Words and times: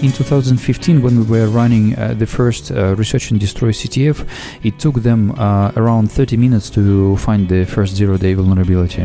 In 0.00 0.12
2015, 0.12 1.02
when 1.02 1.18
we 1.18 1.24
were 1.24 1.48
running 1.48 1.98
uh, 1.98 2.14
the 2.14 2.24
first 2.24 2.70
uh, 2.70 2.94
Research 2.94 3.32
and 3.32 3.40
Destroy 3.40 3.70
CTF, 3.70 4.28
it 4.62 4.78
took 4.78 4.94
them 5.02 5.32
uh, 5.32 5.72
around 5.74 6.12
30 6.12 6.36
minutes 6.36 6.70
to 6.70 7.16
find 7.16 7.48
the 7.48 7.64
first 7.64 7.96
zero 7.96 8.16
day 8.16 8.34
vulnerability. 8.34 9.02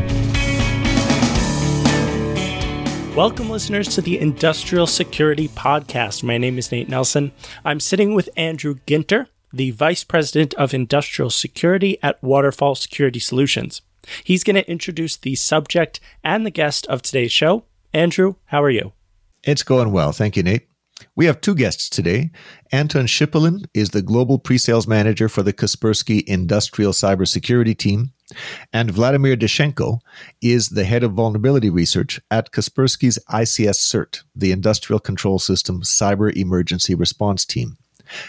Welcome, 3.16 3.50
listeners, 3.50 3.88
to 3.96 4.02
the 4.02 4.20
Industrial 4.20 4.86
Security 4.86 5.48
Podcast. 5.48 6.22
My 6.22 6.38
name 6.38 6.60
is 6.60 6.72
Nate 6.72 6.90
Nelson. 6.90 7.32
I'm 7.66 7.80
sitting 7.80 8.14
with 8.14 8.30
Andrew 8.38 8.76
Ginter, 8.86 9.30
the 9.52 9.72
Vice 9.72 10.04
President 10.04 10.54
of 10.56 10.76
Industrial 10.76 11.32
Security 11.32 11.98
at 12.04 12.22
Waterfall 12.22 12.76
Security 12.76 13.20
Solutions. 13.20 13.82
He's 14.24 14.44
going 14.44 14.58
to 14.58 14.70
introduce 14.70 15.18
the 15.18 15.34
subject 15.34 16.00
and 16.24 16.46
the 16.46 16.52
guest 16.52 16.86
of 16.86 17.02
today's 17.02 17.32
show. 17.32 17.64
Andrew, 17.96 18.36
how 18.46 18.62
are 18.62 18.70
you? 18.70 18.94
It's 19.44 19.64
going 19.64 19.92
well. 19.92 20.12
Thank 20.12 20.38
you, 20.38 20.44
Nate. 20.44 20.68
We 21.16 21.26
have 21.26 21.42
two 21.42 21.56
guests 21.56 21.90
today. 21.90 22.32
Anton 22.72 23.06
Shipulin 23.06 23.66
is 23.74 23.90
the 23.90 24.02
global 24.02 24.40
pre-sales 24.40 24.88
manager 24.88 25.30
for 25.30 25.44
the 25.44 25.54
Kaspersky 25.54 26.24
Industrial 26.24 26.92
Cybersecurity 26.92 27.78
Team, 27.78 28.14
and 28.72 28.92
Vladimir 28.92 29.36
Dashchenko 29.36 30.00
is 30.42 30.70
the 30.70 30.86
head 30.86 31.04
of 31.04 31.14
vulnerability 31.14 31.70
research 31.70 32.20
at 32.32 32.52
Kaspersky's 32.52 33.20
ICS 33.30 33.78
CERT, 33.78 34.24
the 34.36 34.52
Industrial 34.52 35.00
Control 35.00 35.40
System 35.40 35.82
Cyber 35.82 36.36
Emergency 36.36 36.96
Response 36.96 37.46
Team. 37.46 37.78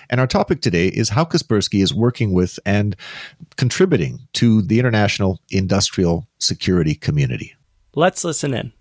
And 0.08 0.20
our 0.20 0.26
topic 0.26 0.60
today 0.60 0.88
is 0.88 1.10
how 1.10 1.24
Kaspersky 1.24 1.82
is 1.82 1.92
working 1.92 2.32
with 2.32 2.58
and 2.64 2.96
contributing 3.56 4.20
to 4.34 4.62
the 4.62 4.78
international 4.78 5.40
industrial 5.50 6.28
security 6.38 6.94
community. 6.94 7.54
Let's 7.94 8.24
listen 8.24 8.54
in. 8.54 8.72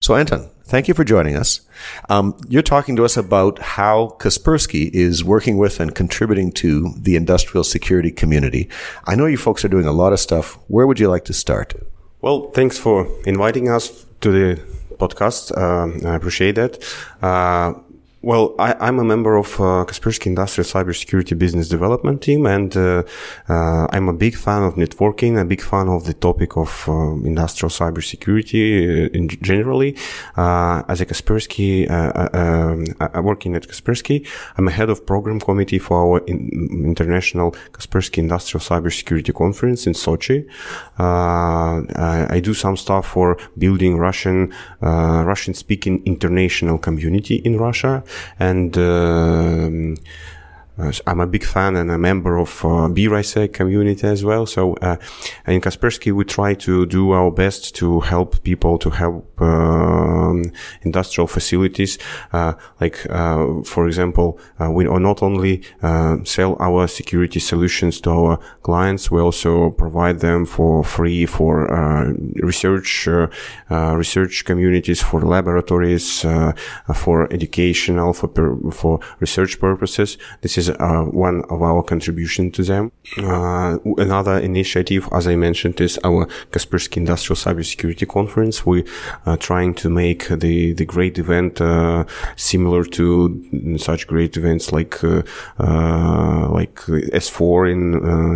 So, 0.00 0.16
Anton, 0.16 0.50
thank 0.64 0.88
you 0.88 0.94
for 0.94 1.04
joining 1.04 1.36
us. 1.36 1.60
Um, 2.08 2.36
you're 2.48 2.62
talking 2.62 2.96
to 2.96 3.04
us 3.04 3.16
about 3.16 3.58
how 3.58 4.16
Kaspersky 4.18 4.90
is 4.92 5.24
working 5.24 5.56
with 5.56 5.80
and 5.80 5.94
contributing 5.94 6.52
to 6.52 6.92
the 6.98 7.16
industrial 7.16 7.64
security 7.64 8.10
community. 8.10 8.68
I 9.06 9.14
know 9.14 9.26
you 9.26 9.36
folks 9.36 9.64
are 9.64 9.68
doing 9.68 9.86
a 9.86 9.92
lot 9.92 10.12
of 10.12 10.20
stuff. 10.20 10.58
Where 10.68 10.86
would 10.86 10.98
you 10.98 11.08
like 11.08 11.24
to 11.26 11.32
start? 11.32 11.74
Well, 12.20 12.50
thanks 12.52 12.78
for 12.78 13.06
inviting 13.26 13.68
us 13.68 14.06
to 14.22 14.30
the 14.30 14.62
podcast. 14.96 15.52
Uh, 15.56 16.08
I 16.08 16.14
appreciate 16.14 16.54
that. 16.54 16.82
Uh, 17.20 17.74
well, 18.24 18.54
I, 18.58 18.88
am 18.88 18.98
a 18.98 19.04
member 19.04 19.36
of 19.36 19.54
uh, 19.60 19.84
Kaspersky 19.84 20.26
Industrial 20.26 20.64
Cybersecurity 20.64 21.38
Business 21.38 21.68
Development 21.68 22.20
Team, 22.22 22.46
and 22.46 22.74
uh, 22.74 23.02
uh, 23.48 23.86
I'm 23.90 24.08
a 24.08 24.14
big 24.14 24.34
fan 24.34 24.62
of 24.62 24.74
networking, 24.74 25.38
a 25.38 25.44
big 25.44 25.60
fan 25.60 25.88
of 25.88 26.06
the 26.06 26.14
topic 26.14 26.56
of 26.56 26.84
uh, 26.88 27.12
industrial 27.32 27.70
cybersecurity 27.70 28.62
uh, 28.62 29.10
in 29.12 29.28
generally. 29.28 29.96
Uh, 30.36 30.82
as 30.88 31.02
a 31.02 31.06
Kaspersky, 31.06 31.90
um, 31.90 32.84
working 33.22 33.54
at 33.56 33.68
Kaspersky, 33.68 34.26
I'm 34.56 34.68
a 34.68 34.70
head 34.70 34.88
of 34.88 35.04
program 35.04 35.38
committee 35.38 35.78
for 35.78 35.96
our 35.98 36.18
in, 36.26 36.48
international 36.86 37.52
Kaspersky 37.72 38.18
Industrial 38.18 38.62
Cybersecurity 38.62 39.34
Conference 39.34 39.86
in 39.86 39.92
Sochi. 39.92 40.48
I, 40.98 42.40
do 42.44 42.52
some 42.52 42.76
stuff 42.76 43.06
for 43.06 43.38
building 43.56 43.96
Russian, 43.96 44.52
Russian-speaking 44.80 46.02
international 46.04 46.78
community 46.78 47.36
in 47.36 47.56
Russia 47.58 48.02
and 48.38 48.76
um, 48.78 49.96
I'm 50.76 51.20
a 51.20 51.26
big 51.26 51.44
fan 51.44 51.76
and 51.76 51.90
a 51.90 51.98
member 51.98 52.36
of 52.36 52.64
uh, 52.64 52.88
Beer 52.88 53.10
ISAC 53.10 53.52
community 53.52 54.06
as 54.06 54.24
well. 54.24 54.44
So 54.44 54.74
uh, 54.82 54.96
in 55.46 55.60
Kaspersky, 55.60 56.12
we 56.12 56.24
try 56.24 56.54
to 56.54 56.84
do 56.86 57.12
our 57.12 57.30
best 57.30 57.76
to 57.76 58.00
help 58.00 58.42
people 58.42 58.78
to 58.78 58.90
help 58.90 59.40
um, 59.40 60.42
industrial 60.82 61.28
facilities. 61.28 61.98
Uh, 62.32 62.54
like 62.80 63.06
uh, 63.08 63.62
for 63.62 63.86
example, 63.86 64.40
uh, 64.58 64.70
we 64.70 64.84
not 64.84 65.22
only 65.22 65.62
uh, 65.82 66.16
sell 66.24 66.56
our 66.58 66.88
security 66.88 67.38
solutions 67.38 68.00
to 68.00 68.10
our 68.10 68.38
clients, 68.62 69.10
we 69.10 69.20
also 69.20 69.70
provide 69.70 70.18
them 70.20 70.44
for 70.44 70.82
free 70.82 71.26
for 71.26 71.54
research 72.36 73.06
research 73.70 74.44
communities, 74.44 75.00
for 75.02 75.20
laboratories, 75.20 76.22
for 76.94 77.32
educational, 77.32 78.12
for 78.12 78.28
for 78.72 79.00
research 79.20 79.60
purposes. 79.60 80.18
This 80.40 80.58
is 80.58 80.63
is 80.68 80.76
uh, 80.80 81.02
one 81.04 81.42
of 81.50 81.62
our 81.62 81.82
contribution 81.82 82.50
to 82.52 82.62
them. 82.62 82.92
Uh, 83.18 83.78
another 83.98 84.38
initiative, 84.38 85.08
as 85.12 85.26
I 85.26 85.36
mentioned, 85.36 85.80
is 85.80 85.98
our 86.04 86.26
Kaspersky 86.52 86.96
Industrial 86.98 87.36
Cybersecurity 87.36 88.06
Conference. 88.08 88.66
We 88.66 88.84
are 89.26 89.36
trying 89.36 89.74
to 89.74 89.90
make 89.90 90.28
the, 90.28 90.72
the 90.72 90.84
great 90.84 91.18
event 91.18 91.60
uh, 91.60 92.04
similar 92.36 92.84
to 92.84 93.76
such 93.78 94.06
great 94.06 94.36
events 94.36 94.72
like 94.72 95.02
uh, 95.04 95.22
uh, 95.58 96.48
like 96.50 96.76
S4 97.24 97.70
in 97.72 97.80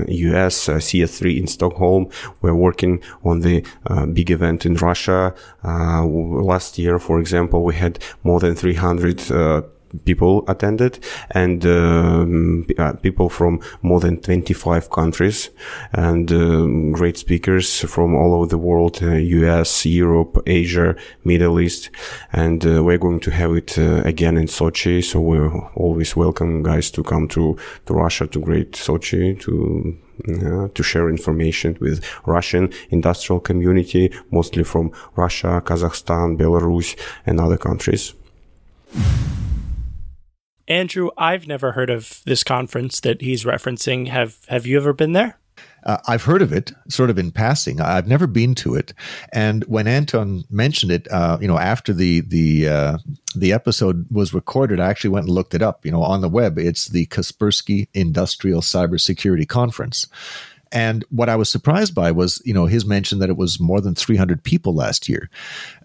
US, 0.09 0.69
uh, 0.69 0.75
CS3 0.75 1.41
in 1.41 1.47
Stockholm. 1.47 2.09
We're 2.43 2.55
working 2.55 3.03
on 3.25 3.41
the 3.41 3.65
big 4.13 4.31
event 4.31 4.67
in 4.67 4.75
Russia. 4.75 5.35
last 5.65 6.79
year, 6.79 6.99
for 6.99 7.21
example, 7.21 7.65
we 7.65 7.75
had 7.75 7.99
more 8.23 8.41
than 8.41 8.55
300 8.55 9.21
people 10.05 10.45
attended. 10.49 10.99
And 11.31 11.65
um, 11.67 12.67
uh, 12.79 12.93
people 12.95 13.29
from 13.29 13.61
more 13.83 14.01
than 14.01 14.21
25 14.21 14.91
countries 14.91 15.51
and 15.93 16.31
uh, 16.31 16.67
great 16.97 17.17
speakers 17.17 17.81
from 17.81 18.15
all 18.15 18.35
over 18.35 18.47
the 18.47 18.59
world 18.59 19.01
uh, 19.03 19.13
US 19.13 19.87
Europe 19.87 20.43
Asia 20.47 20.97
Middle 21.25 21.61
East. 21.61 21.91
And 22.33 22.65
uh, 22.67 22.83
we're 22.83 22.99
going 22.99 23.21
to 23.21 23.31
have 23.31 23.53
it 23.53 23.79
uh, 23.79 24.03
again 24.05 24.37
in 24.37 24.47
Sochi. 24.47 25.03
So 25.05 25.21
we're 25.21 25.57
always 25.75 26.17
welcome 26.17 26.63
guys 26.63 26.91
to 26.93 27.03
come 27.03 27.29
to, 27.29 27.57
to 27.87 27.95
Russia 27.95 28.27
to 28.27 28.41
great 28.41 28.73
Sochi 28.73 29.39
to 29.41 29.99
to 30.75 30.83
share 30.83 31.09
information 31.09 31.77
with 31.81 32.05
Russian 32.27 32.73
industrial 32.91 33.41
community, 33.41 34.13
mostly 34.31 34.65
from 34.65 34.91
Russia, 35.15 35.63
Kazakhstan, 35.65 36.37
Belarus, 36.37 36.99
and 37.25 37.41
other 37.41 37.57
countries. 37.57 38.15
Andrew, 40.69 41.11
I've 41.17 41.47
never 41.47 41.73
heard 41.73 41.91
of 41.91 42.23
this 42.27 42.45
conference 42.45 43.01
that 43.01 43.23
he's 43.23 43.45
referencing. 43.45 44.09
Have 44.09 44.39
Have 44.49 44.67
you 44.67 44.77
ever 44.77 44.93
been 44.93 45.13
there? 45.13 45.39
Uh, 45.85 45.97
I've 46.07 46.25
heard 46.25 46.43
of 46.43 46.53
it, 46.53 46.73
sort 46.89 47.09
of 47.09 47.19
in 47.19 47.31
passing. 47.31 47.81
I've 47.81 48.07
never 48.07 48.27
been 48.27 48.55
to 48.57 48.75
it, 48.75 48.93
and 49.33 49.65
when 49.65 49.87
Anton 49.87 50.45
mentioned 50.51 50.93
it, 50.93 51.11
uh, 51.11 51.39
you 51.41 51.49
know, 51.49 51.59
after 51.59 51.93
the 51.95 52.21
the 52.21 52.69
uh, 52.69 52.99
the 53.35 53.53
episode 53.53 54.07
was 54.11 54.35
recorded, 54.35 54.79
I 54.79 54.91
actually 54.91 55.11
went 55.11 55.27
and 55.27 55.35
looked 55.35 55.55
it 55.55 55.63
up. 55.63 55.87
You 55.87 55.93
know, 55.93 56.03
on 56.03 56.21
the 56.21 56.29
web, 56.29 56.59
it's 56.59 56.89
the 56.89 57.07
Kaspersky 57.07 57.89
Industrial 57.95 58.61
Cybersecurity 58.61 59.49
Conference. 59.49 60.07
And 60.71 61.03
what 61.09 61.31
I 61.31 61.37
was 61.37 61.49
surprised 61.49 61.95
by 61.95 62.11
was, 62.11 62.43
you 62.45 62.53
know, 62.53 62.67
his 62.67 62.85
mention 62.85 63.21
that 63.21 63.31
it 63.31 63.39
was 63.39 63.59
more 63.59 63.81
than 63.81 63.95
300 63.95 64.43
people 64.43 64.75
last 64.75 65.09
year. 65.09 65.31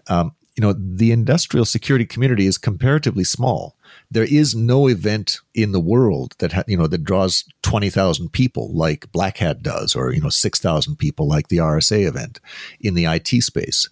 Um, 0.08 0.34
you 0.56 0.60
know, 0.60 0.74
the 0.74 1.10
industrial 1.10 1.64
security 1.64 2.04
community 2.04 2.46
is 2.46 2.58
comparatively 2.58 3.24
small 3.24 3.76
there 4.10 4.24
is 4.24 4.54
no 4.54 4.88
event 4.88 5.40
in 5.54 5.72
the 5.72 5.80
world 5.80 6.34
that 6.38 6.52
ha- 6.52 6.64
you 6.66 6.76
know 6.76 6.86
that 6.86 7.04
draws 7.04 7.44
20,000 7.62 8.30
people 8.30 8.72
like 8.74 9.10
Black 9.12 9.38
Hat 9.38 9.62
does 9.62 9.96
or 9.96 10.12
you 10.12 10.20
know 10.20 10.28
6,000 10.28 10.96
people 10.96 11.28
like 11.28 11.48
the 11.48 11.58
RSA 11.58 12.06
event 12.06 12.40
in 12.80 12.94
the 12.94 13.06
IT 13.06 13.28
space. 13.42 13.88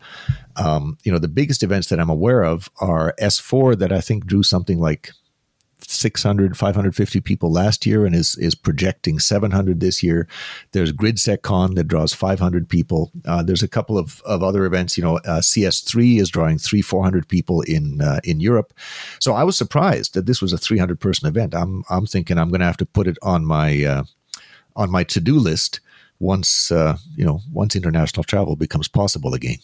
Um, 0.56 0.99
you 1.03 1.12
know 1.12 1.19
the 1.19 1.28
biggest 1.28 1.62
events 1.62 1.89
that 1.89 2.00
I'm 2.00 2.11
aware 2.11 2.43
of 2.43 2.71
are 2.81 3.15
S4 3.21 3.78
that 3.78 3.93
I 3.93 4.00
think 4.00 4.27
drew 4.27 4.43
something 4.43 4.78
like 4.78 5.11
600, 5.93 6.57
550 6.57 7.21
people 7.21 7.53
last 7.53 7.87
year 7.87 8.05
and 8.07 8.15
is, 8.15 8.37
is 8.37 8.55
projecting 8.55 9.19
700 9.19 9.81
this 9.81 10.03
year. 10.03 10.27
There's 10.73 10.93
GridSecCon 10.93 11.75
that 11.75 11.89
draws 11.89 12.13
500 12.15 12.69
people. 12.69 13.11
Uh, 13.25 13.43
there's 13.43 13.62
a 13.62 13.69
couple 13.69 13.99
of, 13.99 14.21
of 14.23 14.43
other 14.43 14.65
events. 14.65 14.97
You 14.97 15.05
know, 15.05 15.17
uh, 15.19 15.41
CS3 15.41 16.21
is 16.21 16.31
drawing 16.31 16.59
three, 16.59 16.83
400 16.83 17.29
people 17.29 17.62
in 17.62 18.00
uh, 18.00 18.21
in 18.25 18.41
Europe. 18.41 18.73
So 19.21 19.35
I 19.35 19.44
was 19.44 19.56
surprised 19.56 20.15
that 20.15 20.27
this 20.27 20.41
was 20.41 20.53
a 20.53 20.59
300 20.59 21.00
person 21.00 21.29
event. 21.29 21.55
I'm 21.55 21.85
I'm 21.91 22.06
thinking 22.06 22.38
I'm 22.38 22.49
going 22.49 22.61
to 22.61 22.67
have 22.67 22.77
to 22.79 22.87
put 22.87 23.06
it 23.06 23.19
on 23.23 23.45
my 23.45 23.85
uh, 23.85 24.05
on 24.77 24.91
my 24.91 25.05
to 25.05 25.21
do 25.21 25.38
list 25.38 25.81
once 26.19 26.71
uh, 26.71 26.97
you 27.17 27.25
know 27.25 27.41
once 27.53 27.77
international 27.77 28.25
travel 28.25 28.56
becomes 28.56 28.88
possible 28.88 29.35
again. 29.35 29.59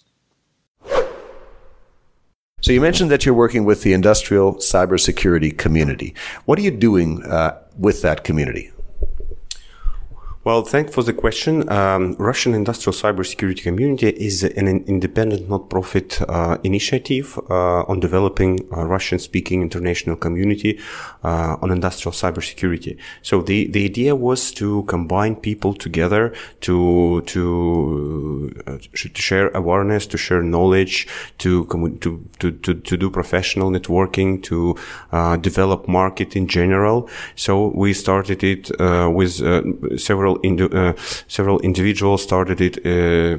So 2.69 2.75
you 2.75 2.83
mentioned 2.83 3.11
that 3.13 3.25
you're 3.25 3.35
working 3.35 3.65
with 3.65 3.83
the 3.83 3.95
industrial 3.95 4.57
cybersecurity 4.57 5.57
community. 5.57 6.15
What 6.45 6.59
are 6.59 6.61
you 6.61 6.71
doing 6.71 7.25
uh, 7.25 7.63
with 7.79 8.03
that 8.03 8.25
community? 8.25 8.73
Well, 10.49 10.63
thanks 10.63 10.95
for 10.95 11.03
the 11.03 11.13
question. 11.13 11.69
Um, 11.71 12.17
Russian 12.19 12.55
Industrial 12.55 12.95
Cybersecurity 12.95 13.63
Community 13.63 14.09
is 14.09 14.43
an 14.43 14.67
independent 14.67 15.47
not-profit 15.47 16.23
uh, 16.27 16.57
initiative 16.65 17.39
uh, 17.51 17.83
on 17.83 18.01
developing 18.01 18.67
a 18.73 18.87
Russian-speaking 18.87 19.61
international 19.61 20.17
community 20.17 20.81
uh, 21.23 21.59
on 21.61 21.71
industrial 21.71 22.15
cybersecurity. 22.15 22.97
So 23.21 23.43
the, 23.43 23.67
the 23.67 23.85
idea 23.85 24.17
was 24.17 24.51
to 24.53 24.85
combine 24.85 25.37
people 25.37 25.75
together 25.75 26.33
to 26.63 27.21
to, 27.27 28.51
uh, 28.67 28.79
to 28.95 29.21
share 29.21 29.51
awareness, 29.51 30.07
to 30.07 30.17
share 30.17 30.43
knowledge, 30.43 31.07
to 31.39 31.67
to 31.67 32.27
to 32.41 32.53
to, 32.53 32.75
to 32.75 32.97
do 32.97 33.11
professional 33.11 33.71
networking, 33.71 34.43
to 34.45 34.77
uh, 35.13 35.37
develop 35.37 35.89
market 35.89 36.37
in 36.37 36.49
general. 36.49 37.11
So 37.37 37.69
we 37.75 37.93
started 37.93 38.43
it 38.43 38.71
uh, 38.81 39.11
with 39.13 39.33
several 40.01 40.38
indi- 40.43 40.73
uh, 40.73 40.93
several 41.27 41.59
individuals 41.61 42.23
started 42.23 42.61
it 42.61 42.79
uh, 42.87 43.39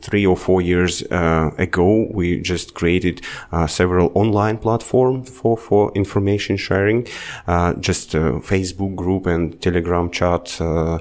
three 0.00 0.26
or 0.26 0.36
four 0.36 0.60
years 0.60 1.02
uh, 1.10 1.50
ago, 1.58 2.06
we 2.10 2.40
just 2.40 2.74
created 2.74 3.20
uh, 3.52 3.66
several 3.66 4.10
online 4.14 4.58
platforms 4.58 5.30
for, 5.30 5.56
for 5.56 5.92
information 5.94 6.56
sharing, 6.56 7.06
uh, 7.46 7.74
just 7.74 8.14
a 8.14 8.40
Facebook 8.40 8.94
group 8.94 9.26
and 9.26 9.60
Telegram 9.60 10.10
chat. 10.10 10.60
Uh, 10.60 10.98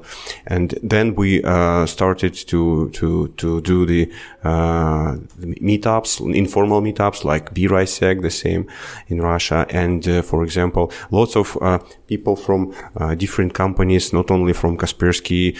and 0.47 0.75
then 0.81 1.15
we 1.15 1.43
uh, 1.43 1.85
started 1.85 2.33
to, 2.33 2.89
to, 2.91 3.27
to 3.37 3.61
do 3.61 3.85
the, 3.85 4.05
the, 4.43 5.55
meetups, 5.61 6.35
informal 6.35 6.81
meetups 6.81 7.23
like 7.23 7.53
Beer 7.53 7.69
ISAC, 7.69 8.21
the 8.21 8.31
same 8.31 8.67
in 9.07 9.21
Russia. 9.21 9.65
And 9.69 10.03
for 10.25 10.43
example, 10.43 10.91
lots 11.11 11.35
of 11.35 11.57
people 12.07 12.35
from 12.35 12.73
different 13.17 13.53
companies, 13.53 14.13
not 14.13 14.31
only 14.31 14.53
from 14.53 14.77
Kaspersky, 14.77 15.57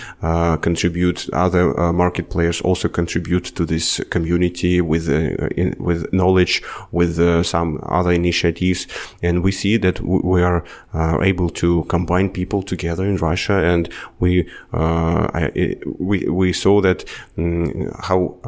contribute, 0.62 1.30
other 1.34 1.94
market 1.94 2.30
players 2.30 2.62
also 2.62 2.83
contribute 2.90 3.46
to 3.56 3.66
this 3.66 4.02
community 4.10 4.82
with 4.82 5.10
uh, 5.10 5.48
in, 5.58 5.76
with 5.80 6.12
knowledge, 6.14 6.62
with 6.92 7.20
uh, 7.20 7.44
some 7.44 7.80
other 7.84 8.12
initiatives, 8.12 8.88
and 9.22 9.44
we 9.44 9.52
see 9.52 9.78
that 9.78 10.02
we 10.02 10.42
are 10.42 10.64
uh, 10.94 11.20
able 11.22 11.50
to 11.50 11.84
combine 11.86 12.30
people 12.30 12.64
together 12.64 13.06
in 13.06 13.18
Russia, 13.18 13.54
and 13.54 13.90
we 14.20 14.50
I, 14.74 15.76
we 16.00 16.26
we 16.28 16.54
saw 16.54 16.82
that 16.82 17.06
um, 17.38 17.92
how 18.00 18.40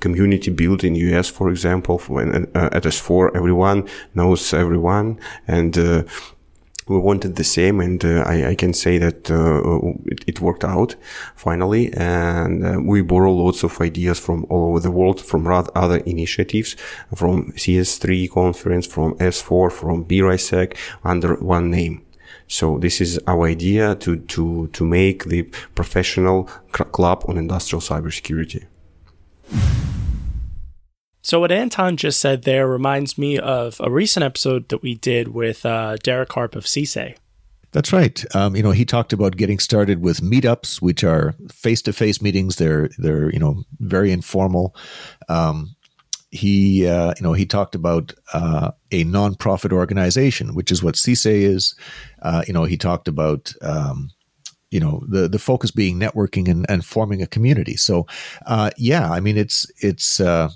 community 0.00 0.50
built 0.50 0.84
in 0.84 0.94
US, 0.94 1.28
for 1.30 1.50
example, 1.50 1.98
when 2.08 2.48
at 2.54 2.82
S4 2.82 3.34
everyone 3.34 3.88
knows 4.14 4.52
everyone, 4.52 5.18
and 5.46 6.06
we 6.86 6.98
wanted 6.98 7.36
the 7.36 7.44
same 7.44 7.80
and 7.80 8.04
uh, 8.04 8.22
I, 8.26 8.50
I, 8.50 8.54
can 8.54 8.74
say 8.74 8.98
that 8.98 9.30
uh, 9.30 9.60
it, 10.06 10.24
it, 10.26 10.40
worked 10.40 10.64
out 10.64 10.96
finally. 11.34 11.92
And 11.94 12.66
uh, 12.66 12.80
we 12.80 13.00
borrow 13.02 13.32
lots 13.32 13.62
of 13.62 13.80
ideas 13.80 14.18
from 14.18 14.44
all 14.50 14.70
over 14.70 14.80
the 14.80 14.90
world 14.90 15.20
from 15.20 15.46
other 15.46 15.98
initiatives 15.98 16.76
from 17.14 17.52
cs3 17.52 18.30
conference 18.30 18.86
from 18.86 19.14
s4 19.14 19.72
from 19.72 20.02
Beer 20.02 20.26
ISAC 20.26 20.76
under 21.04 21.36
one 21.36 21.70
name. 21.70 22.02
So 22.46 22.78
this 22.78 23.00
is 23.00 23.18
our 23.26 23.46
idea 23.46 23.94
to 23.96 24.16
to 24.16 24.68
to 24.68 24.84
make 24.84 25.24
the 25.24 25.44
professional 25.74 26.44
club 26.72 27.24
on 27.28 27.38
industrial 27.38 27.80
cybersecurity 27.80 28.66
so, 31.24 31.40
what 31.40 31.50
Anton 31.50 31.96
just 31.96 32.20
said 32.20 32.42
there 32.42 32.68
reminds 32.68 33.16
me 33.16 33.38
of 33.38 33.80
a 33.80 33.90
recent 33.90 34.22
episode 34.22 34.68
that 34.68 34.82
we 34.82 34.94
did 34.94 35.28
with 35.28 35.64
uh, 35.64 35.96
Derek 36.02 36.30
Harp 36.34 36.54
of 36.54 36.64
CISA. 36.64 37.16
That's 37.72 37.94
right. 37.94 38.22
Um, 38.36 38.54
you 38.54 38.62
know, 38.62 38.72
he 38.72 38.84
talked 38.84 39.14
about 39.14 39.38
getting 39.38 39.58
started 39.58 40.02
with 40.02 40.20
meetups, 40.20 40.82
which 40.82 41.02
are 41.02 41.34
face-to-face 41.50 42.20
meetings. 42.20 42.56
They're 42.56 42.90
they're 42.98 43.32
you 43.32 43.38
know 43.38 43.64
very 43.80 44.12
informal. 44.12 44.76
Um, 45.30 45.74
he 46.30 46.86
uh, 46.86 47.14
you 47.16 47.22
know 47.22 47.32
he 47.32 47.46
talked 47.46 47.74
about 47.74 48.12
uh, 48.34 48.72
a 48.90 49.06
nonprofit 49.06 49.72
organization, 49.72 50.54
which 50.54 50.70
is 50.70 50.82
what 50.82 50.96
CISA 50.96 51.32
is. 51.32 51.74
Uh, 52.20 52.42
you 52.46 52.52
know, 52.52 52.64
he 52.64 52.76
talked 52.76 53.08
about 53.08 53.54
um, 53.62 54.10
you 54.70 54.78
know 54.80 55.02
the 55.08 55.26
the 55.26 55.38
focus 55.38 55.70
being 55.70 55.98
networking 55.98 56.48
and, 56.48 56.66
and 56.68 56.84
forming 56.84 57.22
a 57.22 57.26
community. 57.26 57.76
So 57.76 58.06
uh, 58.44 58.72
yeah, 58.76 59.10
I 59.10 59.20
mean 59.20 59.38
it's 59.38 59.66
it's 59.78 60.20
uh, 60.20 60.50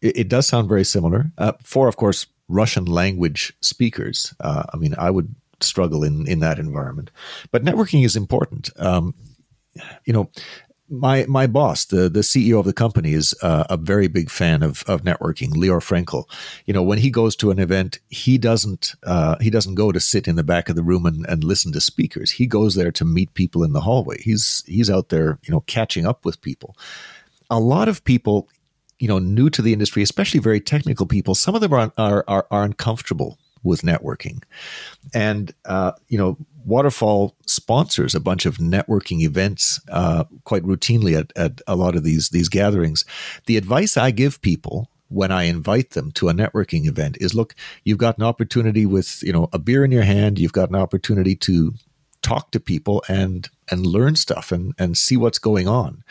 it, 0.00 0.18
it 0.18 0.28
does 0.28 0.46
sound 0.46 0.68
very 0.68 0.84
similar. 0.84 1.30
Uh, 1.38 1.52
for, 1.62 1.88
of 1.88 1.96
course, 1.96 2.26
Russian 2.48 2.86
language 2.86 3.52
speakers. 3.60 4.34
Uh, 4.40 4.64
I 4.72 4.76
mean, 4.76 4.94
I 4.98 5.10
would 5.10 5.34
struggle 5.60 6.04
in 6.04 6.26
in 6.26 6.40
that 6.40 6.58
environment. 6.58 7.10
But 7.50 7.64
networking 7.64 8.04
is 8.04 8.16
important. 8.16 8.70
Um, 8.78 9.14
you 10.04 10.12
know, 10.12 10.30
my 10.88 11.26
my 11.28 11.46
boss, 11.46 11.84
the 11.84 12.08
the 12.08 12.20
CEO 12.20 12.58
of 12.58 12.64
the 12.64 12.72
company, 12.72 13.12
is 13.12 13.34
uh, 13.42 13.64
a 13.68 13.76
very 13.76 14.08
big 14.08 14.30
fan 14.30 14.62
of 14.62 14.82
of 14.86 15.02
networking. 15.02 15.50
Lior 15.50 15.80
Frenkel, 15.80 16.24
you 16.64 16.72
know, 16.72 16.82
when 16.82 16.98
he 16.98 17.10
goes 17.10 17.36
to 17.36 17.50
an 17.50 17.58
event, 17.58 17.98
he 18.08 18.38
doesn't 18.38 18.94
uh, 19.02 19.36
he 19.40 19.50
doesn't 19.50 19.74
go 19.74 19.92
to 19.92 20.00
sit 20.00 20.26
in 20.26 20.36
the 20.36 20.44
back 20.44 20.68
of 20.68 20.76
the 20.76 20.82
room 20.82 21.06
and, 21.06 21.26
and 21.28 21.44
listen 21.44 21.72
to 21.72 21.80
speakers. 21.80 22.30
He 22.30 22.46
goes 22.46 22.74
there 22.74 22.92
to 22.92 23.04
meet 23.04 23.34
people 23.34 23.62
in 23.62 23.72
the 23.72 23.82
hallway. 23.82 24.20
He's 24.22 24.64
he's 24.66 24.90
out 24.90 25.10
there, 25.10 25.38
you 25.42 25.52
know, 25.52 25.60
catching 25.60 26.06
up 26.06 26.24
with 26.24 26.40
people. 26.40 26.76
A 27.50 27.60
lot 27.60 27.88
of 27.88 28.04
people 28.04 28.48
you 28.98 29.08
know 29.08 29.18
new 29.18 29.50
to 29.50 29.62
the 29.62 29.72
industry, 29.72 30.02
especially 30.02 30.40
very 30.40 30.60
technical 30.60 31.06
people, 31.06 31.34
some 31.34 31.54
of 31.54 31.60
them 31.60 31.72
are 31.72 31.92
are 31.98 32.24
are, 32.28 32.46
are 32.50 32.64
uncomfortable 32.64 33.38
with 33.62 33.82
networking, 33.82 34.42
and 35.14 35.52
uh, 35.64 35.92
you 36.08 36.18
know 36.18 36.36
Waterfall 36.64 37.34
sponsors 37.46 38.14
a 38.14 38.20
bunch 38.20 38.44
of 38.44 38.58
networking 38.58 39.22
events 39.22 39.80
uh, 39.90 40.24
quite 40.44 40.62
routinely 40.64 41.18
at, 41.18 41.32
at 41.34 41.62
a 41.66 41.74
lot 41.74 41.96
of 41.96 42.04
these 42.04 42.28
these 42.28 42.48
gatherings. 42.48 43.04
The 43.46 43.56
advice 43.56 43.96
I 43.96 44.10
give 44.10 44.40
people 44.42 44.90
when 45.08 45.32
I 45.32 45.44
invite 45.44 45.90
them 45.90 46.10
to 46.12 46.28
a 46.28 46.34
networking 46.34 46.86
event 46.86 47.16
is 47.20 47.34
look, 47.34 47.54
you've 47.84 47.98
got 47.98 48.18
an 48.18 48.24
opportunity 48.24 48.84
with, 48.84 49.22
you 49.22 49.32
know, 49.32 49.48
a 49.52 49.58
beer 49.58 49.84
in 49.84 49.90
your 49.90 50.02
hand, 50.02 50.38
you've 50.38 50.52
got 50.52 50.68
an 50.68 50.76
opportunity 50.76 51.34
to 51.36 51.72
talk 52.20 52.50
to 52.50 52.60
people 52.60 53.02
and 53.08 53.48
and 53.70 53.86
learn 53.86 54.16
stuff 54.16 54.52
and 54.52 54.74
and 54.78 54.98
see 54.98 55.16
what's 55.16 55.38
going 55.38 55.68
on. 55.68 56.04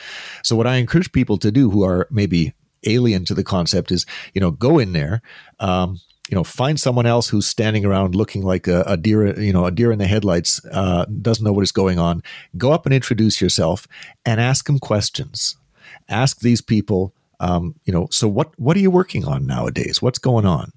So 0.43 0.55
what 0.55 0.67
I 0.67 0.77
encourage 0.77 1.11
people 1.11 1.37
to 1.37 1.51
do 1.51 1.69
who 1.69 1.83
are 1.83 2.07
maybe 2.09 2.53
alien 2.85 3.25
to 3.25 3.33
the 3.33 3.43
concept 3.43 3.91
is 3.91 4.05
you 4.33 4.41
know 4.41 4.51
go 4.51 4.79
in 4.79 4.93
there 4.93 5.21
um, 5.59 5.99
you 6.29 6.35
know 6.35 6.43
find 6.43 6.79
someone 6.79 7.05
else 7.05 7.29
who's 7.29 7.47
standing 7.47 7.85
around 7.85 8.15
looking 8.15 8.43
like 8.43 8.67
a, 8.67 8.81
a 8.81 8.97
deer 8.97 9.39
you 9.39 9.53
know 9.53 9.65
a 9.65 9.71
deer 9.71 9.91
in 9.91 9.99
the 9.99 10.07
headlights 10.07 10.63
uh, 10.71 11.05
doesn't 11.21 11.45
know 11.45 11.53
what 11.53 11.63
is 11.63 11.71
going 11.71 11.99
on. 11.99 12.21
Go 12.57 12.71
up 12.71 12.85
and 12.85 12.93
introduce 12.93 13.41
yourself 13.41 13.87
and 14.25 14.41
ask 14.41 14.65
them 14.65 14.79
questions. 14.79 15.55
Ask 16.09 16.39
these 16.39 16.61
people 16.61 17.13
um, 17.39 17.75
you 17.85 17.93
know 17.93 18.07
so 18.11 18.27
what 18.27 18.57
what 18.59 18.75
are 18.75 18.81
you 18.81 18.91
working 18.91 19.25
on 19.25 19.45
nowadays? 19.45 20.01
What's 20.01 20.19
going 20.19 20.45
on? 20.45 20.71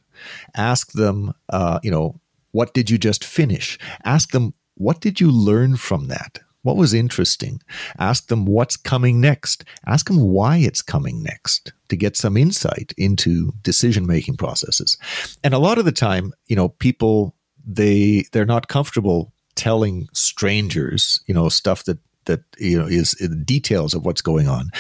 Ask 0.56 0.92
them 0.92 1.32
uh, 1.48 1.80
you 1.82 1.90
know 1.90 2.20
what 2.52 2.74
did 2.74 2.90
you 2.90 2.98
just 2.98 3.24
finish? 3.24 3.78
Ask 4.04 4.30
them 4.30 4.54
what 4.74 5.00
did 5.00 5.20
you 5.20 5.30
learn 5.30 5.76
from 5.76 6.08
that? 6.08 6.38
What 6.62 6.76
was 6.76 6.92
interesting? 6.92 7.60
Ask 7.98 8.28
them 8.28 8.44
what's 8.44 8.76
coming 8.76 9.20
next. 9.20 9.64
Ask 9.86 10.06
them 10.08 10.20
why 10.20 10.58
it's 10.58 10.82
coming 10.82 11.22
next 11.22 11.72
to 11.90 11.96
get 11.96 12.16
some 12.16 12.36
insight 12.36 12.92
into 12.96 13.52
decision 13.62 14.06
making 14.06 14.36
processes. 14.36 14.96
And 15.44 15.54
a 15.54 15.58
lot 15.58 15.78
of 15.78 15.84
the 15.84 15.92
time, 15.92 16.32
you 16.46 16.56
know, 16.56 16.68
people 16.68 17.34
they 17.66 18.24
they're 18.32 18.46
not 18.46 18.68
comfortable 18.68 19.32
telling 19.54 20.08
strangers, 20.12 21.20
you 21.26 21.34
know, 21.34 21.48
stuff 21.48 21.84
that 21.84 21.98
that 22.26 22.40
you 22.58 22.78
know 22.78 22.86
is 22.86 23.12
details 23.44 23.94
of 23.94 24.04
what's 24.04 24.22
going 24.22 24.48
on. 24.48 24.70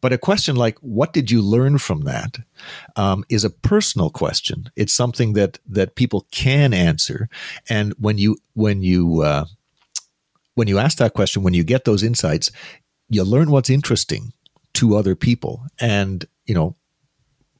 But 0.00 0.12
a 0.12 0.18
question 0.18 0.56
like 0.56 0.78
"What 0.80 1.12
did 1.12 1.30
you 1.30 1.42
learn 1.42 1.78
from 1.78 2.02
that?" 2.02 2.38
Um, 2.96 3.24
is 3.28 3.44
a 3.44 3.50
personal 3.50 4.10
question. 4.10 4.70
It's 4.76 4.94
something 4.94 5.34
that 5.34 5.58
that 5.68 5.94
people 5.94 6.26
can 6.30 6.74
answer, 6.74 7.28
and 7.68 7.94
when 7.98 8.18
you 8.18 8.36
when 8.54 8.82
you 8.82 9.22
uh, 9.22 9.44
when 10.54 10.68
you 10.68 10.78
ask 10.78 10.98
that 10.98 11.14
question, 11.14 11.42
when 11.42 11.54
you 11.54 11.64
get 11.64 11.84
those 11.84 12.02
insights, 12.02 12.50
you 13.08 13.22
learn 13.24 13.50
what's 13.50 13.70
interesting 13.70 14.32
to 14.74 14.96
other 14.96 15.14
people. 15.14 15.66
And, 15.80 16.24
you 16.46 16.54
know, 16.54 16.76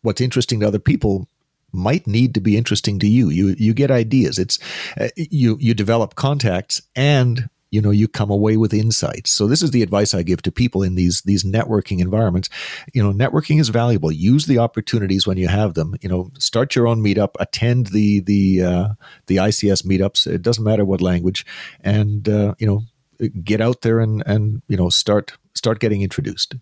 what's 0.02 0.20
interesting 0.20 0.60
to 0.60 0.66
other 0.66 0.78
people 0.78 1.28
might 1.72 2.06
need 2.06 2.34
to 2.34 2.40
be 2.40 2.56
interesting 2.56 2.98
to 3.00 3.06
you. 3.06 3.28
You 3.28 3.54
you 3.58 3.74
get 3.74 3.90
ideas. 3.90 4.38
It's 4.38 4.58
uh, 4.98 5.08
you 5.16 5.58
you 5.60 5.74
develop 5.74 6.14
contacts 6.14 6.80
and 6.94 7.48
you 7.70 7.80
know 7.80 7.90
you 7.90 8.08
come 8.08 8.30
away 8.30 8.56
with 8.56 8.72
insights. 8.72 9.30
So 9.30 9.46
this 9.46 9.62
is 9.62 9.72
the 9.72 9.82
advice 9.82 10.14
I 10.14 10.22
give 10.22 10.42
to 10.42 10.52
people 10.52 10.82
in 10.82 10.94
these 10.94 11.22
these 11.22 11.44
networking 11.44 12.00
environments. 12.00 12.48
You 12.94 13.02
know, 13.02 13.12
networking 13.12 13.60
is 13.60 13.68
valuable. 13.68 14.10
Use 14.10 14.46
the 14.46 14.58
opportunities 14.58 15.26
when 15.26 15.36
you 15.36 15.48
have 15.48 15.74
them. 15.74 15.94
You 16.00 16.08
know, 16.08 16.30
start 16.38 16.74
your 16.74 16.86
own 16.86 17.02
meetup, 17.02 17.34
attend 17.38 17.88
the 17.88 18.20
the 18.20 18.62
uh, 18.62 18.88
the 19.26 19.36
ICS 19.36 19.84
meetups. 19.84 20.26
It 20.26 20.42
doesn't 20.42 20.64
matter 20.64 20.84
what 20.84 21.02
language, 21.02 21.44
and 21.80 22.28
uh, 22.28 22.54
you 22.58 22.66
know, 22.66 23.30
get 23.42 23.60
out 23.60 23.82
there 23.82 24.00
and 24.00 24.22
and 24.26 24.62
you 24.68 24.76
know 24.76 24.88
start 24.88 25.36
start 25.54 25.80
getting 25.80 26.02
introduced. 26.02 26.54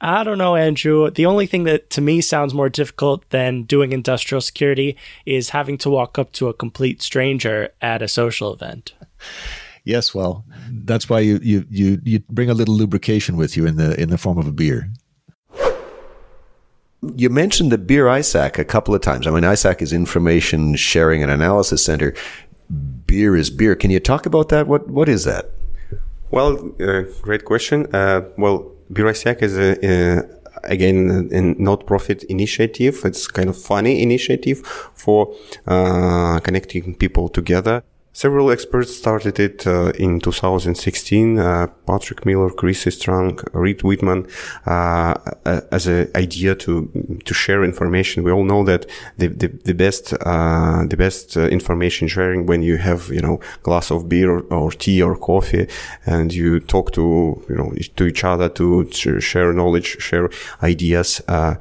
I 0.00 0.24
don't 0.24 0.38
know, 0.38 0.56
Andrew. 0.56 1.10
The 1.10 1.26
only 1.26 1.46
thing 1.46 1.64
that 1.64 1.88
to 1.90 2.00
me 2.00 2.20
sounds 2.20 2.52
more 2.52 2.68
difficult 2.68 3.28
than 3.30 3.62
doing 3.62 3.92
industrial 3.92 4.40
security 4.40 4.96
is 5.24 5.50
having 5.50 5.78
to 5.78 5.90
walk 5.90 6.18
up 6.18 6.32
to 6.32 6.48
a 6.48 6.54
complete 6.54 7.00
stranger 7.00 7.70
at 7.80 8.02
a 8.02 8.08
social 8.08 8.52
event. 8.52 8.92
Yes, 9.84 10.14
well, 10.14 10.44
that's 10.70 11.08
why 11.08 11.20
you, 11.20 11.38
you 11.42 11.66
you 11.70 12.00
you 12.04 12.20
bring 12.30 12.48
a 12.48 12.54
little 12.54 12.74
lubrication 12.74 13.36
with 13.36 13.56
you 13.56 13.66
in 13.66 13.76
the 13.76 14.00
in 14.00 14.08
the 14.08 14.18
form 14.18 14.38
of 14.38 14.46
a 14.46 14.52
beer. 14.52 14.90
You 17.16 17.28
mentioned 17.28 17.70
the 17.70 17.78
beer 17.78 18.06
ISAC 18.06 18.58
a 18.58 18.64
couple 18.64 18.94
of 18.94 19.02
times. 19.02 19.26
I 19.26 19.30
mean, 19.30 19.42
ISAC 19.42 19.82
is 19.82 19.92
Information 19.92 20.74
Sharing 20.74 21.22
and 21.22 21.30
Analysis 21.30 21.84
Center. 21.84 22.14
Beer 23.06 23.36
is 23.36 23.50
beer. 23.50 23.76
Can 23.76 23.90
you 23.90 24.00
talk 24.00 24.24
about 24.24 24.48
that? 24.48 24.66
What 24.66 24.88
what 24.88 25.08
is 25.08 25.24
that? 25.24 25.50
Well, 26.30 26.72
uh, 26.80 27.02
great 27.20 27.44
question. 27.44 27.94
Uh, 27.94 28.22
well, 28.38 28.73
Beer 28.92 29.08
is 29.08 29.56
a, 29.56 29.76
a 29.82 30.22
again 30.64 31.28
a 31.32 31.40
not-profit 31.40 32.24
initiative. 32.24 33.00
It's 33.04 33.26
kind 33.26 33.48
of 33.48 33.56
funny 33.56 34.02
initiative 34.02 34.58
for 34.94 35.34
uh, 35.66 36.40
connecting 36.40 36.94
people 36.94 37.28
together. 37.28 37.82
Several 38.16 38.52
experts 38.52 38.96
started 38.96 39.40
it 39.40 39.66
uh, 39.66 39.90
in 39.98 40.20
2016. 40.20 41.36
Uh, 41.36 41.66
Patrick 41.84 42.24
Miller, 42.24 42.48
Chris 42.48 42.84
Sistrunk, 42.84 43.42
Reid 43.52 43.82
Wightman, 43.82 44.28
uh, 44.66 45.14
as 45.44 45.88
an 45.88 46.12
idea 46.14 46.54
to 46.54 47.18
to 47.24 47.34
share 47.34 47.64
information. 47.64 48.22
We 48.22 48.30
all 48.30 48.44
know 48.44 48.62
that 48.64 48.86
the 49.18 49.26
the, 49.26 49.48
the 49.48 49.74
best 49.74 50.14
uh, 50.20 50.84
the 50.86 50.96
best 50.96 51.36
uh, 51.36 51.48
information 51.48 52.06
sharing 52.06 52.46
when 52.46 52.62
you 52.62 52.76
have 52.76 53.08
you 53.08 53.20
know 53.20 53.40
glass 53.64 53.90
of 53.90 54.08
beer 54.08 54.30
or, 54.30 54.42
or, 54.42 54.70
tea 54.70 55.02
or 55.02 55.16
coffee, 55.16 55.66
and 56.06 56.32
you 56.32 56.60
talk 56.60 56.92
to 56.92 57.42
you 57.48 57.56
know 57.56 57.72
to 57.96 58.04
each 58.06 58.22
other 58.22 58.48
to 58.48 58.88
share 59.20 59.52
knowledge, 59.52 59.96
share 59.98 60.30
ideas. 60.62 61.20
Uh, 61.26 61.56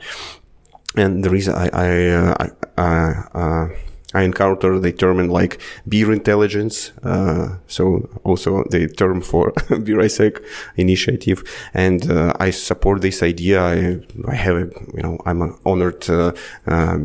and 0.96 1.24
the 1.24 1.32
reason 1.32 1.56
I 1.56 1.70
I, 1.74 2.52
I 2.78 3.76
I 4.14 4.24
encountered 4.24 4.82
the 4.82 4.92
term 4.92 5.28
like 5.28 5.60
beer 5.88 6.12
intelligence. 6.12 6.92
Uh, 7.04 7.58
so 7.68 8.10
also 8.24 8.64
the 8.70 8.88
term 8.88 9.22
for 9.22 9.52
beer 9.84 9.98
ISAC 9.98 10.44
initiative. 10.78 11.44
And, 11.74 12.10
uh, 12.10 12.34
I 12.40 12.52
support 12.52 13.02
this 13.02 13.24
idea. 13.24 13.62
I, 13.62 14.00
I 14.28 14.36
have, 14.36 14.56
a, 14.56 14.70
you 14.96 15.04
know, 15.04 15.18
I'm 15.26 15.42
an 15.42 15.56
honored, 15.66 16.10
uh, 16.10 16.34
uh 16.68 16.98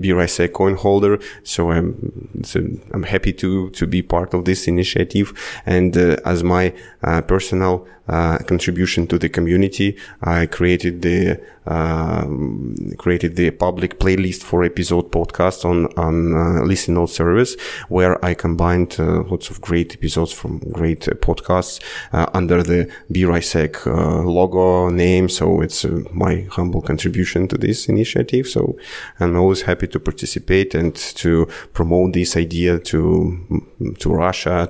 beer 0.00 0.16
ISAC 0.16 0.52
coin 0.52 0.76
holder. 0.76 1.18
So 1.42 1.70
I'm, 1.70 2.42
so 2.42 2.60
I'm 2.92 3.04
happy 3.04 3.32
to, 3.34 3.70
to 3.70 3.86
be 3.86 4.02
part 4.02 4.34
of 4.34 4.44
this 4.44 4.66
initiative. 4.68 5.32
And, 5.66 5.96
uh, 5.96 6.16
as 6.24 6.42
my, 6.42 6.74
uh, 7.02 7.22
personal, 7.22 7.86
uh, 8.08 8.38
contribution 8.38 9.06
to 9.06 9.18
the 9.18 9.28
community. 9.28 9.96
I 10.22 10.46
created 10.46 11.02
the 11.02 11.40
um, 11.66 12.76
created 12.98 13.36
the 13.36 13.50
public 13.50 13.98
playlist 13.98 14.42
for 14.42 14.62
episode 14.62 15.10
podcast 15.10 15.64
on 15.64 15.86
on 15.96 16.34
uh, 16.56 16.62
Listen 16.62 16.94
Note 16.94 17.10
service, 17.10 17.56
where 17.88 18.22
I 18.24 18.34
combined 18.34 18.96
uh, 18.98 19.22
lots 19.22 19.50
of 19.50 19.60
great 19.60 19.94
episodes 19.94 20.32
from 20.32 20.58
great 20.72 21.08
uh, 21.08 21.12
podcasts 21.12 21.82
uh, 22.12 22.26
under 22.34 22.62
the 22.62 22.90
Beer 23.10 23.28
ISAC 23.28 23.86
logo 23.86 24.88
name. 24.90 25.28
So 25.28 25.60
it's 25.60 25.84
my 26.12 26.46
humble 26.50 26.82
contribution 26.82 27.48
to 27.48 27.58
this 27.58 27.88
initiative. 27.88 28.46
So 28.46 28.76
I'm 29.20 29.36
always 29.36 29.62
happy 29.62 29.86
to 29.88 30.00
participate 30.00 30.74
and 30.74 30.94
to 30.94 31.46
promote 31.72 32.12
this 32.12 32.36
idea 32.36 32.78
to 32.78 33.64
to 33.98 34.12
Russia, 34.12 34.68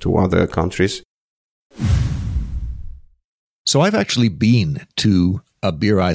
to 0.00 0.16
other 0.16 0.46
countries. 0.46 1.02
So 3.66 3.80
I've 3.80 3.94
actually 3.94 4.28
been 4.28 4.86
to 4.96 5.40
a 5.62 5.72
beer 5.72 6.12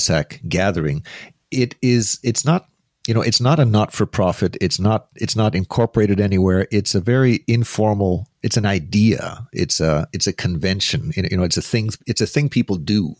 gathering. 0.48 1.04
It 1.52 1.76
is 1.82 2.20
it's 2.24 2.46
not 2.46 2.70
you 3.10 3.16
know 3.16 3.24
it's 3.24 3.42
not 3.42 3.60
a 3.60 3.66
not 3.66 3.92
for 3.92 4.06
profit 4.06 4.56
it's 4.62 4.80
not 4.80 5.08
it's 5.16 5.36
not 5.36 5.56
incorporated 5.56 6.20
anywhere 6.20 6.68
it's 6.72 6.94
a 6.94 7.02
very 7.02 7.44
informal 7.48 8.28
it's 8.44 8.56
an 8.56 8.68
idea 8.68 9.48
it's 9.52 9.80
a 9.82 10.08
it's 10.14 10.28
a 10.28 10.32
convention 10.32 11.12
you 11.16 11.36
know 11.36 11.42
it's 11.44 11.58
a 11.58 11.62
thing 11.62 11.90
it's 12.06 12.22
a 12.22 12.28
thing 12.28 12.48
people 12.48 12.76
do 12.76 13.16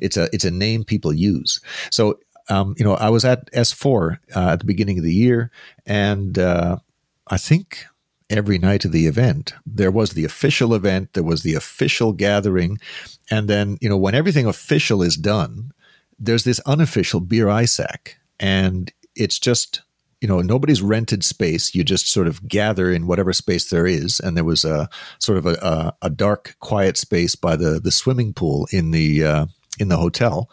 it's 0.00 0.16
a 0.16 0.28
it's 0.32 0.44
a 0.44 0.50
name 0.50 0.82
people 0.82 1.12
use 1.12 1.60
so 1.90 2.18
um, 2.48 2.74
you 2.76 2.84
know 2.84 2.94
i 2.94 3.08
was 3.08 3.24
at 3.24 3.48
s4 3.52 4.18
uh, 4.34 4.48
at 4.48 4.58
the 4.58 4.66
beginning 4.66 4.98
of 4.98 5.04
the 5.04 5.14
year 5.14 5.52
and 5.86 6.36
uh, 6.36 6.76
i 7.28 7.36
think 7.36 7.86
every 8.28 8.58
night 8.58 8.84
of 8.84 8.92
the 8.92 9.08
event. 9.08 9.54
There 9.66 9.90
was 9.90 10.10
the 10.10 10.24
official 10.24 10.72
event, 10.72 11.14
there 11.14 11.24
was 11.24 11.42
the 11.42 11.54
official 11.54 12.12
gathering, 12.12 12.78
and 13.28 13.48
then, 13.48 13.76
you 13.80 13.88
know, 13.88 13.96
when 13.96 14.14
everything 14.14 14.46
official 14.46 15.02
is 15.02 15.16
done, 15.16 15.72
there's 16.16 16.44
this 16.44 16.60
unofficial 16.60 17.18
beer 17.18 17.46
ISAC. 17.46 18.14
And 18.38 18.92
it's 19.16 19.38
just, 19.38 19.82
you 20.20 20.28
know, 20.28 20.40
nobody's 20.40 20.82
rented 20.82 21.24
space. 21.24 21.74
You 21.74 21.84
just 21.84 22.08
sort 22.08 22.26
of 22.26 22.46
gather 22.46 22.92
in 22.92 23.06
whatever 23.06 23.32
space 23.32 23.70
there 23.70 23.86
is. 23.86 24.20
And 24.20 24.36
there 24.36 24.44
was 24.44 24.64
a 24.64 24.88
sort 25.18 25.38
of 25.38 25.46
a, 25.46 25.94
a, 26.02 26.10
dark, 26.10 26.56
quiet 26.60 26.96
space 26.96 27.34
by 27.34 27.56
the, 27.56 27.80
the 27.80 27.90
swimming 27.90 28.32
pool 28.34 28.68
in 28.70 28.90
the, 28.90 29.24
uh, 29.24 29.46
in 29.78 29.88
the 29.88 29.96
hotel. 29.96 30.50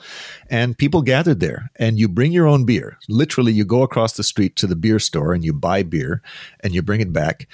And 0.49 0.77
people 0.77 1.01
gathered 1.01 1.39
there. 1.39 1.69
And 1.75 1.99
you 1.99 2.07
bring 2.07 2.31
your 2.31 2.47
own 2.47 2.65
beer. 2.65 2.97
Literally 3.09 3.51
you 3.51 3.65
go 3.65 3.83
across 3.83 4.13
the 4.13 4.23
street 4.23 4.55
to 4.57 4.67
the 4.67 4.75
beer 4.75 4.99
store 4.99 5.33
and 5.33 5.43
you 5.43 5.53
buy 5.53 5.83
beer 5.83 6.21
and 6.61 6.73
you 6.73 6.81
bring 6.81 7.01
it 7.01 7.11
back. 7.11 7.47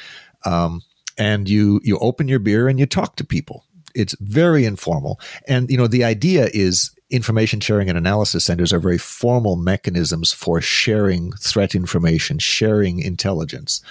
Um, 0.45 0.81
and 1.17 1.48
you 1.48 1.79
you 1.83 1.98
open 2.00 2.27
your 2.27 2.39
beer 2.39 2.67
and 2.67 2.79
you 2.79 2.86
talk 2.86 3.15
to 3.17 3.25
people. 3.25 3.65
It's 3.95 4.15
very 4.19 4.65
informal. 4.65 5.19
And 5.48 5.69
you 5.69 5.77
know 5.77 5.88
the 5.88 6.03
idea 6.03 6.50
is 6.53 6.91
information 7.13 7.60
sharing 7.60 7.89
and 7.89 7.98
analysis 7.98 8.43
centers 8.43 8.74
are 8.74 8.79
very 8.79 8.98
formal 8.98 9.55
mechanisms 9.55 10.34
for 10.34 10.60
sharing 10.60 11.32
threat 11.34 11.75
information 11.75 12.39
sharing 12.39 13.00
intelligence 13.00 13.82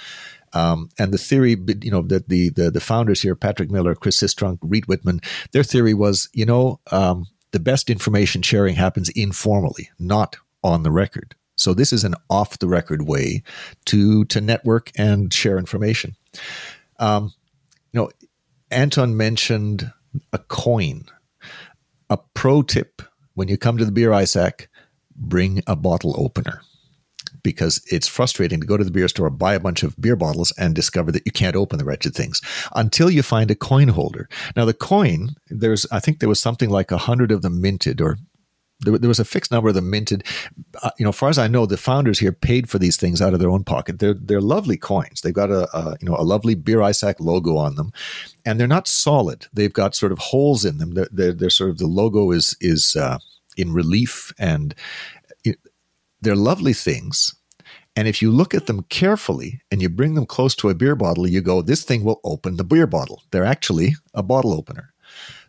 um, 0.55 0.91
and 0.99 1.13
the 1.13 1.19
theory, 1.19 1.57
you 1.83 1.91
know, 1.91 2.03
that 2.03 2.29
the, 2.29 2.51
the, 2.51 2.71
the 2.71 2.81
founders 2.81 3.23
here, 3.23 3.35
Patrick 3.35 3.71
Miller, 3.71 3.95
Chris 3.95 4.21
Sistrunk, 4.21 4.59
Reid 4.63 4.87
Wightman, 4.87 5.21
their 5.53 5.63
theory 5.63 5.95
was, 5.95 6.29
you 6.33 6.45
know, 6.45 6.81
um, 6.91 7.27
the 7.53 7.61
best 7.61 7.91
information 7.91 8.43
sharing 8.43 8.75
happens 8.75 9.09
informally, 9.11 9.91
not 9.99 10.37
on 10.63 10.83
the 10.83 10.91
record. 10.91 11.35
So 11.57 11.75
this 11.75 11.93
is 11.93 12.05
an 12.05 12.15
off 12.31 12.59
the 12.59 12.69
record 12.69 13.03
way 13.03 13.43
to 13.87 14.25
to 14.27 14.41
network 14.41 14.91
and 14.97 15.33
share 15.33 15.59
information. 15.59 16.17
Um, 16.99 17.33
you 17.93 18.01
know, 18.01 18.11
Anton 18.71 19.17
mentioned 19.17 19.93
a 20.33 20.39
coin. 20.39 21.05
A 22.09 22.19
pro 22.35 22.63
tip 22.63 23.03
when 23.35 23.49
you 23.49 23.57
come 23.57 23.79
to 23.79 23.85
the 23.85 23.93
beer 23.93 24.11
ISAC, 24.11 24.67
bring 25.15 25.63
a 25.67 25.77
bottle 25.77 26.15
opener 26.19 26.63
because 27.43 27.83
it's 27.91 28.07
frustrating 28.07 28.61
to 28.61 28.67
go 28.67 28.77
to 28.77 28.85
the 28.85 28.91
beer 28.91 29.09
store, 29.09 29.31
buy 29.31 29.55
a 29.55 29.61
bunch 29.61 29.83
of 29.83 30.01
beer 30.01 30.17
bottles, 30.17 30.53
and 30.59 30.75
discover 30.75 31.11
that 31.11 31.27
you 31.27 31.33
can't 31.33 31.57
open 31.57 31.79
the 31.79 31.85
wretched 31.85 32.15
things 32.15 32.41
until 32.75 33.11
you 33.11 33.23
find 33.23 33.51
a 33.51 33.55
coin 33.55 33.89
holder. 33.89 34.29
Now, 34.57 34.65
the 34.65 34.75
coin, 34.75 35.31
there's, 35.49 35.87
I 35.91 36.01
think 36.01 36.21
there 36.21 36.29
was 36.29 36.41
something 36.41 36.71
like 36.71 36.91
a 36.91 36.99
hundred 36.99 37.33
of 37.33 37.43
them 37.43 37.61
minted, 37.61 38.01
or 38.01 38.19
there, 38.83 38.99
there, 38.99 39.09
was 39.09 39.21
a 39.21 39.25
fixed 39.25 39.51
number 39.51 39.69
of 39.69 39.75
them 39.75 39.91
minted. 39.91 40.25
Uh, 40.83 40.91
you 40.99 41.05
know, 41.05 41.13
far 41.13 41.29
as 41.29 41.39
I 41.39 41.49
know, 41.49 41.67
the 41.67 41.77
founders 41.77 42.19
here 42.19 42.33
paid 42.33 42.69
for 42.69 42.79
these 42.79 42.97
things 42.97 43.23
out 43.23 43.35
of 43.35 43.41
their 43.41 43.51
own 43.51 43.65
pocket. 43.65 43.99
They're 43.99 44.15
they're 44.15 44.41
lovely 44.41 44.77
coins. 44.77 45.21
They've 45.21 45.33
got 45.33 45.51
a, 45.51 45.69
a 45.77 45.97
you 46.01 46.09
know 46.09 46.17
a 46.17 46.25
lovely 46.25 46.55
beer 46.55 46.79
ISAC 46.79 47.17
logo 47.21 47.57
on 47.57 47.77
them, 47.77 47.93
and 48.45 48.59
they're 48.59 48.67
not 48.69 48.89
solid. 48.89 49.47
They've 49.53 49.73
got 49.73 49.95
sort 49.95 50.13
of 50.13 50.19
holes 50.19 50.65
in 50.65 50.79
them. 50.79 50.93
They're 50.93 51.09
they're, 51.11 51.33
they're 51.33 51.51
sort 51.51 51.71
of 51.71 51.79
the 51.79 51.87
logo 51.87 52.31
is 52.31 52.57
is 52.61 52.97
uh, 52.97 53.19
in 53.57 53.73
relief 53.73 54.33
and 54.39 54.75
they're 56.23 56.37
lovely 56.37 56.73
things. 56.73 57.35
And 57.95 58.09
if 58.09 58.23
you 58.23 58.31
look 58.31 58.55
at 58.55 58.67
them 58.67 58.85
carefully 58.85 59.61
and 59.71 59.83
you 59.83 59.91
bring 59.91 60.15
them 60.15 60.25
close 60.25 60.55
to 60.57 60.71
a 60.71 60.75
beer 60.75 60.97
bottle, 60.97 61.27
you 61.27 61.43
go, 61.43 61.61
this 61.61 61.85
thing 61.85 62.05
will 62.05 62.21
open 62.25 62.57
the 62.57 62.65
beer 62.65 62.87
bottle. 62.87 63.23
They're 63.31 63.45
actually 63.45 63.97
a 64.15 64.23
bottle 64.23 64.55
opener. 64.55 64.92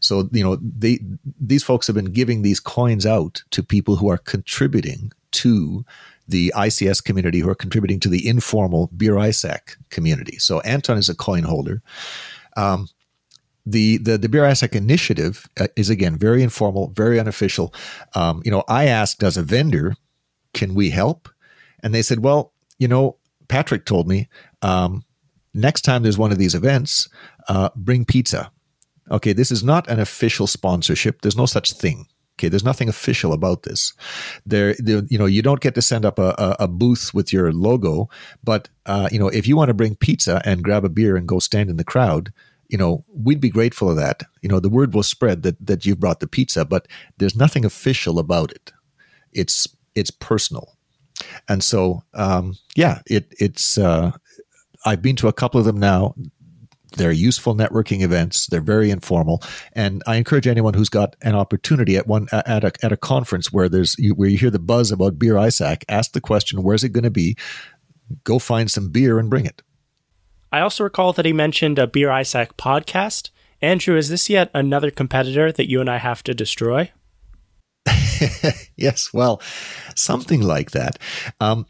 So, 0.04 0.30
you 0.32 0.44
know, 0.44 0.58
they, 0.58 1.00
these 1.40 1.64
folks 1.64 1.88
have 1.88 1.96
been 1.96 2.12
giving 2.12 2.42
these 2.42 2.60
coins 2.60 3.06
out 3.06 3.44
to 3.52 3.64
people 3.64 3.96
who 3.96 4.10
are 4.10 4.18
contributing 4.18 5.12
to 5.32 5.86
the 6.28 6.54
ICS 6.56 7.04
community, 7.04 7.40
who 7.40 7.50
are 7.50 7.56
contributing 7.56 8.00
to 8.02 8.10
the 8.10 8.28
informal 8.28 8.90
beer 8.96 9.16
ISAC 9.16 9.76
community. 9.90 10.38
So, 10.38 10.60
Anton 10.62 10.98
is 10.98 11.10
a 11.10 11.16
coin 11.16 11.44
holder. 11.44 11.82
Um, 12.56 12.88
the, 13.66 13.98
the 13.98 14.18
the 14.18 14.28
beer 14.28 14.44
ISAC 14.44 14.76
initiative 14.76 15.48
uh, 15.58 15.68
is 15.76 15.90
again 15.90 16.18
very 16.18 16.44
informal, 16.44 16.90
very 16.90 17.20
unofficial. 17.20 17.74
Um, 18.14 18.42
you 18.44 18.52
know, 18.52 18.64
I 18.68 18.88
asked 18.88 19.24
as 19.24 19.38
a 19.38 19.42
vendor, 19.44 19.96
can 20.54 20.74
we 20.74 20.90
help? 20.90 21.30
And 21.82 21.94
they 21.94 22.02
said, 22.02 22.20
well, 22.20 22.52
you 22.78 22.88
know, 22.88 23.18
Patrick 23.48 23.86
told 23.86 24.08
me 24.08 24.28
um, 24.62 25.04
next 25.54 25.82
time 25.82 26.04
there's 26.04 26.18
one 26.18 26.32
of 26.32 26.38
these 26.38 26.56
events, 26.56 27.08
uh, 27.48 27.70
bring 27.76 28.06
pizza. 28.06 28.52
Okay, 29.12 29.34
this 29.34 29.52
is 29.52 29.64
not 29.64 29.90
an 29.90 30.00
official 30.00 30.48
sponsorship. 30.48 31.22
There's 31.22 31.38
no 31.38 31.46
such 31.46 31.74
thing. 31.74 32.08
Okay, 32.40 32.50
there's 32.50 32.64
nothing 32.64 32.90
official 32.90 33.32
about 33.32 33.64
this. 33.64 33.94
There, 34.46 34.76
there 34.80 35.04
you 35.08 35.18
know, 35.20 35.28
you 35.28 35.42
don't 35.42 35.62
get 35.62 35.76
to 35.76 35.82
send 35.82 36.04
up 36.04 36.18
a, 36.18 36.34
a, 36.38 36.56
a 36.62 36.68
booth 36.68 37.12
with 37.14 37.32
your 37.32 37.52
logo, 37.52 38.10
but 38.44 38.70
uh, 38.86 39.08
you 39.12 39.20
know, 39.20 39.28
if 39.28 39.48
you 39.48 39.56
want 39.56 39.70
to 39.70 39.76
bring 39.76 39.96
pizza 39.96 40.42
and 40.44 40.64
grab 40.64 40.84
a 40.84 40.90
beer 40.90 41.16
and 41.16 41.28
go 41.28 41.40
stand 41.40 41.70
in 41.70 41.78
the 41.78 41.84
crowd, 41.84 42.34
you 42.70 42.78
know, 42.78 43.06
we'd 43.14 43.42
be 43.42 43.50
grateful 43.52 43.90
of 43.90 43.98
that. 43.98 44.24
You 44.42 44.50
know, 44.50 44.60
the 44.60 44.70
word 44.70 44.96
will 44.96 45.04
spread 45.04 45.44
that 45.44 45.64
that 45.66 45.86
you've 45.86 46.00
brought 46.00 46.22
the 46.22 46.28
pizza, 46.28 46.66
but 46.66 46.88
there's 47.18 47.36
nothing 47.36 47.66
official 47.66 48.18
about 48.18 48.52
it. 48.52 48.72
It's 49.32 49.68
it's 49.94 50.12
personal. 50.12 50.76
And 51.48 51.64
so, 51.64 52.04
um, 52.14 52.56
yeah, 52.76 53.02
it, 53.06 53.34
it's. 53.40 53.78
Uh, 53.78 54.12
I've 54.86 55.02
been 55.02 55.16
to 55.18 55.28
a 55.28 55.34
couple 55.34 55.60
of 55.60 55.66
them 55.66 55.80
now. 55.80 56.16
They're 56.96 57.12
useful 57.12 57.56
networking 57.56 58.02
events. 58.02 58.48
They're 58.48 58.62
very 58.62 58.90
informal, 58.90 59.42
and 59.74 60.04
I 60.08 60.16
encourage 60.16 60.48
anyone 60.48 60.74
who's 60.74 60.90
got 60.90 61.16
an 61.22 61.36
opportunity 61.36 61.98
at 61.98 62.08
one 62.08 62.28
at 62.32 62.64
a 62.64 62.72
at 62.84 62.92
a 62.92 62.98
conference 62.98 63.52
where 63.52 63.70
there's 63.70 63.96
where 64.16 64.30
you 64.30 64.38
hear 64.38 64.52
the 64.52 64.60
buzz 64.60 64.92
about 64.92 65.20
beer 65.20 65.36
ISAC, 65.36 65.84
ask 65.90 66.12
the 66.12 66.22
question, 66.22 66.64
"Where's 66.64 66.84
it 66.84 66.90
going 66.90 67.04
to 67.04 67.12
be?" 67.12 67.36
Go 68.24 68.38
find 68.40 68.70
some 68.70 68.90
beer 68.90 69.18
and 69.18 69.30
bring 69.30 69.46
it. 69.46 69.62
I 70.52 70.60
also 70.60 70.84
recall 70.84 71.14
that 71.14 71.26
he 71.26 71.34
mentioned 71.34 71.80
a 71.80 71.88
Beer 71.88 72.10
ISAC 72.10 72.50
podcast. 72.58 73.32
Andrew, 73.60 73.98
is 73.98 74.10
this 74.10 74.30
yet 74.30 74.52
another 74.54 74.92
competitor 74.92 75.52
that 75.52 75.68
you 75.68 75.82
and 75.82 75.90
I 75.90 75.98
have 75.98 76.22
to 76.24 76.34
destroy? 76.36 76.92
yes, 78.78 79.12
well, 79.12 79.42
something 79.96 80.42
like 80.42 80.72
that. 80.72 81.00
Um, 81.40 81.66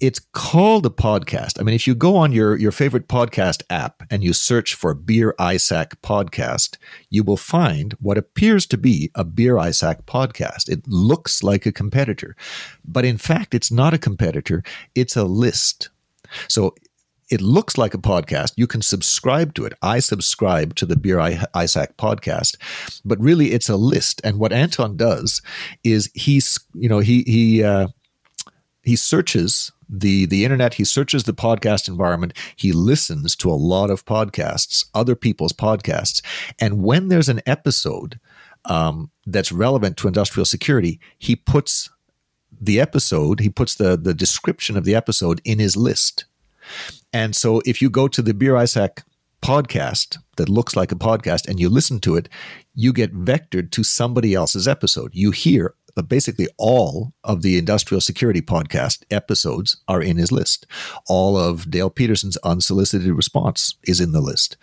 it's 0.00 0.18
called 0.32 0.86
a 0.86 0.90
podcast. 0.90 1.60
I 1.60 1.62
mean, 1.62 1.74
if 1.74 1.86
you 1.86 1.94
go 1.94 2.16
on 2.16 2.32
your, 2.32 2.56
your 2.56 2.72
favorite 2.72 3.06
podcast 3.06 3.62
app 3.68 4.02
and 4.10 4.24
you 4.24 4.32
search 4.32 4.74
for 4.74 4.94
Beer 4.94 5.34
ISAC 5.38 5.92
podcast, 6.02 6.78
you 7.10 7.22
will 7.22 7.36
find 7.36 7.92
what 8.00 8.16
appears 8.16 8.66
to 8.66 8.78
be 8.78 9.10
a 9.14 9.24
Beer 9.24 9.56
ISAC 9.56 10.04
podcast. 10.04 10.70
It 10.70 10.88
looks 10.88 11.42
like 11.42 11.66
a 11.66 11.72
competitor, 11.72 12.34
but 12.82 13.04
in 13.04 13.18
fact, 13.18 13.54
it's 13.54 13.70
not 13.70 13.92
a 13.92 13.98
competitor. 13.98 14.62
It's 14.94 15.16
a 15.16 15.24
list. 15.24 15.90
So 16.48 16.74
it 17.30 17.42
looks 17.42 17.76
like 17.76 17.92
a 17.92 17.98
podcast. 17.98 18.54
You 18.56 18.66
can 18.66 18.82
subscribe 18.82 19.54
to 19.54 19.66
it. 19.66 19.74
I 19.82 20.00
subscribe 20.00 20.74
to 20.76 20.86
the 20.86 20.96
Beer 20.96 21.18
ISAC 21.18 21.94
podcast, 21.96 22.56
but 23.04 23.20
really 23.20 23.52
it's 23.52 23.68
a 23.68 23.76
list. 23.76 24.22
And 24.24 24.38
what 24.38 24.52
Anton 24.52 24.96
does 24.96 25.42
is 25.84 26.10
he's, 26.14 26.58
you 26.74 26.88
know, 26.88 27.00
he, 27.00 27.22
he, 27.26 27.62
uh, 27.62 27.88
he 28.82 28.96
searches 28.96 29.72
the 29.88 30.26
the 30.26 30.44
internet 30.44 30.74
he 30.74 30.84
searches 30.84 31.24
the 31.24 31.34
podcast 31.34 31.88
environment 31.88 32.32
he 32.56 32.72
listens 32.72 33.34
to 33.34 33.50
a 33.50 33.54
lot 33.54 33.90
of 33.90 34.04
podcasts 34.04 34.86
other 34.94 35.16
people's 35.16 35.52
podcasts. 35.52 36.22
And 36.60 36.82
when 36.82 37.08
there's 37.08 37.28
an 37.28 37.40
episode 37.46 38.20
um, 38.66 39.10
that's 39.26 39.50
relevant 39.50 39.96
to 39.98 40.08
industrial 40.08 40.44
security 40.44 41.00
he 41.18 41.34
puts 41.34 41.90
the 42.60 42.80
episode 42.80 43.40
he 43.40 43.48
puts 43.48 43.74
the 43.74 43.96
the 43.96 44.14
description 44.14 44.76
of 44.76 44.84
the 44.84 44.94
episode 44.94 45.40
in 45.44 45.58
his 45.58 45.76
list. 45.76 46.24
And 47.12 47.34
so 47.34 47.60
if 47.66 47.82
you 47.82 47.90
go 47.90 48.06
to 48.06 48.22
the 48.22 48.34
beer 48.34 48.54
ISAC 48.54 49.02
podcast 49.42 50.18
that 50.36 50.48
looks 50.48 50.76
like 50.76 50.92
a 50.92 50.96
podcast 50.96 51.48
and 51.48 51.58
you 51.58 51.68
listen 51.68 51.98
to 51.98 52.14
it 52.14 52.28
you 52.74 52.92
get 52.92 53.14
vectored 53.14 53.70
to 53.72 53.82
somebody 53.82 54.34
else's 54.34 54.68
episode. 54.68 55.10
You 55.14 55.32
hear 55.32 55.74
basically 56.08 56.48
all 56.58 57.12
of 57.24 57.42
the 57.42 57.58
industrial 57.58 58.00
security 58.00 58.40
podcast 58.40 59.04
episodes 59.10 59.76
are 59.88 60.02
in 60.02 60.16
his 60.16 60.32
list. 60.32 60.66
All 61.08 61.36
of 61.36 61.70
Dale 61.70 61.90
Peterson's 61.90 62.36
unsolicited 62.38 63.12
response 63.12 63.74
is 63.84 64.00
in 64.00 64.12
the 64.12 64.20
list. 64.20 64.56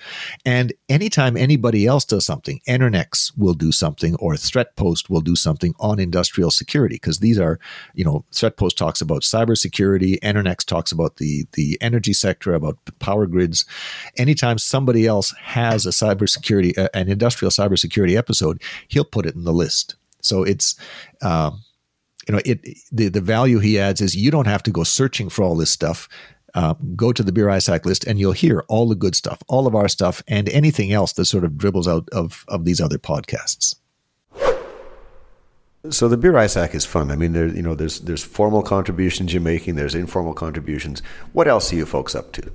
And 0.45 0.73
anytime 0.89 1.37
anybody 1.37 1.85
else 1.85 2.05
does 2.05 2.25
something, 2.25 2.61
EnerNex 2.67 3.37
will 3.37 3.53
do 3.53 3.71
something 3.71 4.15
or 4.15 4.33
ThreatPost 4.33 5.09
will 5.09 5.21
do 5.21 5.35
something 5.35 5.73
on 5.79 5.99
industrial 5.99 6.51
security 6.51 6.95
because 6.95 7.19
these 7.19 7.39
are, 7.39 7.59
you 7.93 8.03
know, 8.03 8.25
ThreatPost 8.31 8.75
talks 8.75 9.01
about 9.01 9.21
cybersecurity, 9.21 10.19
EnerNex 10.19 10.65
talks 10.65 10.91
about 10.91 11.17
the 11.17 11.47
the 11.53 11.77
energy 11.81 12.13
sector, 12.13 12.53
about 12.53 12.77
power 12.99 13.25
grids. 13.25 13.65
Anytime 14.17 14.57
somebody 14.57 15.05
else 15.05 15.33
has 15.41 15.85
a 15.85 15.89
cybersecurity, 15.89 16.77
uh, 16.77 16.89
an 16.93 17.09
industrial 17.09 17.51
cybersecurity 17.51 18.17
episode, 18.17 18.61
he'll 18.87 19.05
put 19.05 19.25
it 19.25 19.35
in 19.35 19.43
the 19.43 19.53
list. 19.53 19.95
So 20.21 20.43
it's, 20.43 20.75
um, 21.21 21.61
you 22.27 22.33
know, 22.33 22.41
it 22.45 22.61
the 22.91 23.09
the 23.09 23.21
value 23.21 23.59
he 23.59 23.79
adds 23.79 24.01
is 24.01 24.15
you 24.15 24.31
don't 24.31 24.47
have 24.47 24.63
to 24.63 24.71
go 24.71 24.83
searching 24.83 25.29
for 25.29 25.43
all 25.43 25.55
this 25.55 25.71
stuff. 25.71 26.09
Uh, 26.53 26.73
go 26.95 27.11
to 27.13 27.23
the 27.23 27.31
Beer 27.31 27.47
ISAC 27.47 27.85
list 27.85 28.05
and 28.05 28.19
you'll 28.19 28.31
hear 28.31 28.63
all 28.67 28.87
the 28.87 28.95
good 28.95 29.15
stuff, 29.15 29.43
all 29.47 29.67
of 29.67 29.75
our 29.75 29.87
stuff, 29.87 30.23
and 30.27 30.49
anything 30.49 30.91
else 30.91 31.13
that 31.13 31.25
sort 31.25 31.43
of 31.43 31.57
dribbles 31.57 31.87
out 31.87 32.09
of 32.11 32.45
of 32.47 32.65
these 32.65 32.81
other 32.81 32.97
podcasts. 32.97 33.75
So 35.89 36.09
the 36.09 36.17
Beer 36.17 36.33
ISAC 36.33 36.73
is 36.75 36.85
fun. 36.85 37.11
I 37.11 37.15
mean, 37.15 37.33
there 37.33 37.47
you 37.47 37.61
know, 37.61 37.75
there's 37.75 37.99
there's 38.01 38.23
formal 38.23 38.61
contributions 38.61 39.33
you're 39.33 39.41
making, 39.41 39.75
there's 39.75 39.95
informal 39.95 40.33
contributions. 40.33 41.01
What 41.33 41.47
else 41.47 41.71
are 41.71 41.75
you 41.75 41.85
folks 41.85 42.15
up 42.15 42.31
to? 42.33 42.51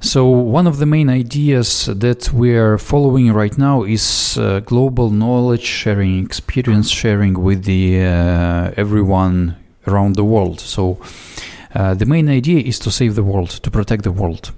So, 0.00 0.28
one 0.28 0.68
of 0.68 0.78
the 0.78 0.86
main 0.86 1.10
ideas 1.10 1.86
that 1.86 2.32
we 2.32 2.56
are 2.56 2.78
following 2.78 3.32
right 3.32 3.58
now 3.58 3.82
is 3.82 4.38
uh, 4.38 4.60
global 4.60 5.10
knowledge 5.10 5.64
sharing, 5.64 6.24
experience 6.24 6.88
sharing 6.88 7.34
with 7.34 7.64
the 7.64 8.02
uh, 8.02 8.72
everyone 8.76 9.56
around 9.88 10.14
the 10.14 10.22
world. 10.22 10.60
So, 10.60 11.00
uh, 11.74 11.94
the 11.94 12.06
main 12.06 12.28
idea 12.28 12.60
is 12.60 12.78
to 12.80 12.92
save 12.92 13.16
the 13.16 13.24
world, 13.24 13.50
to 13.50 13.70
protect 13.72 14.04
the 14.04 14.12
world, 14.12 14.52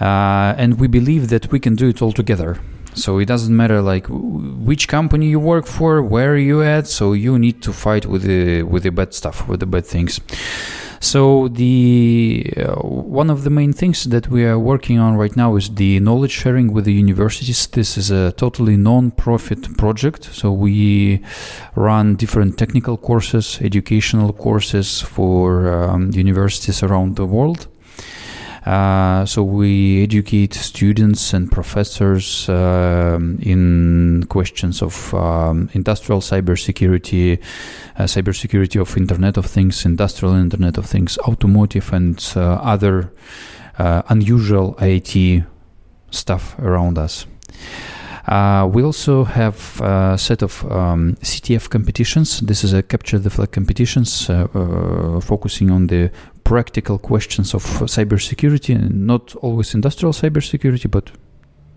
uh, 0.00 0.54
and 0.56 0.80
we 0.80 0.88
believe 0.88 1.28
that 1.28 1.52
we 1.52 1.60
can 1.60 1.74
do 1.76 1.88
it 1.88 2.00
all 2.00 2.12
together. 2.12 2.58
So 2.94 3.18
it 3.18 3.26
doesn't 3.26 3.54
matter 3.54 3.80
like 3.82 4.06
which 4.08 4.88
company 4.88 5.26
you 5.26 5.38
work 5.38 5.66
for, 5.66 6.02
where 6.02 6.36
you 6.36 6.62
at. 6.62 6.88
So 6.88 7.12
you 7.12 7.38
need 7.38 7.62
to 7.62 7.72
fight 7.72 8.06
with 8.06 8.22
the 8.22 8.62
with 8.62 8.82
the 8.82 8.90
bad 8.90 9.14
stuff, 9.14 9.46
with 9.46 9.60
the 9.60 9.66
bad 9.66 9.86
things. 9.86 10.20
So 11.02 11.48
the 11.48 12.52
uh, 12.58 12.74
one 12.74 13.30
of 13.30 13.42
the 13.42 13.50
main 13.50 13.72
things 13.72 14.04
that 14.04 14.28
we 14.28 14.44
are 14.44 14.58
working 14.58 14.98
on 14.98 15.16
right 15.16 15.34
now 15.34 15.56
is 15.56 15.70
the 15.70 15.98
knowledge 15.98 16.30
sharing 16.30 16.74
with 16.74 16.84
the 16.84 16.92
universities. 16.92 17.66
This 17.66 17.96
is 17.96 18.10
a 18.10 18.32
totally 18.32 18.76
non-profit 18.76 19.78
project. 19.78 20.28
So 20.32 20.52
we 20.52 21.22
run 21.74 22.16
different 22.16 22.58
technical 22.58 22.98
courses, 22.98 23.58
educational 23.62 24.34
courses 24.34 25.00
for 25.00 25.72
um, 25.72 26.10
universities 26.12 26.82
around 26.82 27.16
the 27.16 27.24
world. 27.24 27.66
Uh, 28.66 29.24
so 29.24 29.42
we 29.42 30.02
educate 30.02 30.52
students 30.52 31.32
and 31.32 31.50
professors 31.50 32.48
uh, 32.48 33.18
in 33.40 34.24
questions 34.28 34.82
of 34.82 35.14
um, 35.14 35.70
industrial 35.72 36.20
cybersecurity, 36.20 37.40
uh, 37.96 38.02
cybersecurity 38.04 38.80
of 38.80 38.96
Internet 38.96 39.38
of 39.38 39.46
Things, 39.46 39.84
industrial 39.86 40.34
Internet 40.34 40.76
of 40.76 40.86
Things, 40.86 41.16
automotive, 41.18 41.92
and 41.92 42.32
uh, 42.36 42.40
other 42.62 43.12
unusual 43.78 44.76
IT 44.78 45.42
stuff 46.10 46.58
around 46.58 46.98
us. 46.98 47.26
Uh, 48.26 48.68
we 48.72 48.82
also 48.82 49.24
have 49.24 49.80
a 49.80 50.16
set 50.16 50.42
of 50.42 50.64
um, 50.70 51.16
CTF 51.22 51.68
competitions. 51.68 52.40
This 52.40 52.62
is 52.62 52.72
a 52.72 52.82
capture 52.82 53.18
the 53.18 53.30
flag 53.30 53.50
competitions 53.50 54.30
uh, 54.30 54.46
uh, 54.54 55.20
focusing 55.20 55.70
on 55.70 55.88
the 55.88 56.10
practical 56.50 56.98
questions 56.98 57.54
of 57.54 57.62
cybersecurity, 57.86 58.74
not 58.92 59.36
always 59.36 59.72
industrial 59.72 60.12
cybersecurity, 60.12 60.90
but 60.90 61.12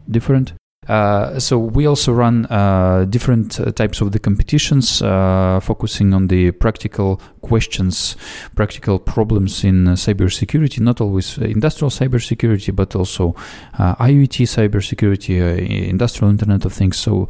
different. 0.09 0.53
Uh, 0.87 1.39
so 1.39 1.59
we 1.59 1.85
also 1.85 2.11
run 2.11 2.47
uh, 2.47 3.05
different 3.07 3.59
uh, 3.59 3.71
types 3.71 4.01
of 4.01 4.11
the 4.11 4.17
competitions, 4.19 4.99
uh, 5.03 5.59
focusing 5.61 6.11
on 6.11 6.27
the 6.27 6.49
practical 6.53 7.21
questions, 7.41 8.17
practical 8.55 8.97
problems 8.97 9.63
in 9.63 9.87
uh, 9.87 9.91
cybersecurity. 9.91 10.79
Not 10.79 11.01
always 11.01 11.37
industrial 11.37 11.91
cybersecurity, 11.91 12.75
but 12.75 12.95
also 12.95 13.35
IoT 13.77 14.47
cybersecurity, 14.47 15.87
industrial 15.87 16.31
Internet 16.31 16.65
of 16.65 16.73
Things. 16.73 16.97
So 16.97 17.27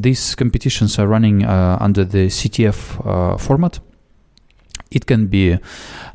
these 0.00 0.36
competitions 0.36 0.96
are 1.00 1.08
running 1.08 1.44
under 1.44 2.04
the 2.04 2.28
CTF 2.28 3.40
format. 3.40 3.80
It 4.94 5.06
can 5.06 5.26
be 5.26 5.58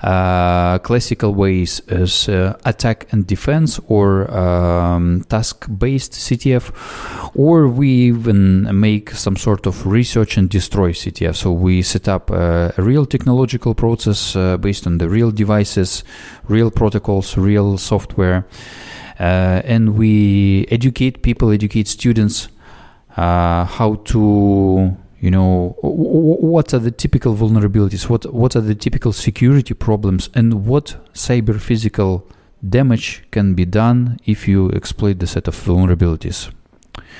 uh, 0.02 0.80
classical 0.80 1.34
ways 1.34 1.82
as 1.88 2.30
uh, 2.30 2.58
attack 2.66 3.08
and 3.12 3.28
defense 3.28 3.80
or 3.88 4.32
um, 4.34 5.26
task 5.30 5.68
based 5.78 6.14
CTF, 6.14 6.72
or 7.36 7.68
we 7.68 7.90
even 7.90 8.80
make 8.80 9.12
some 9.12 9.36
sort 9.36 9.66
of 9.66 9.86
research 9.86 10.38
and 10.38 10.50
destroy 10.50 10.94
CTF. 10.94 11.36
So 11.36 11.52
we 11.52 11.82
set 11.82 12.08
up 12.08 12.30
a, 12.30 12.74
a 12.78 12.82
real 12.82 13.06
technological 13.06 13.76
process 13.76 14.36
uh, 14.36 14.58
based 14.58 14.88
on 14.88 14.98
the 14.98 15.10
real 15.10 15.32
devices, 15.32 16.04
real 16.48 16.72
protocols, 16.72 17.38
real 17.38 17.78
software, 17.78 18.48
uh, 19.20 19.62
and 19.66 19.98
we 19.98 20.66
educate 20.72 21.22
people, 21.22 21.52
educate 21.52 21.88
students 21.88 22.48
uh, 23.18 23.66
how 23.66 23.96
to 24.06 24.96
you 25.22 25.32
know 25.32 25.76
what 25.82 26.74
are 26.74 26.80
the 26.80 26.92
typical 26.92 27.36
vulnerabilities? 27.36 28.10
What 28.10 28.34
what 28.34 28.56
are 28.56 28.62
the 28.62 28.76
typical 28.76 29.12
security 29.14 29.74
problems? 29.74 30.30
And 30.34 30.66
what 30.66 30.96
cyber 31.14 31.60
physical 31.60 32.28
damage 32.68 33.24
can 33.32 33.54
be 33.54 33.66
done 33.66 34.18
if 34.26 34.48
you 34.48 34.70
exploit 34.72 35.20
the 35.20 35.28
set 35.28 35.48
of 35.48 35.56
vulnerabilities? 35.56 36.52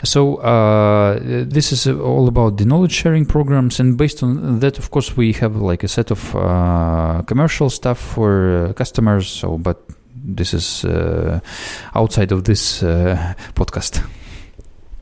So 0.04 0.38
uh, 0.38 1.20
this 1.22 1.74
is 1.74 1.88
all 1.88 2.28
about 2.28 2.58
the 2.58 2.66
knowledge 2.66 2.94
sharing 2.94 3.26
programs. 3.26 3.80
And 3.80 3.98
based 3.98 4.24
on 4.24 4.60
that 4.60 4.78
of 4.78 4.92
course 4.92 5.18
we 5.18 5.34
have 5.34 5.58
like 5.58 5.84
a 5.84 5.90
set 5.90 6.12
of 6.12 6.36
uh, 6.36 7.22
commercial 7.24 7.70
stuff 7.70 8.00
for 8.00 8.68
uh, 8.70 8.74
customers. 8.74 9.28
So 9.28 9.58
but 9.58 9.78
this 10.16 10.54
is 10.54 10.86
uh, 10.86 11.42
outside 11.96 12.32
of 12.32 12.46
this 12.46 12.82
uh, 12.82 13.34
podcast. 13.56 14.06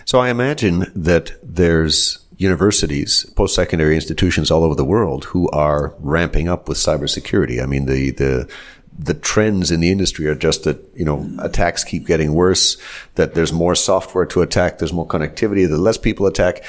So 0.05 0.19
i 0.19 0.29
imagine 0.29 0.85
that 0.95 1.33
there's 1.43 2.26
universities, 2.37 3.25
post 3.35 3.55
secondary 3.55 3.95
institutions 3.95 4.51
all 4.51 4.63
over 4.63 4.75
the 4.75 4.85
world 4.85 5.25
who 5.25 5.49
are 5.49 5.95
ramping 5.99 6.47
up 6.47 6.69
with 6.69 6.77
cybersecurity. 6.77 7.61
I 7.61 7.65
mean, 7.65 7.85
the, 7.85 8.11
the, 8.11 8.49
the 8.97 9.13
trends 9.13 9.71
in 9.71 9.79
the 9.79 9.91
industry 9.91 10.27
are 10.27 10.35
just 10.35 10.63
that 10.63 10.83
you 10.95 11.05
know 11.05 11.29
attacks 11.39 11.83
keep 11.83 12.05
getting 12.07 12.33
worse, 12.33 12.77
that 13.15 13.35
there's 13.35 13.53
more 13.53 13.75
software 13.75 14.25
to 14.25 14.41
attack, 14.41 14.79
there's 14.79 14.93
more 14.93 15.07
connectivity, 15.07 15.67
that 15.67 15.77
less 15.77 15.97
people 15.97 16.25
attack. 16.25 16.63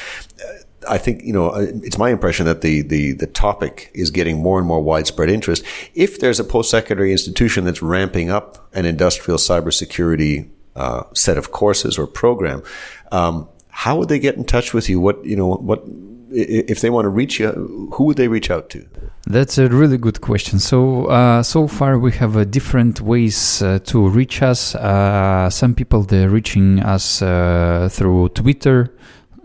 I 0.89 0.99
think 0.99 1.23
you 1.25 1.33
know 1.33 1.55
it's 1.55 1.99
my 1.99 2.11
impression 2.11 2.47
that 2.47 2.61
the 2.61 2.83
the 2.83 3.13
the 3.13 3.27
topic 3.27 3.91
is 3.95 4.11
getting 4.11 4.39
more 4.43 4.59
and 4.59 4.69
more 4.69 4.83
widespread 4.83 5.31
interest. 5.31 5.65
If 5.95 6.21
there's 6.21 6.39
a 6.39 6.45
post 6.45 6.71
secondary 6.71 7.13
institution 7.13 7.65
that's 7.65 7.83
ramping 7.83 8.31
up 8.31 8.69
an 8.75 8.85
industrial 8.85 9.39
cybersecurity 9.39 10.49
uh, 10.77 11.05
set 11.15 11.39
of 11.39 11.51
courses 11.51 11.99
or 11.99 12.07
program, 12.07 12.63
um, 13.11 13.49
how 13.79 13.97
would 13.97 14.09
they 14.09 14.19
get 14.19 14.35
in 14.35 14.43
touch 14.43 14.75
with 14.75 14.89
you? 14.89 14.99
What 14.99 15.25
you 15.25 15.37
know 15.37 15.55
what 15.55 15.85
if 16.31 16.81
they 16.81 16.91
want 16.91 17.05
to 17.05 17.11
reach 17.11 17.39
you? 17.39 17.49
Who 17.95 18.05
would 18.07 18.17
they 18.17 18.27
reach 18.27 18.51
out 18.51 18.71
to? 18.71 18.85
That's 19.29 19.57
a 19.57 19.69
really 19.69 19.99
good 19.99 20.21
question. 20.21 20.59
So 20.59 21.05
uh, 21.05 21.45
so 21.45 21.69
far 21.69 21.97
we 21.97 22.11
have 22.13 22.37
uh, 22.37 22.43
different 22.43 23.01
ways 23.01 23.63
uh, 23.63 23.79
to 23.85 24.09
reach 24.09 24.43
us. 24.43 24.75
Uh, 24.75 25.49
some 25.49 25.75
people 25.75 26.03
they're 26.03 26.29
reaching 26.29 26.81
us 26.81 27.23
uh, 27.23 27.89
through 27.93 28.31
Twitter 28.31 28.93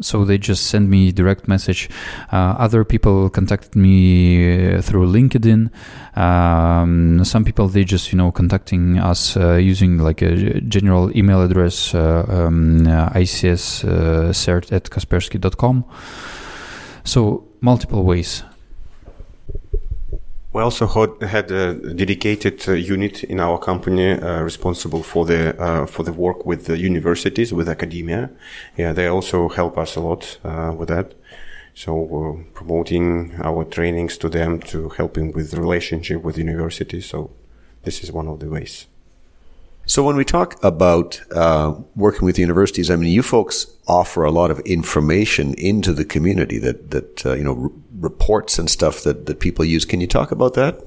so 0.01 0.25
they 0.25 0.37
just 0.37 0.67
send 0.67 0.89
me 0.89 1.11
direct 1.11 1.47
message. 1.47 1.89
Uh, 2.31 2.55
other 2.57 2.83
people 2.83 3.29
contacted 3.29 3.75
me 3.75 4.75
uh, 4.75 4.81
through 4.81 5.07
LinkedIn. 5.07 5.69
Um, 6.17 7.23
some 7.23 7.43
people 7.43 7.67
they 7.67 7.83
just 7.83 8.11
you 8.11 8.17
know 8.17 8.31
contacting 8.31 8.99
us 8.99 9.35
uh, 9.37 9.55
using 9.55 9.97
like 9.97 10.21
a 10.21 10.61
general 10.61 11.15
email 11.17 11.41
address 11.41 11.93
uh, 11.95 12.25
um, 12.29 12.87
uh, 12.87 13.09
ics 13.09 13.83
uh, 13.83 14.31
cert 14.31 14.71
at 14.71 14.85
kaspersky.com. 14.85 15.85
So 17.03 17.47
multiple 17.61 18.03
ways. 18.03 18.43
We 20.53 20.61
also 20.61 20.85
had 20.85 21.51
a 21.51 21.73
dedicated 21.95 22.69
uh, 22.69 22.73
unit 22.73 23.23
in 23.23 23.39
our 23.39 23.57
company 23.57 24.11
uh, 24.11 24.43
responsible 24.43 25.01
for 25.01 25.25
the 25.25 25.59
uh, 25.59 25.87
for 25.87 26.03
the 26.03 26.13
work 26.13 26.45
with 26.45 26.65
the 26.65 26.77
universities, 26.77 27.51
with 27.51 27.67
academia. 27.67 28.29
Yeah, 28.77 28.93
they 28.93 29.07
also 29.07 29.49
help 29.49 29.79
us 29.79 29.95
a 29.95 29.99
lot 29.99 30.37
uh, 30.43 30.71
with 30.77 30.89
that. 30.89 31.15
So 31.73 32.45
promoting 32.53 33.33
our 33.43 33.63
trainings 33.65 34.15
to 34.19 34.29
them 34.29 34.59
to 34.59 34.89
helping 34.89 35.31
with 35.31 35.55
relationship 35.55 36.21
with 36.21 36.37
universities. 36.37 37.07
So 37.07 37.31
this 37.81 38.03
is 38.03 38.11
one 38.11 38.27
of 38.27 38.39
the 38.39 38.47
ways. 38.47 38.85
So 39.85 40.03
when 40.03 40.15
we 40.15 40.23
talk 40.23 40.63
about 40.63 41.21
uh, 41.35 41.75
working 41.95 42.25
with 42.25 42.39
universities, 42.39 42.89
I 42.89 42.95
mean, 42.95 43.11
you 43.11 43.21
folks 43.21 43.67
offer 43.87 44.23
a 44.23 44.31
lot 44.31 44.49
of 44.49 44.59
information 44.61 45.53
into 45.55 45.91
the 45.93 46.05
community 46.05 46.57
that 46.59 46.91
that 46.91 47.25
uh, 47.25 47.33
you 47.33 47.43
know 47.43 47.63
r- 47.63 47.71
reports 47.99 48.57
and 48.57 48.69
stuff 48.69 49.03
that 49.03 49.25
that 49.25 49.39
people 49.39 49.65
use. 49.65 49.85
Can 49.85 49.99
you 49.99 50.07
talk 50.07 50.31
about 50.31 50.53
that? 50.53 50.79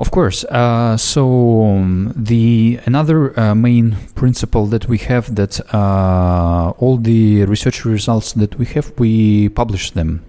Of 0.00 0.10
course. 0.10 0.44
Uh, 0.44 0.96
so 0.96 1.64
um, 1.64 2.12
the 2.16 2.80
another 2.84 3.38
uh, 3.38 3.54
main 3.54 3.96
principle 4.14 4.66
that 4.66 4.88
we 4.88 4.98
have 4.98 5.34
that 5.36 5.60
uh, 5.72 6.72
all 6.78 6.98
the 6.98 7.44
research 7.44 7.84
results 7.84 8.32
that 8.32 8.58
we 8.58 8.66
have, 8.66 8.92
we 8.98 9.48
publish 9.48 9.92
them. 9.92 10.24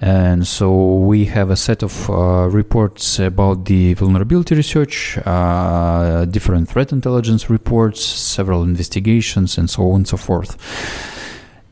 And 0.00 0.46
so 0.46 0.94
we 0.94 1.26
have 1.26 1.50
a 1.50 1.56
set 1.56 1.82
of 1.82 2.08
uh, 2.08 2.48
reports 2.48 3.18
about 3.18 3.66
the 3.66 3.92
vulnerability 3.94 4.54
research, 4.54 5.18
uh, 5.26 6.24
different 6.24 6.70
threat 6.70 6.90
intelligence 6.92 7.50
reports, 7.50 8.02
several 8.02 8.62
investigations, 8.62 9.58
and 9.58 9.68
so 9.68 9.90
on 9.90 9.96
and 9.96 10.08
so 10.08 10.16
forth. 10.16 10.56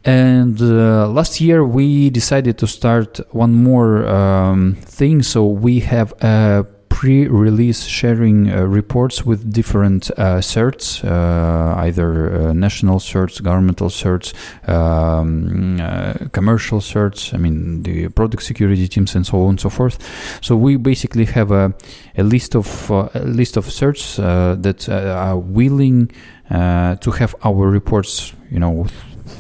And 0.05 0.61
uh, 0.61 1.09
last 1.09 1.41
year 1.41 1.65
we 1.65 2.11
decided 2.11 2.59
to 2.59 2.67
start 2.67 3.19
one 3.31 3.55
more 3.55 4.07
um, 4.07 4.77
thing. 4.81 5.23
So 5.23 5.47
we 5.47 5.81
have 5.81 6.13
a 6.23 6.67
pre-release 6.99 7.85
sharing 7.85 8.51
uh, 8.51 8.65
reports 8.65 9.25
with 9.25 9.53
different 9.53 10.11
uh, 10.11 10.41
certs, 10.41 11.05
uh, 11.05 11.79
either 11.87 12.11
uh, 12.49 12.53
national 12.53 12.99
certs, 12.99 13.41
governmental 13.41 13.89
certs, 13.89 14.35
um, 14.69 15.81
uh, 15.81 16.15
commercial 16.33 16.81
certs. 16.81 17.33
I 17.33 17.37
mean 17.37 17.85
the 17.85 18.09
product 18.09 18.43
security 18.43 18.89
teams 18.89 19.15
and 19.15 19.25
so 19.25 19.43
on 19.43 19.51
and 19.51 19.61
so 19.61 19.71
forth. 19.71 19.97
So 20.43 20.57
we 20.57 20.75
basically 20.75 21.27
have 21.27 21.53
a, 21.53 21.73
a 22.17 22.25
list 22.25 22.57
of 22.57 22.91
a 22.91 23.21
list 23.25 23.57
of 23.57 23.67
certs 23.67 24.17
that 24.61 24.89
are 24.89 25.39
willing 25.39 26.11
to 26.51 27.11
have 27.21 27.37
our 27.45 27.71
reports. 27.71 28.33
You 28.51 28.59
know 28.59 28.87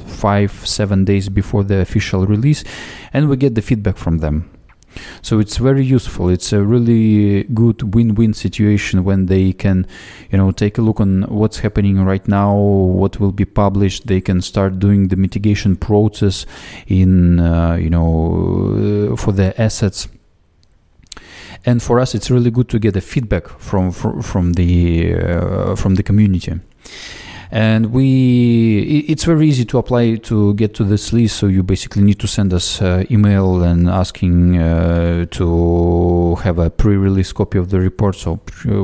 five 0.06 0.52
seven 0.64 1.04
days 1.04 1.28
before 1.28 1.64
the 1.64 1.80
official 1.80 2.24
release 2.26 2.62
and 3.12 3.28
we 3.28 3.36
get 3.36 3.54
the 3.54 3.62
feedback 3.62 3.96
from 3.96 4.18
them 4.18 4.57
so 5.22 5.38
it's 5.38 5.56
very 5.56 5.84
useful. 5.84 6.28
It's 6.28 6.52
a 6.52 6.62
really 6.62 7.44
good 7.44 7.94
win-win 7.94 8.34
situation 8.34 9.04
when 9.04 9.26
they 9.26 9.52
can, 9.52 9.86
you 10.30 10.38
know, 10.38 10.50
take 10.50 10.78
a 10.78 10.82
look 10.82 11.00
on 11.00 11.22
what's 11.22 11.58
happening 11.58 12.04
right 12.04 12.26
now, 12.28 12.54
what 12.54 13.20
will 13.20 13.32
be 13.32 13.44
published. 13.44 14.06
They 14.06 14.20
can 14.20 14.40
start 14.40 14.78
doing 14.78 15.08
the 15.08 15.16
mitigation 15.16 15.76
process 15.76 16.46
in, 16.86 17.40
uh, 17.40 17.74
you 17.74 17.90
know, 17.90 19.12
uh, 19.12 19.16
for 19.16 19.32
their 19.32 19.54
assets 19.60 20.08
and 21.64 21.82
for 21.82 21.98
us 22.00 22.14
it's 22.14 22.30
really 22.30 22.50
good 22.50 22.68
to 22.68 22.78
get 22.78 22.96
a 22.96 23.00
feedback 23.00 23.48
from 23.58 23.90
from, 23.90 24.52
the 24.52 25.14
uh, 25.14 25.74
from 25.74 25.96
the 25.96 26.02
community 26.02 26.60
and 27.50 27.92
we 27.92 29.04
it's 29.08 29.24
very 29.24 29.48
easy 29.48 29.64
to 29.64 29.78
apply 29.78 30.16
to 30.16 30.54
get 30.54 30.74
to 30.74 30.84
this 30.84 31.12
list. 31.12 31.36
So 31.36 31.46
you 31.46 31.62
basically 31.62 32.02
need 32.02 32.18
to 32.20 32.26
send 32.26 32.52
us 32.52 32.82
uh, 32.82 33.04
email 33.10 33.62
and 33.62 33.88
asking 33.88 34.58
uh, 34.58 35.26
to 35.26 36.34
have 36.36 36.58
a 36.58 36.70
pre-release 36.70 37.32
copy 37.32 37.58
of 37.58 37.70
the 37.70 37.80
report. 37.80 38.16
So 38.16 38.40
uh, 38.66 38.82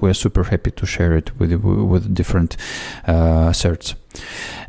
we're 0.00 0.14
super 0.14 0.44
happy 0.44 0.70
to 0.72 0.86
share 0.86 1.16
it 1.16 1.38
with 1.38 1.52
with 1.52 2.14
different 2.14 2.56
uh, 3.06 3.50
certs 3.50 3.94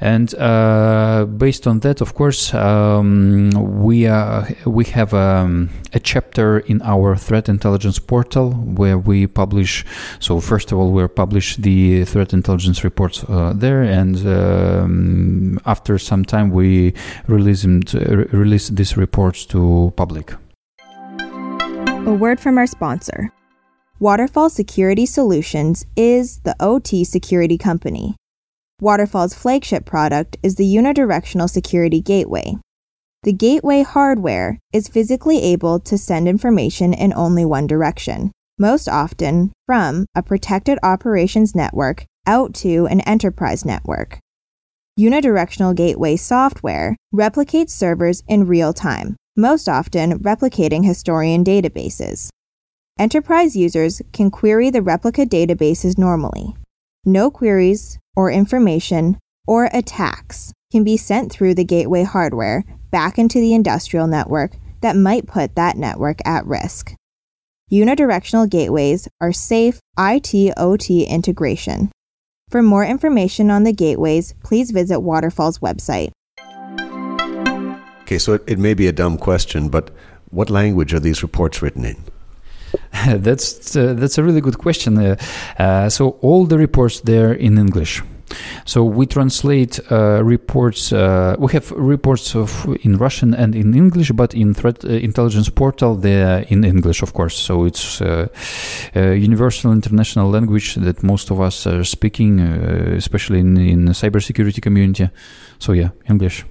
and 0.02 0.34
uh, 0.36 1.26
based 1.26 1.68
on 1.68 1.80
that, 1.80 2.02
of 2.02 2.14
course, 2.14 2.54
um, 2.54 3.52
we 3.84 4.08
uh, 4.08 4.46
we 4.66 4.86
have 4.86 5.14
um, 5.14 5.70
a 5.94 6.00
chapter 6.00 6.60
in 6.60 6.82
our 6.82 7.16
threat 7.16 7.50
intelligence 7.50 8.00
portal 8.00 8.52
where 8.52 8.98
we 8.98 9.28
publish. 9.28 9.86
So 10.20 10.40
first 10.40 10.72
of 10.72 10.78
all, 10.78 10.92
we 10.92 11.08
publish 11.08 11.56
the 11.58 12.06
threat 12.06 12.34
intelligence 12.34 12.84
reports 12.84 13.24
uh, 13.24 13.54
there, 13.56 13.84
and 13.84 14.16
um, 14.28 15.60
after 15.66 15.98
some 15.98 16.26
time, 16.26 16.50
we 16.50 16.94
release 17.28 17.66
release 17.66 18.70
these 18.70 18.98
reports 18.98 19.46
to 19.48 19.94
public. 19.96 20.34
A 21.20 22.14
word 22.14 22.40
from 22.40 22.58
our 22.58 22.68
sponsor. 22.68 23.32
Waterfall 24.00 24.50
Security 24.50 25.06
Solutions 25.06 25.86
is 25.96 26.40
the 26.40 26.56
OT 26.60 27.06
security 27.06 27.58
company 27.58 28.16
Waterfall's 28.82 29.34
flagship 29.34 29.86
product 29.86 30.36
is 30.44 30.56
the 30.56 30.66
Unidirectional 30.66 31.50
Security 31.50 32.02
Gateway. 32.02 32.56
The 33.24 33.32
gateway 33.32 33.84
hardware 33.84 34.60
is 34.74 34.90
physically 34.90 35.42
able 35.42 35.80
to 35.80 35.98
send 35.98 36.28
information 36.28 36.94
in 36.94 37.14
only 37.14 37.46
one 37.46 37.68
direction, 37.68 38.34
most 38.60 38.90
often 38.90 39.54
from 39.66 40.06
a 40.14 40.22
protected 40.22 40.78
operations 40.84 41.56
network 41.56 42.06
out 42.28 42.54
to 42.56 42.86
an 42.88 43.00
enterprise 43.02 43.64
network. 43.64 44.20
Unidirectional 45.00 45.74
Gateway 45.74 46.18
software 46.18 46.98
replicates 47.14 47.70
servers 47.70 48.24
in 48.28 48.46
real 48.46 48.74
time, 48.74 49.16
most 49.38 49.70
often 49.70 50.20
replicating 50.20 50.86
historian 50.86 51.46
databases. 51.46 52.28
Enterprise 53.00 53.56
users 53.56 54.02
can 54.12 54.30
query 54.30 54.70
the 54.70 54.82
replica 54.82 55.26
databases 55.26 55.98
normally. 55.98 56.56
No 57.06 57.32
queries, 57.32 58.00
or 58.16 58.32
information, 58.32 59.18
or 59.48 59.70
attacks 59.74 60.54
can 60.72 60.84
be 60.84 60.98
sent 60.98 61.32
through 61.32 61.54
the 61.54 61.64
gateway 61.64 62.04
hardware 62.04 62.64
back 62.92 63.18
into 63.18 63.40
the 63.40 63.54
industrial 63.54 64.08
network 64.08 64.52
that 64.82 64.96
might 64.96 65.28
put 65.28 65.56
that 65.56 65.78
network 65.78 66.20
at 66.26 66.46
risk. 66.46 66.94
Unidirectional 67.72 68.50
gateways 68.50 69.08
are 69.20 69.34
safe 69.34 69.80
IT 69.98 70.54
OT 70.56 71.04
integration. 71.04 71.92
For 72.50 72.62
more 72.62 72.86
information 72.86 73.50
on 73.50 73.64
the 73.64 73.74
gateways, 73.74 74.36
please 74.44 74.72
visit 74.72 75.00
Waterfall's 75.00 75.60
website. 75.60 76.12
Okay, 78.02 78.20
so 78.20 78.34
it, 78.34 78.44
it 78.46 78.60
may 78.60 78.76
be 78.76 78.86
a 78.86 78.92
dumb 78.92 79.18
question, 79.18 79.70
but 79.70 79.90
what 80.30 80.52
language 80.52 80.94
are 80.94 81.00
these 81.00 81.24
reports 81.24 81.64
written 81.64 81.84
in? 81.84 81.98
that's 83.18 83.76
uh, 83.76 83.94
that's 83.94 84.18
a 84.18 84.24
really 84.24 84.42
good 84.42 84.58
question. 84.58 84.98
Uh, 84.98 85.16
uh, 85.60 85.90
so 85.90 86.18
all 86.22 86.46
the 86.46 86.58
reports 86.58 87.02
there 87.02 87.34
in 87.34 87.58
English. 87.58 88.02
So 88.66 88.84
we 88.84 89.06
translate 89.06 89.80
uh, 89.92 90.24
reports. 90.24 90.92
Uh, 90.92 91.36
we 91.38 91.54
have 91.54 91.72
reports 91.72 92.36
of 92.36 92.66
in 92.82 92.98
Russian 92.98 93.36
and 93.36 93.54
in 93.54 93.76
English, 93.76 94.12
but 94.12 94.34
in 94.34 94.54
Threat 94.56 94.84
uh, 94.84 94.90
Intelligence 94.90 95.50
Portal 95.50 95.96
they're 95.96 96.46
in 96.50 96.64
English, 96.64 97.04
of 97.04 97.14
course. 97.14 97.36
So 97.36 97.66
it's 97.66 98.02
a 98.02 98.30
universal 98.96 99.72
international 99.72 100.32
language 100.32 100.76
that 100.76 101.04
most 101.04 101.32
of 101.32 101.40
us 101.40 101.68
are 101.68 101.84
speaking, 101.84 102.40
especially 102.40 103.40
in 103.40 103.58
in 103.58 103.86
the 103.86 103.94
cybersecurity 103.94 104.62
community. 104.62 105.10
So 105.60 105.74
yeah, 105.74 105.90
English. 106.10 106.46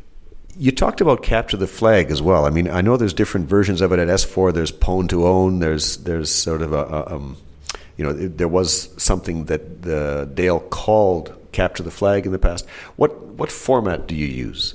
You 0.57 0.73
talked 0.73 1.01
about 1.01 1.23
capture 1.23 1.57
the 1.57 1.67
flag 1.67 2.11
as 2.11 2.23
well. 2.23 2.45
I 2.45 2.51
mean, 2.51 2.69
I 2.69 2.81
know 2.81 2.97
there's 2.97 3.15
different 3.15 3.49
versions 3.49 3.81
of 3.81 3.93
it 3.93 3.99
at 3.99 4.09
S4. 4.09 4.53
There's 4.53 4.73
pwn 4.73 5.09
to 5.09 5.27
own. 5.27 5.59
There's 5.59 5.97
there's 5.99 6.31
sort 6.31 6.63
of 6.63 6.73
a, 6.73 6.85
a 6.85 7.15
um, 7.15 7.37
you 7.97 8.05
know, 8.05 8.13
there 8.13 8.49
was 8.49 8.91
something 9.03 9.45
that 9.47 9.83
the 9.83 10.29
Dale 10.33 10.61
called 10.61 11.35
capture 11.53 11.83
the 11.83 11.91
flag 11.91 12.27
in 12.27 12.33
the 12.33 12.39
past. 12.39 12.67
What 12.97 13.21
what 13.21 13.51
format 13.51 14.07
do 14.07 14.15
you 14.15 14.27
use? 14.27 14.75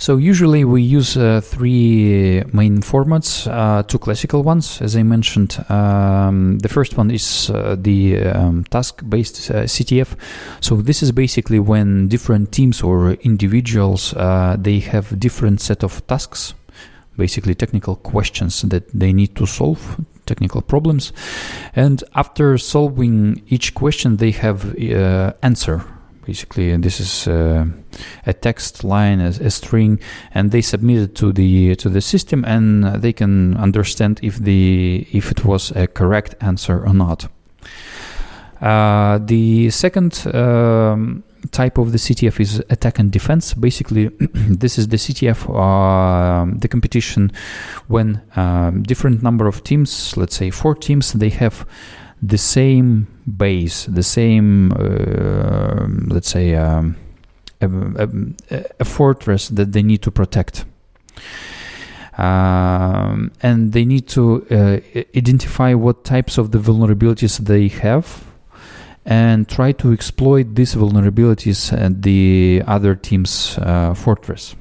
So 0.00 0.16
usually 0.16 0.64
we 0.64 0.80
use 0.80 1.18
uh, 1.18 1.42
three 1.42 2.42
main 2.54 2.80
formats, 2.80 3.46
uh, 3.46 3.82
two 3.82 3.98
classical 3.98 4.42
ones, 4.42 4.80
as 4.80 4.96
I 4.96 5.02
mentioned. 5.02 5.62
Um, 5.68 6.58
the 6.60 6.70
first 6.70 6.96
one 6.96 7.10
is 7.10 7.50
uh, 7.50 7.76
the 7.78 8.16
um, 8.20 8.64
task-based 8.64 9.50
uh, 9.50 9.54
CTF. 9.64 10.16
So 10.62 10.76
this 10.76 11.02
is 11.02 11.12
basically 11.12 11.58
when 11.58 12.08
different 12.08 12.50
teams 12.50 12.80
or 12.80 13.10
individuals 13.20 14.14
uh, 14.14 14.56
they 14.58 14.78
have 14.78 15.20
different 15.20 15.60
set 15.60 15.84
of 15.84 16.06
tasks, 16.06 16.54
basically 17.18 17.54
technical 17.54 17.96
questions 17.96 18.62
that 18.62 18.88
they 18.98 19.12
need 19.12 19.36
to 19.36 19.44
solve 19.44 20.00
technical 20.24 20.62
problems 20.62 21.12
and 21.74 22.04
after 22.14 22.56
solving 22.56 23.42
each 23.48 23.74
question 23.74 24.16
they 24.18 24.30
have 24.30 24.78
uh, 24.78 25.32
answer 25.42 25.84
basically 26.30 26.70
and 26.70 26.84
this 26.84 27.00
is 27.00 27.26
uh, 27.26 27.64
a 28.26 28.32
text 28.32 28.84
line 28.84 29.20
a, 29.20 29.30
a, 29.48 29.50
string 29.50 29.98
and 30.36 30.50
they 30.52 30.62
submit 30.62 30.98
it 31.06 31.14
to 31.14 31.32
the 31.32 31.74
to 31.82 31.88
the 31.88 32.00
system 32.00 32.44
and 32.44 32.84
they 33.02 33.12
can 33.12 33.56
understand 33.56 34.20
if 34.22 34.34
the 34.38 35.06
if 35.12 35.30
it 35.30 35.44
was 35.44 35.72
a 35.72 35.86
correct 35.86 36.34
answer 36.40 36.76
or 36.86 36.94
not 36.94 37.28
uh, 38.60 39.18
the 39.32 39.70
second 39.70 40.12
um, 40.34 41.22
type 41.50 41.78
of 41.78 41.92
the 41.92 41.98
CTF 41.98 42.38
is 42.40 42.62
attack 42.68 42.98
and 42.98 43.10
defense. 43.10 43.54
Basically, 43.54 44.08
this 44.62 44.78
is 44.78 44.88
the 44.88 44.98
CTF, 44.98 45.48
uh, 45.48 46.44
the 46.58 46.68
competition 46.68 47.32
when 47.88 48.20
um, 48.36 48.82
different 48.82 49.22
number 49.22 49.46
of 49.46 49.64
teams, 49.64 50.14
let's 50.18 50.36
say 50.36 50.50
four 50.50 50.74
teams, 50.74 51.14
they 51.14 51.30
have 51.30 51.66
the 52.22 52.38
same 52.38 53.06
base, 53.36 53.86
the 53.86 54.02
same, 54.02 54.72
uh, 54.72 55.86
let's 56.08 56.28
say, 56.28 56.54
um, 56.54 56.96
a, 57.60 57.68
a, 57.68 58.64
a, 58.80 58.84
fortress 58.84 59.48
that 59.48 59.72
they 59.72 59.82
need 59.82 60.02
to 60.02 60.10
protect. 60.10 60.64
Um, 62.18 63.32
and 63.42 63.72
they 63.72 63.84
need 63.84 64.08
to 64.08 64.46
uh, 64.50 64.80
identify 65.16 65.74
what 65.74 66.04
types 66.04 66.36
of 66.36 66.50
the 66.50 66.58
vulnerabilities 66.58 67.38
they 67.38 67.68
have 67.68 68.24
and 69.06 69.48
try 69.48 69.72
to 69.72 69.92
exploit 69.92 70.54
these 70.54 70.74
vulnerabilities 70.74 71.72
at 71.72 72.02
the 72.02 72.62
other 72.66 72.94
team's 72.94 73.58
uh, 73.58 73.94
fortress. 73.94 74.54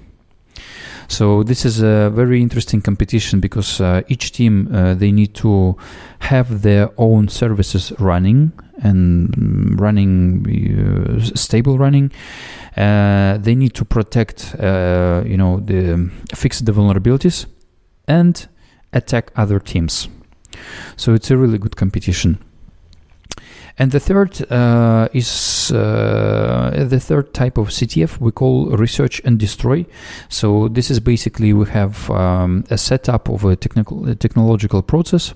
So 1.08 1.44
this 1.44 1.66
is 1.66 1.82
a 1.82 2.10
very 2.10 2.42
interesting 2.42 2.82
competition 2.82 3.40
because 3.40 3.82
uh, 3.82 4.02
each 4.08 4.32
team 4.32 4.70
uh, 4.74 4.94
they 4.94 5.12
need 5.12 5.34
to 5.36 5.78
have 6.20 6.62
their 6.62 6.90
own 6.98 7.28
services 7.28 7.92
running 8.00 8.52
and 8.82 9.80
running 9.80 10.46
uh, 10.48 11.20
stable 11.36 11.78
running. 11.78 12.12
Uh, 12.78 13.38
they 13.38 13.56
need 13.56 13.74
to 13.74 13.86
protect, 13.86 14.56
uh, 14.60 15.24
you 15.26 15.38
know, 15.38 15.60
the 15.60 16.10
fix 16.34 16.60
the 16.60 16.72
vulnerabilities 16.72 17.46
and 18.08 18.48
attack 18.94 19.32
other 19.36 19.60
teams. 19.60 20.08
So 20.96 21.14
it's 21.14 21.32
a 21.32 21.38
really 21.38 21.58
good 21.58 21.76
competition. 21.76 22.38
And 23.78 23.92
the 23.92 24.00
third 24.00 24.52
uh, 24.52 25.08
is 25.14 25.72
uh, 25.72 26.86
the 26.88 27.00
third 27.00 27.34
type 27.34 27.58
of 27.58 27.70
CTF 27.70 28.20
we 28.20 28.32
call 28.32 28.72
research 28.72 29.22
and 29.24 29.40
destroy. 29.40 29.86
So 30.30 30.68
this 30.68 30.92
is 30.92 31.00
basically 31.00 31.54
we 31.54 31.68
have 31.70 32.10
um, 32.10 32.66
a 32.70 32.78
setup 32.78 33.30
of 33.30 33.46
a 33.46 33.56
technical 33.56 34.16
technological 34.16 34.82
process 34.82 35.34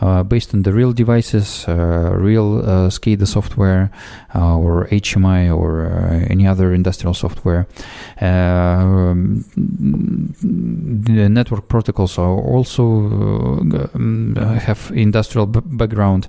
uh, 0.00 0.22
based 0.22 0.54
on 0.54 0.62
the 0.62 0.72
real 0.72 0.92
devices, 0.92 1.64
uh, 1.68 2.12
real 2.14 2.58
uh, 2.58 2.88
SCADA 2.88 3.26
software, 3.26 3.90
uh, 4.34 4.56
or 4.56 4.86
HMI 4.86 5.54
or 5.54 5.86
any 6.28 6.46
other 6.46 6.72
industrial 6.72 7.14
software. 7.14 7.66
Um, 8.20 9.44
the 9.56 11.28
network 11.28 11.68
protocols 11.68 12.18
are 12.18 12.40
also 12.40 12.82
um, 13.94 14.36
have 14.36 14.90
industrial 14.94 15.46
b- 15.46 15.60
background, 15.64 16.28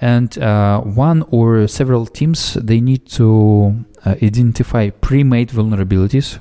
and 0.00 0.36
one 0.94 1.24
or 1.30 1.66
several 1.66 2.06
teams 2.06 2.54
they 2.54 2.80
need 2.80 3.06
to 3.06 3.84
uh, 4.04 4.14
identify 4.22 4.90
pre-made 4.90 5.50
vulnerabilities 5.50 6.38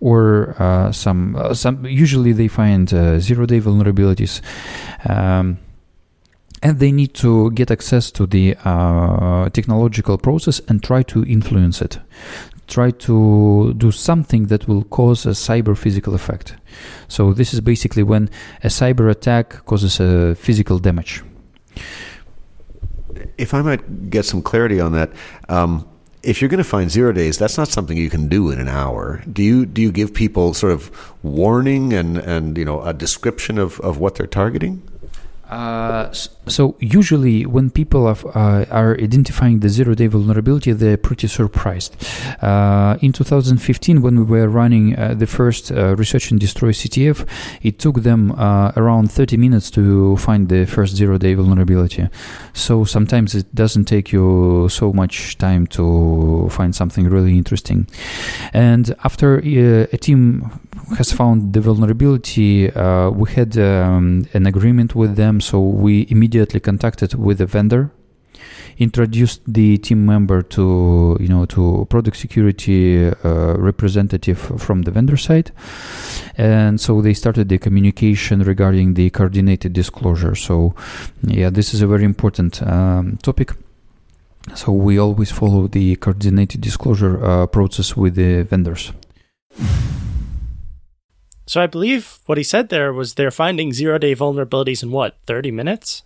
or 0.00 0.54
uh, 0.58 0.90
some 0.92 1.36
uh, 1.36 1.54
some 1.54 1.84
usually 1.86 2.32
they 2.32 2.48
find 2.48 2.88
zero-day 2.88 3.60
vulnerabilities. 3.60 4.40
Um, 5.08 5.58
and 6.62 6.78
they 6.78 6.90
need 6.90 7.14
to 7.14 7.50
get 7.52 7.70
access 7.70 8.10
to 8.10 8.26
the 8.26 8.56
uh, 8.64 9.48
technological 9.50 10.18
process 10.18 10.60
and 10.68 10.82
try 10.82 11.02
to 11.02 11.24
influence 11.24 11.82
it 11.82 11.98
try 12.66 12.90
to 12.90 13.72
do 13.74 13.92
something 13.92 14.46
that 14.46 14.66
will 14.66 14.82
cause 14.84 15.24
a 15.26 15.30
cyber 15.30 15.76
physical 15.76 16.14
effect 16.14 16.56
so 17.08 17.32
this 17.32 17.54
is 17.54 17.60
basically 17.60 18.02
when 18.02 18.28
a 18.64 18.68
cyber 18.68 19.10
attack 19.10 19.64
causes 19.66 20.00
a 20.00 20.34
physical 20.34 20.78
damage 20.78 21.22
if 23.38 23.54
i 23.54 23.62
might 23.62 24.10
get 24.10 24.24
some 24.24 24.42
clarity 24.42 24.80
on 24.80 24.92
that 24.92 25.10
um, 25.48 25.88
if 26.26 26.40
you're 26.42 26.48
going 26.48 26.58
to 26.58 26.64
find 26.64 26.90
zero 26.90 27.12
days, 27.12 27.38
that's 27.38 27.56
not 27.56 27.68
something 27.68 27.96
you 27.96 28.10
can 28.10 28.28
do 28.28 28.50
in 28.50 28.58
an 28.58 28.66
hour. 28.66 29.22
Do 29.32 29.44
you 29.44 29.64
do 29.64 29.80
you 29.80 29.92
give 29.92 30.12
people 30.12 30.54
sort 30.54 30.72
of 30.72 30.90
warning 31.22 31.92
and, 31.92 32.18
and 32.18 32.58
you 32.58 32.64
know 32.64 32.82
a 32.82 32.92
description 32.92 33.58
of, 33.58 33.78
of 33.80 33.98
what 33.98 34.16
they're 34.16 34.26
targeting? 34.26 34.82
Uh, 35.48 36.12
so 36.48 36.76
usually 36.78 37.44
when 37.44 37.70
people 37.70 38.06
have, 38.06 38.24
uh, 38.26 38.64
are 38.70 38.96
identifying 39.00 39.60
the 39.60 39.68
zero-day 39.68 40.06
vulnerability, 40.06 40.72
they're 40.72 40.96
pretty 40.96 41.26
surprised. 41.26 41.96
Uh, 42.40 42.96
in 43.00 43.12
2015, 43.12 44.00
when 44.00 44.16
we 44.16 44.24
were 44.24 44.48
running 44.48 44.96
uh, 44.96 45.14
the 45.14 45.26
first 45.26 45.72
uh, 45.72 45.96
research 45.96 46.30
and 46.30 46.38
destroy 46.38 46.70
CTF, 46.70 47.26
it 47.62 47.78
took 47.78 48.02
them 48.02 48.32
uh, 48.32 48.72
around 48.76 49.10
30 49.10 49.36
minutes 49.36 49.70
to 49.70 50.16
find 50.18 50.48
the 50.48 50.66
first 50.66 50.94
zero-day 50.94 51.34
vulnerability. 51.34 52.08
So 52.52 52.84
sometimes 52.84 53.34
it 53.34 53.52
doesn't 53.54 53.86
take 53.86 54.12
you 54.12 54.68
so 54.70 54.92
much 54.92 55.38
time 55.38 55.66
to 55.68 56.48
find 56.50 56.74
something 56.74 57.08
really 57.08 57.36
interesting. 57.36 57.88
And 58.52 58.94
after 59.04 59.38
a 59.38 59.96
team 59.98 60.50
has 60.96 61.10
found 61.12 61.52
the 61.52 61.60
vulnerability, 61.60 62.68
we 62.68 63.30
had 63.30 63.58
um, 63.58 64.26
an 64.32 64.46
agreement 64.46 64.94
with 64.94 65.16
them 65.16 65.40
so 65.40 65.60
we 65.60 66.06
immediately 66.08 66.35
contacted 66.44 67.14
with 67.14 67.38
the 67.38 67.46
vendor 67.46 67.90
introduced 68.78 69.40
the 69.46 69.78
team 69.78 70.04
member 70.04 70.42
to 70.42 71.16
you 71.20 71.28
know 71.28 71.46
to 71.46 71.86
product 71.88 72.16
security 72.16 73.06
uh, 73.06 73.56
representative 73.58 74.38
from 74.38 74.82
the 74.82 74.90
vendor 74.90 75.16
side. 75.16 75.50
And 76.36 76.80
so 76.80 77.00
they 77.00 77.14
started 77.14 77.48
the 77.48 77.58
communication 77.58 78.42
regarding 78.42 78.94
the 78.94 79.10
coordinated 79.10 79.72
disclosure. 79.72 80.34
So 80.34 80.74
yeah 81.22 81.50
this 81.50 81.72
is 81.74 81.82
a 81.82 81.86
very 81.86 82.04
important 82.04 82.62
um, 82.62 83.18
topic. 83.22 83.52
So 84.54 84.72
we 84.72 84.98
always 84.98 85.32
follow 85.32 85.66
the 85.66 85.96
coordinated 85.96 86.60
disclosure 86.60 87.24
uh, 87.24 87.46
process 87.46 87.96
with 87.96 88.14
the 88.14 88.42
vendors. 88.42 88.92
So 91.48 91.62
I 91.62 91.66
believe 91.66 92.18
what 92.26 92.38
he 92.38 92.44
said 92.44 92.68
there 92.68 92.92
was 92.92 93.14
they're 93.14 93.30
finding 93.30 93.72
zero 93.72 93.98
day 93.98 94.14
vulnerabilities 94.14 94.82
in 94.82 94.90
what, 94.90 95.16
30 95.26 95.50
minutes? 95.50 96.02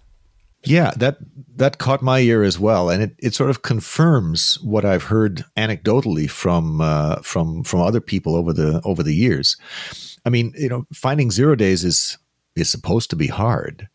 Yeah, 0.65 0.93
that 0.97 1.17
that 1.57 1.79
caught 1.79 2.03
my 2.03 2.21
ear 2.21 2.43
as 2.43 2.59
well, 2.59 2.91
and 2.91 3.03
it, 3.03 3.15
it 3.19 3.35
sort 3.35 3.49
of 3.51 3.63
confirms 3.63 4.59
what 4.63 4.85
I've 4.85 5.05
heard 5.05 5.45
anecdotally 5.57 6.29
from 6.29 6.81
uh, 6.83 7.17
from 7.23 7.65
from 7.65 7.81
other 7.81 8.01
people 8.01 8.37
over 8.37 8.53
the 8.53 8.83
over 8.85 9.03
the 9.03 9.15
years. 9.15 9.57
I 10.27 10.29
mean, 10.29 10.53
you 10.57 10.69
know, 10.69 10.87
finding 10.93 11.31
zero 11.31 11.55
days 11.55 11.83
is 11.83 12.19
is 12.57 12.69
supposed 12.69 13.09
to 13.11 13.17
be 13.17 13.29
hard, 13.29 13.89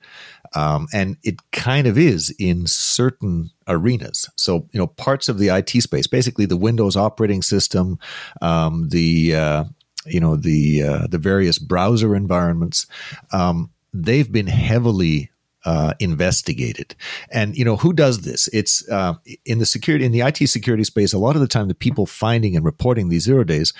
um, 0.56 0.88
and 0.92 1.18
it 1.24 1.36
kind 1.52 1.86
of 1.86 2.00
is 2.00 2.34
in 2.40 2.66
certain 2.66 3.52
arenas. 3.68 4.28
So, 4.36 4.68
you 4.72 4.80
know, 4.80 4.88
parts 4.88 5.30
of 5.30 5.38
the 5.38 5.50
IT 5.50 5.70
space, 5.82 6.08
basically 6.08 6.46
the 6.46 6.58
Windows 6.58 6.96
operating 6.96 7.44
system, 7.44 8.00
um, 8.42 8.90
the 8.90 9.36
uh, 9.36 9.64
you 10.08 10.20
know 10.20 10.36
the 10.36 10.82
uh, 10.82 11.08
the 11.08 11.20
various 11.20 11.60
browser 11.60 12.16
environments, 12.16 12.88
um, 13.32 13.70
they've 13.94 14.32
been 14.32 14.48
heavily 14.48 15.30
uh, 15.66 15.94
investigated. 16.00 16.96
And 17.32 17.56
you 17.58 17.66
know 17.66 17.76
who 17.76 17.94
does 17.94 18.22
this? 18.22 18.48
It's 18.50 18.88
uh, 18.90 19.16
in 19.46 19.60
the 19.60 19.66
security 19.66 20.06
in 20.06 20.12
the 20.12 20.22
IT 20.22 20.48
security 20.48 20.84
space. 20.84 21.14
A 21.14 21.18
lot 21.18 21.36
of 21.36 21.42
the 21.42 21.48
time, 21.48 21.68
the 21.68 21.76
people 21.76 22.06
finding 22.06 22.56
and 22.56 22.64
reporting 22.64 23.10
these 23.10 23.24
zero 23.24 23.44
days 23.44 23.74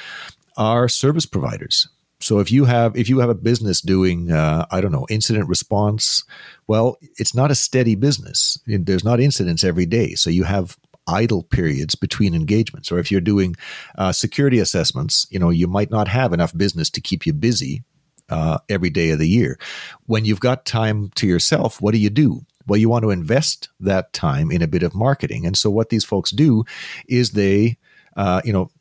are 0.58 0.88
service 0.88 1.26
providers. 1.26 1.88
So 2.22 2.40
if 2.40 2.52
you 2.52 2.66
have 2.66 2.96
if 2.96 3.10
you 3.10 3.20
have 3.20 3.30
a 3.30 3.36
business 3.36 3.82
doing 3.82 4.32
uh, 4.32 4.66
I 4.72 4.82
don't 4.82 4.92
know 4.92 5.06
incident 5.10 5.48
response, 5.48 6.24
well, 6.68 6.98
it's 7.18 7.36
not 7.36 7.52
a 7.52 7.56
steady 7.56 7.96
business. 7.96 8.58
There's 8.66 9.04
not 9.04 9.20
incidents 9.20 9.64
every 9.64 9.86
day. 9.86 10.16
So 10.16 10.30
you 10.30 10.44
have 10.44 10.78
idle 11.08 11.44
periods 11.44 11.96
between 11.96 12.34
engagements. 12.34 12.92
Or 12.92 13.00
if 13.00 13.12
you're 13.12 13.22
doing 13.22 13.56
uh, 13.98 14.12
security 14.12 14.60
assessments, 14.60 15.28
you 15.30 15.40
know, 15.40 15.50
you 15.50 15.68
might 15.68 15.92
not 15.92 16.08
have 16.08 16.34
enough 16.34 16.58
business 16.58 16.90
to 16.92 17.02
keep 17.02 17.26
you 17.26 17.34
busy 17.34 17.84
uh, 18.30 18.58
every 18.70 18.90
day 18.90 19.12
of 19.12 19.20
the 19.20 19.28
year. 19.28 19.60
When 20.06 20.26
you've 20.26 20.40
got 20.40 20.66
time 20.66 21.12
to 21.16 21.28
yourself, 21.28 21.82
what 21.82 21.94
do 21.94 22.00
you 22.00 22.10
do? 22.10 22.46
Well, 22.68 22.80
you 22.80 22.90
want 22.90 23.04
to 23.04 23.12
invest 23.12 23.70
that 23.80 24.14
time 24.14 24.52
in 24.52 24.62
a 24.62 24.68
bit 24.68 24.84
of 24.84 24.96
marketing. 24.96 25.46
And 25.46 25.58
so 25.58 25.70
what 25.70 25.90
these 25.90 26.04
folks 26.04 26.32
do 26.32 26.66
is 27.08 27.32
they, 27.32 27.78
uh, 28.16 28.42
you 28.44 28.54
know, 28.54 28.72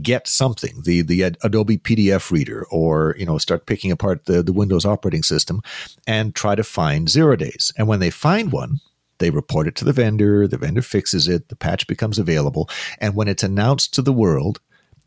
get 0.00 0.26
something 0.26 0.82
the 0.84 1.02
the 1.02 1.22
Adobe 1.42 1.78
PDF 1.78 2.30
reader 2.30 2.66
or 2.70 3.14
you 3.18 3.26
know 3.26 3.38
start 3.38 3.66
picking 3.66 3.90
apart 3.90 4.24
the 4.24 4.42
the 4.42 4.52
Windows 4.52 4.84
operating 4.84 5.22
system 5.22 5.60
and 6.06 6.34
try 6.34 6.54
to 6.54 6.64
find 6.64 7.10
zero 7.10 7.36
days 7.36 7.72
and 7.76 7.86
when 7.86 8.00
they 8.00 8.10
find 8.10 8.50
one 8.50 8.80
they 9.18 9.30
report 9.30 9.66
it 9.66 9.76
to 9.76 9.84
the 9.84 9.92
vendor 9.92 10.48
the 10.48 10.56
vendor 10.56 10.82
fixes 10.82 11.28
it 11.28 11.48
the 11.48 11.56
patch 11.56 11.86
becomes 11.86 12.18
available 12.18 12.68
and 12.98 13.14
when 13.14 13.28
it's 13.28 13.42
announced 13.42 13.92
to 13.92 14.02
the 14.02 14.12
world 14.12 14.58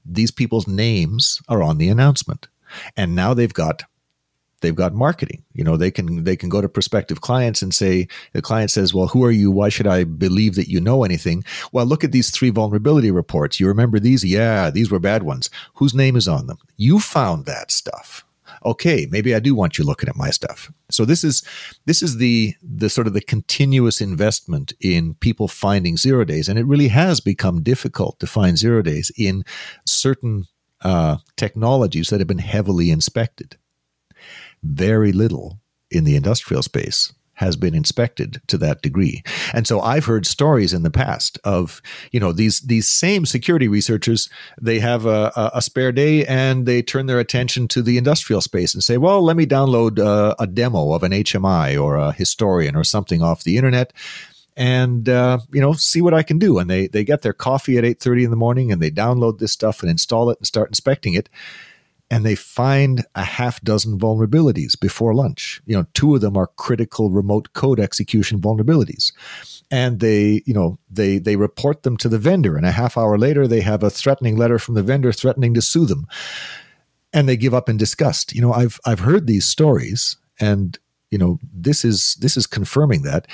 these 0.05 0.31
people's 0.31 0.67
names 0.67 1.41
are 1.49 1.63
on 1.63 1.79
the 1.79 1.89
announcement 1.89 2.47
and 2.95 3.15
now 3.15 3.33
they've 3.33 3.53
got 3.53 3.83
they've 4.61 4.75
got 4.75 4.93
marketing. 4.93 5.43
You 5.53 5.63
know 5.63 5.77
they 5.77 5.91
can 5.91 6.23
they 6.23 6.35
can 6.35 6.49
go 6.49 6.61
to 6.61 6.69
prospective 6.69 7.21
clients 7.21 7.61
and 7.61 7.73
say 7.73 8.07
the 8.33 8.41
client 8.41 8.71
says 8.71 8.93
well 8.93 9.07
who 9.07 9.23
are 9.23 9.31
you? 9.31 9.51
Why 9.51 9.69
should 9.69 9.87
i 9.87 10.03
believe 10.03 10.55
that 10.55 10.69
you 10.69 10.79
know 10.79 11.03
anything? 11.03 11.43
Well 11.71 11.85
look 11.85 12.03
at 12.03 12.11
these 12.11 12.31
three 12.31 12.49
vulnerability 12.49 13.11
reports. 13.11 13.59
You 13.59 13.67
remember 13.67 13.99
these? 13.99 14.23
Yeah 14.23 14.69
these 14.69 14.91
were 14.91 14.99
bad 14.99 15.23
ones. 15.23 15.49
Whose 15.75 15.93
name 15.93 16.15
is 16.15 16.27
on 16.27 16.47
them? 16.47 16.57
You 16.75 16.99
found 16.99 17.45
that 17.45 17.71
stuff. 17.71 18.23
Okay 18.65 19.07
maybe 19.11 19.35
i 19.35 19.39
do 19.39 19.53
want 19.53 19.77
you 19.77 19.83
looking 19.83 20.09
at 20.09 20.15
my 20.15 20.29
stuff. 20.29 20.71
So 20.89 21.05
this 21.05 21.23
is 21.23 21.43
this 21.85 22.01
is 22.01 22.17
the 22.17 22.55
the 22.61 22.89
sort 22.89 23.07
of 23.07 23.13
the 23.13 23.21
continuous 23.21 24.01
investment 24.01 24.73
in 24.79 25.13
people 25.15 25.47
finding 25.47 25.97
zero 25.97 26.23
days. 26.23 26.49
And 26.49 26.57
it 26.57 26.65
really 26.65 26.87
has 26.87 27.19
become 27.19 27.61
difficult 27.61 28.19
to 28.19 28.27
find 28.27 28.57
zero 28.57 28.81
days 28.81 29.11
in 29.17 29.43
certain 29.85 30.47
uh, 30.81 31.17
technologies 31.35 32.09
that 32.09 32.19
have 32.19 32.27
been 32.27 32.37
heavily 32.37 32.91
inspected 32.91 33.57
very 34.63 35.11
little 35.11 35.59
in 35.89 36.03
the 36.03 36.15
industrial 36.15 36.63
space 36.63 37.13
has 37.35 37.55
been 37.55 37.75
inspected 37.75 38.41
to 38.47 38.57
that 38.57 38.81
degree. 38.81 39.21
And 39.53 39.67
so 39.67 39.79
I've 39.79 40.05
heard 40.05 40.25
stories 40.25 40.73
in 40.73 40.81
the 40.81 40.89
past 40.89 41.37
of, 41.43 41.83
you 42.11 42.19
know, 42.19 42.31
these 42.31 42.61
these 42.61 42.87
same 42.87 43.27
security 43.27 43.67
researchers, 43.67 44.27
they 44.59 44.79
have 44.79 45.05
a, 45.05 45.31
a 45.53 45.61
spare 45.61 45.91
day 45.91 46.25
and 46.25 46.65
they 46.65 46.81
turn 46.81 47.05
their 47.05 47.19
attention 47.19 47.67
to 47.69 47.83
the 47.83 47.97
industrial 47.97 48.41
space 48.41 48.73
and 48.73 48.83
say, 48.83 48.97
well, 48.97 49.23
let 49.23 49.37
me 49.37 49.45
download 49.45 49.99
a, 49.99 50.35
a 50.39 50.47
demo 50.47 50.93
of 50.93 51.03
an 51.03 51.11
HMI 51.11 51.79
or 51.79 51.95
a 51.95 52.11
historian 52.11 52.75
or 52.75 52.83
something 52.83 53.21
off 53.21 53.43
the 53.43 53.57
internet 53.57 53.93
and 54.57 55.07
uh, 55.07 55.39
you 55.53 55.61
know 55.61 55.71
see 55.73 56.01
what 56.01 56.13
I 56.13 56.23
can 56.23 56.39
do. 56.39 56.57
And 56.57 56.69
they 56.69 56.87
they 56.87 57.05
get 57.05 57.21
their 57.21 57.33
coffee 57.33 57.77
at 57.77 57.85
eight 57.85 58.01
thirty 58.01 58.25
in 58.25 58.31
the 58.31 58.35
morning 58.35 58.71
and 58.71 58.81
they 58.81 58.91
download 58.91 59.39
this 59.39 59.53
stuff 59.53 59.81
and 59.81 59.89
install 59.89 60.29
it 60.29 60.39
and 60.39 60.47
start 60.47 60.69
inspecting 60.69 61.13
it 61.13 61.29
and 62.09 62.25
they 62.25 62.35
find 62.35 63.05
a 63.15 63.23
half 63.23 63.61
dozen 63.61 63.99
vulnerabilities 63.99 64.79
before 64.79 65.13
lunch. 65.13 65.61
You 65.65 65.75
know, 65.75 65.85
two 65.93 66.15
of 66.15 66.21
them 66.21 66.37
are 66.37 66.47
critical 66.47 67.11
remote 67.11 67.53
code 67.53 67.79
execution 67.79 68.39
vulnerabilities. 68.39 69.11
And 69.69 69.99
they, 69.99 70.41
you 70.45 70.53
know, 70.53 70.79
they 70.89 71.19
they 71.19 71.35
report 71.35 71.83
them 71.83 71.97
to 71.97 72.09
the 72.09 72.19
vendor 72.19 72.55
and 72.55 72.65
a 72.65 72.71
half 72.71 72.97
hour 72.97 73.17
later 73.17 73.47
they 73.47 73.61
have 73.61 73.83
a 73.83 73.89
threatening 73.89 74.37
letter 74.37 74.59
from 74.59 74.75
the 74.75 74.83
vendor 74.83 75.11
threatening 75.11 75.53
to 75.55 75.61
sue 75.61 75.85
them. 75.85 76.07
And 77.11 77.27
they 77.27 77.37
give 77.37 77.53
up 77.53 77.67
in 77.69 77.77
disgust. 77.77 78.33
You 78.33 78.41
know, 78.41 78.53
I've 78.53 78.79
I've 78.85 79.01
heard 79.01 79.27
these 79.27 79.45
stories 79.45 80.17
and 80.39 80.77
you 81.09 81.17
know, 81.17 81.39
this 81.53 81.83
is 81.85 82.15
this 82.15 82.37
is 82.37 82.47
confirming 82.47 83.03
that 83.03 83.27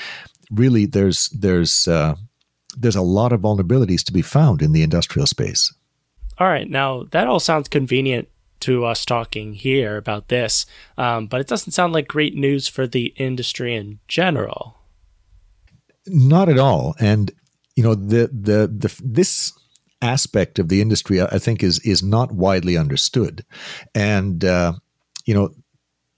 really 0.54 0.86
there's 0.86 1.30
there's 1.30 1.88
uh, 1.88 2.16
there's 2.78 2.96
a 2.96 3.02
lot 3.02 3.34
of 3.34 3.42
vulnerabilities 3.42 4.04
to 4.06 4.14
be 4.14 4.22
found 4.22 4.62
in 4.62 4.72
the 4.72 4.84
industrial 4.84 5.28
space. 5.28 5.74
All 6.38 6.48
right, 6.48 6.70
now 6.70 7.04
that 7.12 7.28
all 7.28 7.40
sounds 7.40 7.68
convenient 7.68 8.30
to 8.62 8.86
us 8.86 9.06
talking 9.06 9.54
here 9.54 9.98
about 9.98 10.30
this, 10.30 10.66
um, 10.98 11.28
but 11.28 11.42
it 11.42 11.48
doesn't 11.48 11.74
sound 11.74 11.94
like 11.94 12.08
great 12.08 12.36
news 12.36 12.68
for 12.68 12.88
the 12.88 13.08
industry 13.18 13.76
in 13.76 14.00
general. 14.08 14.78
Not 16.08 16.50
at 16.50 16.60
all, 16.60 16.96
and 17.00 17.32
you 17.76 17.84
know 17.84 17.96
the 17.96 18.28
the 18.28 18.68
the 18.68 19.02
this 19.04 19.54
aspect 20.02 20.60
of 20.60 20.68
the 20.68 20.82
industry 20.82 21.22
I 21.22 21.40
think 21.40 21.64
is 21.64 21.80
is 21.80 22.04
not 22.04 22.32
widely 22.32 22.78
understood, 22.78 23.46
and 23.94 24.44
uh, 24.44 24.74
you 25.26 25.34
know 25.34 25.54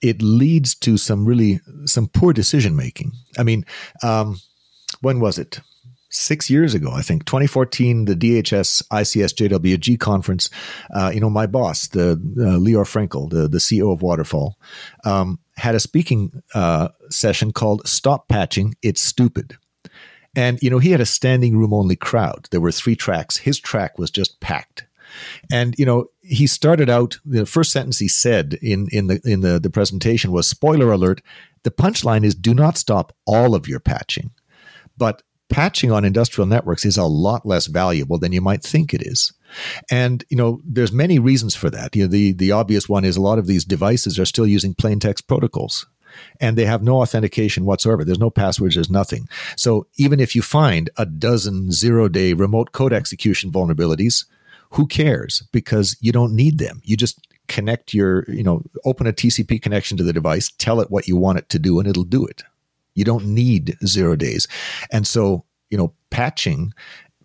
it 0.10 0.22
leads 0.22 0.76
to 0.76 0.98
some 0.98 1.26
really 1.26 1.60
some 1.86 2.08
poor 2.08 2.34
decision 2.34 2.76
making. 2.76 3.14
I 3.38 3.44
mean, 3.44 3.66
um, 4.04 4.40
when 5.02 5.20
was 5.20 5.38
it? 5.38 5.60
six 6.10 6.50
years 6.50 6.74
ago, 6.74 6.92
I 6.92 7.02
think, 7.02 7.26
2014, 7.26 8.06
the 8.06 8.16
DHS 8.16 8.88
ICS 8.88 9.50
JWG 9.50 10.00
conference. 10.00 10.50
Uh, 10.94 11.12
you 11.14 11.20
know, 11.20 11.30
my 11.30 11.46
boss, 11.46 11.88
the 11.88 12.12
uh, 12.12 12.58
Lior 12.58 12.86
Frenkel, 12.86 13.30
the 13.30 13.50
the 13.50 13.58
CEO 13.58 13.92
of 13.92 14.02
Waterfall, 14.02 14.58
um, 15.04 15.40
had 15.58 15.76
a 15.76 15.80
speaking 15.80 16.42
uh, 16.54 16.90
session 17.10 17.52
called 17.52 17.86
"Stop 17.86 18.30
Patching, 18.30 18.76
It's 18.82 19.02
Stupid." 19.02 19.58
And 20.36 20.60
you 20.62 20.70
know, 20.70 20.80
he 20.80 20.92
had 20.92 21.02
a 21.02 21.06
standing 21.06 21.58
room 21.58 21.74
only 21.74 21.96
crowd. 21.96 22.48
There 22.52 22.62
were 22.62 22.72
three 22.72 22.96
tracks. 22.96 23.38
His 23.38 23.60
track 23.60 23.98
was 23.98 24.12
just 24.12 24.40
packed. 24.40 24.85
And 25.52 25.76
you 25.78 25.86
know, 25.86 26.08
he 26.22 26.48
started 26.48 26.90
out. 26.90 27.18
The 27.26 27.46
first 27.46 27.72
sentence 27.72 28.00
he 28.00 28.08
said 28.08 28.58
in 28.62 28.88
in 28.92 29.08
the 29.08 29.22
in 29.26 29.42
the 29.42 29.60
the 29.60 29.70
presentation 29.70 30.32
was, 30.32 30.48
"Spoiler 30.48 30.92
alert: 30.92 31.22
the 31.64 31.72
punchline 31.72 32.24
is 32.24 32.36
do 32.36 32.54
not 32.54 32.78
stop 32.78 33.16
all 33.26 33.56
of 33.56 33.68
your 33.68 33.80
patching." 33.80 34.32
But 34.98 35.24
patching 35.50 35.92
on 35.92 36.06
industrial 36.06 36.48
networks 36.48 36.86
is 36.86 36.98
a 36.98 37.04
lot 37.04 37.46
less 37.46 37.68
valuable 37.68 38.18
than 38.18 38.32
you 38.32 38.42
might 38.42 38.64
think 38.64 38.94
it 38.94 39.02
is. 39.02 39.32
And 39.92 40.24
you 40.30 40.38
know, 40.38 40.62
there's 40.66 40.92
many 40.92 41.20
reasons 41.20 41.56
for 41.56 41.70
that. 41.70 41.96
You 41.96 42.04
know, 42.04 42.10
the 42.10 42.34
the 42.34 42.52
obvious 42.52 42.90
one 42.90 43.06
is 43.06 43.18
a 43.18 43.22
lot 43.22 43.40
of 43.40 43.48
these 43.48 43.66
devices 43.66 44.20
are 44.20 44.26
still 44.26 44.48
using 44.48 44.74
plain 44.74 45.00
text 45.00 45.28
protocols. 45.28 45.86
And 46.40 46.58
they 46.58 46.66
have 46.66 46.82
no 46.82 47.02
authentication 47.02 47.66
whatsoever. 47.66 48.06
There's 48.06 48.20
no 48.20 48.30
passwords, 48.30 48.76
there's 48.76 48.90
nothing. 48.90 49.28
So 49.58 49.88
even 49.98 50.22
if 50.22 50.34
you 50.34 50.42
find 50.42 50.90
a 50.98 51.06
dozen 51.06 51.72
zero 51.72 52.08
day 52.08 52.34
remote 52.34 52.72
code 52.72 52.94
execution 52.94 53.52
vulnerabilities, 53.52 54.26
who 54.72 54.88
cares? 54.88 55.44
Because 55.52 55.98
you 56.02 56.12
don't 56.12 56.36
need 56.36 56.58
them. 56.58 56.82
You 56.84 56.98
just 56.98 57.28
connect 57.48 57.94
your, 57.94 58.26
you 58.28 58.44
know, 58.44 58.64
open 58.86 59.08
a 59.08 59.14
TCP 59.14 59.62
connection 59.62 59.98
to 59.98 60.04
the 60.04 60.14
device, 60.14 60.52
tell 60.58 60.80
it 60.80 60.92
what 60.92 61.08
you 61.08 61.16
want 61.16 61.38
it 61.38 61.50
to 61.50 61.60
do, 61.60 61.80
and 61.80 61.88
it'll 61.88 62.04
do 62.04 62.26
it. 62.26 62.44
You 62.96 63.04
don't 63.04 63.26
need 63.26 63.78
zero 63.86 64.16
days. 64.16 64.48
And 64.92 65.06
so, 65.06 65.46
you 65.70 65.78
know, 65.78 65.94
patching 66.10 66.74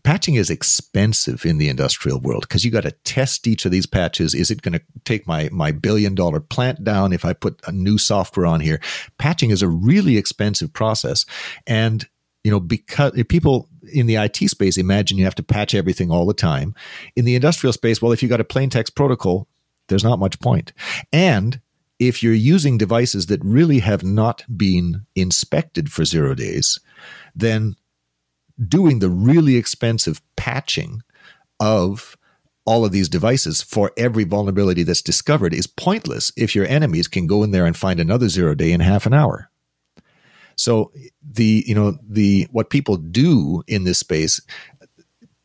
patching 0.02 0.34
is 0.34 0.50
expensive 0.50 1.44
in 1.44 1.58
the 1.58 1.68
industrial 1.68 2.20
world 2.20 2.42
because 2.42 2.64
you 2.64 2.70
got 2.70 2.82
to 2.82 2.90
test 3.04 3.46
each 3.46 3.64
of 3.64 3.70
these 3.70 3.86
patches. 3.86 4.34
Is 4.34 4.50
it 4.50 4.62
going 4.62 4.72
to 4.72 4.82
take 5.04 5.26
my 5.26 5.48
my 5.52 5.72
billion 5.72 6.14
dollar 6.14 6.40
plant 6.40 6.84
down 6.84 7.12
if 7.12 7.24
I 7.24 7.32
put 7.32 7.60
a 7.66 7.72
new 7.72 7.98
software 7.98 8.46
on 8.46 8.60
here? 8.60 8.80
Patching 9.18 9.50
is 9.50 9.62
a 9.62 9.68
really 9.68 10.16
expensive 10.16 10.72
process, 10.72 11.26
and 11.66 12.08
you 12.44 12.50
know 12.50 12.60
because 12.60 13.12
people 13.28 13.68
in 13.92 14.06
the 14.06 14.16
IT 14.16 14.36
space 14.36 14.76
imagine 14.76 15.18
you 15.18 15.24
have 15.24 15.34
to 15.36 15.42
patch 15.42 15.74
everything 15.74 16.10
all 16.10 16.26
the 16.26 16.34
time. 16.34 16.74
In 17.16 17.24
the 17.24 17.34
industrial 17.34 17.72
space, 17.72 18.00
well, 18.00 18.12
if 18.12 18.22
you 18.22 18.28
got 18.28 18.40
a 18.40 18.44
plain 18.44 18.70
text 18.70 18.94
protocol, 18.94 19.48
there's 19.88 20.04
not 20.04 20.18
much 20.18 20.38
point. 20.40 20.72
point, 20.76 21.06
and 21.12 21.60
if 21.98 22.22
you're 22.22 22.32
using 22.32 22.78
devices 22.78 23.26
that 23.26 23.44
really 23.44 23.80
have 23.80 24.02
not 24.02 24.44
been 24.56 25.06
inspected 25.14 25.92
for 25.92 26.04
zero 26.04 26.34
days, 26.34 26.80
then 27.34 27.76
doing 28.66 28.98
the 28.98 29.10
really 29.10 29.56
expensive 29.56 30.22
patching 30.34 31.02
of 31.60 32.16
all 32.64 32.84
of 32.84 32.92
these 32.92 33.08
devices 33.08 33.62
for 33.62 33.92
every 33.96 34.24
vulnerability 34.24 34.82
that's 34.82 35.02
discovered 35.02 35.52
is 35.52 35.66
pointless 35.66 36.32
if 36.36 36.54
your 36.54 36.66
enemies 36.66 37.08
can 37.08 37.26
go 37.26 37.42
in 37.42 37.50
there 37.50 37.66
and 37.66 37.76
find 37.76 38.00
another 38.00 38.28
zero 38.28 38.54
day 38.54 38.72
in 38.72 38.80
half 38.80 39.06
an 39.06 39.14
hour. 39.14 39.49
So 40.60 40.92
the 41.22 41.64
you 41.66 41.74
know 41.74 41.96
the 42.06 42.46
what 42.52 42.68
people 42.68 42.96
do 42.96 43.62
in 43.66 43.84
this 43.84 43.98
space 43.98 44.42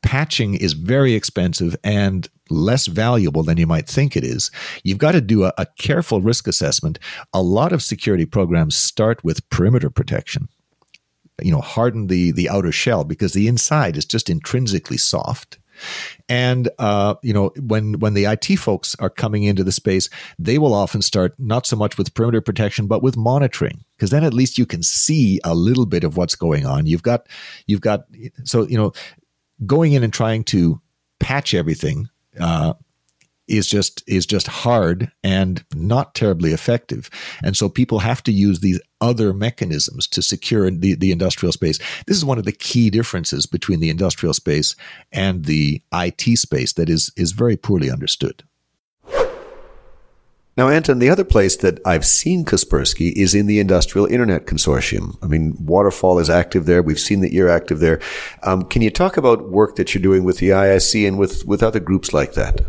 patching 0.01 0.55
is 0.55 0.73
very 0.73 1.13
expensive 1.13 1.75
and 1.85 2.27
less 2.49 2.85
valuable 2.87 3.41
than 3.41 3.57
you 3.57 3.65
might 3.65 3.87
think 3.87 4.17
it 4.17 4.25
is. 4.25 4.51
You've 4.83 4.99
got 4.99 5.13
to 5.13 5.21
do 5.21 5.45
a, 5.45 5.53
a 5.57 5.65
careful 5.79 6.21
risk 6.21 6.47
assessment. 6.47 6.99
A 7.33 7.41
lot 7.41 7.71
of 7.71 7.81
security 7.81 8.25
programs 8.25 8.75
start 8.75 9.23
with 9.23 9.49
perimeter 9.49 9.89
protection 9.89 10.49
you 11.41 11.51
know 11.51 11.59
harden 11.59 12.07
the 12.07 12.31
the 12.31 12.49
outer 12.49 12.71
shell 12.71 13.03
because 13.03 13.33
the 13.33 13.49
inside 13.49 13.97
is 13.97 14.05
just 14.05 14.29
intrinsically 14.29 14.95
soft 14.95 15.59
and 16.29 16.69
uh, 16.79 17.15
you 17.21 17.33
know 17.33 17.51
when 17.59 17.99
when 17.99 18.13
the 18.13 18.25
IT 18.25 18.57
folks 18.57 18.95
are 18.99 19.09
coming 19.09 19.43
into 19.43 19.63
the 19.63 19.71
space, 19.71 20.09
they 20.39 20.57
will 20.57 20.73
often 20.73 21.01
start 21.01 21.33
not 21.37 21.65
so 21.65 21.75
much 21.75 21.97
with 21.97 22.13
perimeter 22.13 22.41
protection, 22.41 22.87
but 22.87 23.03
with 23.03 23.17
monitoring, 23.17 23.83
because 23.97 24.09
then 24.09 24.23
at 24.23 24.33
least 24.33 24.57
you 24.57 24.65
can 24.65 24.83
see 24.83 25.39
a 25.43 25.55
little 25.55 25.85
bit 25.85 26.03
of 26.03 26.17
what's 26.17 26.35
going 26.35 26.65
on. 26.65 26.85
You've 26.85 27.03
got 27.03 27.27
you've 27.67 27.81
got 27.81 28.05
so 28.43 28.67
you 28.67 28.77
know 28.77 28.93
going 29.65 29.93
in 29.93 30.03
and 30.03 30.13
trying 30.13 30.43
to 30.45 30.81
patch 31.19 31.53
everything 31.53 32.09
uh, 32.39 32.73
is 33.47 33.67
just 33.67 34.03
is 34.07 34.25
just 34.25 34.47
hard 34.47 35.11
and 35.23 35.63
not 35.73 36.15
terribly 36.15 36.51
effective 36.51 37.09
and 37.43 37.55
so 37.55 37.69
people 37.69 37.99
have 37.99 38.23
to 38.23 38.31
use 38.31 38.59
these 38.59 38.79
other 39.01 39.33
mechanisms 39.33 40.07
to 40.07 40.21
secure 40.21 40.69
the, 40.71 40.95
the 40.95 41.11
industrial 41.11 41.51
space 41.51 41.77
this 42.07 42.17
is 42.17 42.25
one 42.25 42.37
of 42.37 42.45
the 42.45 42.51
key 42.51 42.89
differences 42.89 43.45
between 43.45 43.79
the 43.79 43.89
industrial 43.89 44.33
space 44.33 44.75
and 45.11 45.45
the 45.45 45.81
IT 45.93 46.37
space 46.37 46.73
that 46.73 46.89
is 46.89 47.11
is 47.15 47.31
very 47.31 47.57
poorly 47.57 47.91
understood 47.91 48.43
Now, 50.57 50.69
Anton, 50.69 50.99
the 50.99 51.09
other 51.09 51.25
place 51.25 51.57
that 51.57 51.81
I've 51.85 52.05
seen 52.05 52.45
Kaspersky 52.45 53.11
is 53.11 53.35
in 53.35 53.45
the 53.45 53.59
Industrial 53.59 54.07
Internet 54.07 54.45
Consortium. 54.45 55.17
I 55.21 55.27
mean, 55.27 55.53
Waterfall 55.59 56.17
is 56.17 56.29
active 56.29 56.65
there. 56.65 56.81
We've 56.81 56.99
seen 56.99 57.19
that 57.21 57.33
you're 57.33 57.49
active 57.49 57.79
there. 57.79 57.99
Um, 58.43 58.63
can 58.63 58.81
you 58.81 58.89
talk 58.89 59.17
about 59.17 59.49
work 59.49 59.75
that 59.75 59.93
you're 59.93 60.01
doing 60.01 60.23
with 60.23 60.37
the 60.37 60.49
ISC 60.49 61.05
and 61.05 61.17
with, 61.17 61.45
with 61.45 61.61
other 61.61 61.81
groups 61.81 62.13
like 62.13 62.35
that? 62.35 62.61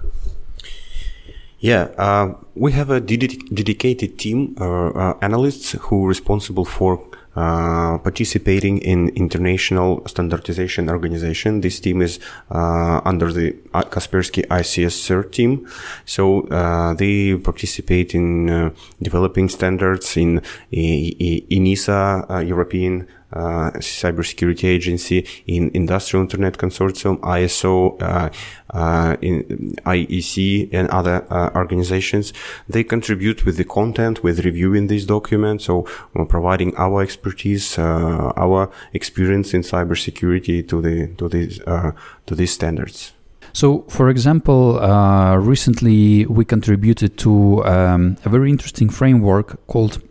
Yeah, 1.67 1.89
uh, 1.99 2.35
we 2.55 2.71
have 2.79 2.91
a 2.91 3.01
ded- 3.01 3.43
dedicated 3.53 4.21
team, 4.21 4.55
uh, 4.61 4.91
uh, 4.91 5.19
analysts 5.21 5.73
who 5.73 6.05
are 6.05 6.09
responsible 6.09 6.65
for 6.65 7.05
uh, 7.35 7.99
participating 7.99 8.79
in 8.79 9.09
international 9.17 10.07
standardization 10.07 10.89
organization. 10.89 11.63
This 11.63 11.81
team 11.81 12.03
is 12.03 12.21
uh, 12.53 13.01
under 13.05 13.33
the 13.33 13.51
Kaspersky 13.75 14.47
ICS 14.47 14.95
CERT 15.07 15.33
team. 15.33 15.67
So 16.05 16.47
uh, 16.51 16.95
they 16.95 17.37
participate 17.37 18.15
in 18.15 18.49
uh, 18.49 18.71
developing 19.03 19.49
standards 19.49 20.17
in 20.17 20.43
ENISA, 20.73 22.47
European 22.47 23.09
uh, 23.33 23.71
cybersecurity 23.81 24.65
agency 24.65 25.27
in 25.47 25.71
industrial 25.75 26.23
internet 26.23 26.59
consortium 26.59 27.19
iso 27.21 28.01
uh, 28.01 28.31
uh, 28.71 29.17
in 29.21 29.75
iec 29.85 30.69
and 30.73 30.89
other 30.91 31.27
uh, 31.31 31.51
organizations 31.55 32.33
they 32.69 32.85
contribute 32.85 33.45
with 33.45 33.57
the 33.57 33.65
content 33.65 34.23
with 34.23 34.45
reviewing 34.45 34.87
these 34.87 35.05
documents 35.05 35.65
so 35.65 35.83
providing 36.29 36.75
our 36.77 37.03
expertise 37.03 37.79
uh, 37.79 38.33
our 38.37 38.71
experience 38.93 39.55
in 39.55 39.63
cybersecurity 39.63 40.67
to 40.67 40.81
the 40.81 41.09
to 41.19 41.29
these 41.29 41.61
uh, 41.67 41.91
to 42.27 42.35
these 42.35 42.53
standards 42.53 43.13
so, 43.53 43.87
for 43.89 44.11
example, 44.11 44.79
uh, 44.81 45.35
recently 45.37 46.27
we 46.27 46.45
contributed 46.45 47.17
to 47.19 47.65
um, 47.65 48.19
a 48.23 48.29
very 48.29 48.51
interesting 48.51 48.91
framework 48.91 49.67
called 49.67 50.03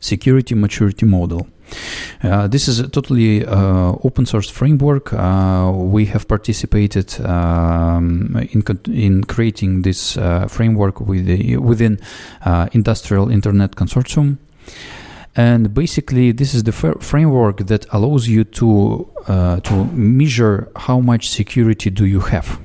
Security 0.00 0.54
Maturity 0.54 1.06
Model. 1.06 1.48
Uh, 2.22 2.46
this 2.48 2.68
is 2.68 2.80
a 2.80 2.88
totally 2.88 3.44
uh, 3.44 3.92
open 4.02 4.26
source 4.26 4.48
framework. 4.48 5.12
Uh, 5.12 5.72
we 5.74 6.06
have 6.06 6.26
participated 6.26 7.20
um, 7.20 8.36
in 8.50 8.62
in 8.86 9.24
creating 9.24 9.82
this 9.82 10.16
uh, 10.16 10.46
framework 10.48 11.00
with 11.00 11.26
the, 11.26 11.56
within 11.56 11.98
uh, 12.44 12.68
Industrial 12.72 13.30
Internet 13.30 13.76
Consortium. 13.76 14.38
And 15.36 15.74
basically, 15.74 16.32
this 16.32 16.54
is 16.54 16.62
the 16.62 16.72
framework 16.72 17.66
that 17.66 17.86
allows 17.92 18.26
you 18.26 18.44
to 18.44 19.06
uh, 19.28 19.60
to 19.60 19.84
measure 19.92 20.68
how 20.76 21.00
much 21.00 21.28
security 21.28 21.90
do 21.90 22.06
you 22.06 22.20
have, 22.20 22.58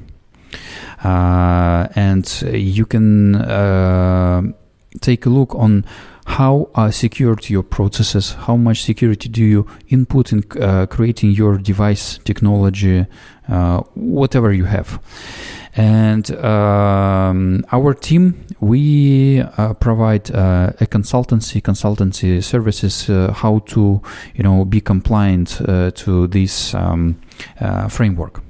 and 1.96 2.26
you 2.54 2.86
can 2.86 3.34
take 5.02 5.26
a 5.26 5.30
look 5.30 5.54
on 5.56 5.84
how 6.26 6.70
are 6.76 6.92
secured 6.92 7.50
your 7.50 7.64
processes 7.64 8.34
how 8.34 8.56
much 8.56 8.84
security 8.84 9.30
do 9.30 9.44
you 9.44 9.68
input 9.90 10.32
in 10.32 10.44
uh, 10.60 10.86
creating 10.86 11.32
your 11.32 11.58
device 11.58 12.20
technology 12.24 13.06
uh, 13.52 13.82
whatever 13.96 14.54
you 14.54 14.66
have. 14.66 15.02
And 15.76 16.30
um, 16.38 17.66
our 17.72 17.94
team 17.94 18.46
we 18.60 19.42
uh, 19.42 19.74
provide 19.74 20.30
uh, 20.32 20.74
a 20.80 20.86
consultancy 20.86 21.62
consultancy 21.62 22.44
services 22.44 23.10
uh, 23.10 23.34
how 23.34 23.60
to 23.60 24.02
you 24.36 24.44
know 24.44 24.66
be 24.66 24.82
compliant 24.82 25.62
uh, 25.68 25.92
to 25.92 26.28
this 26.28 26.74
um, 26.76 27.22
framework 27.90 28.42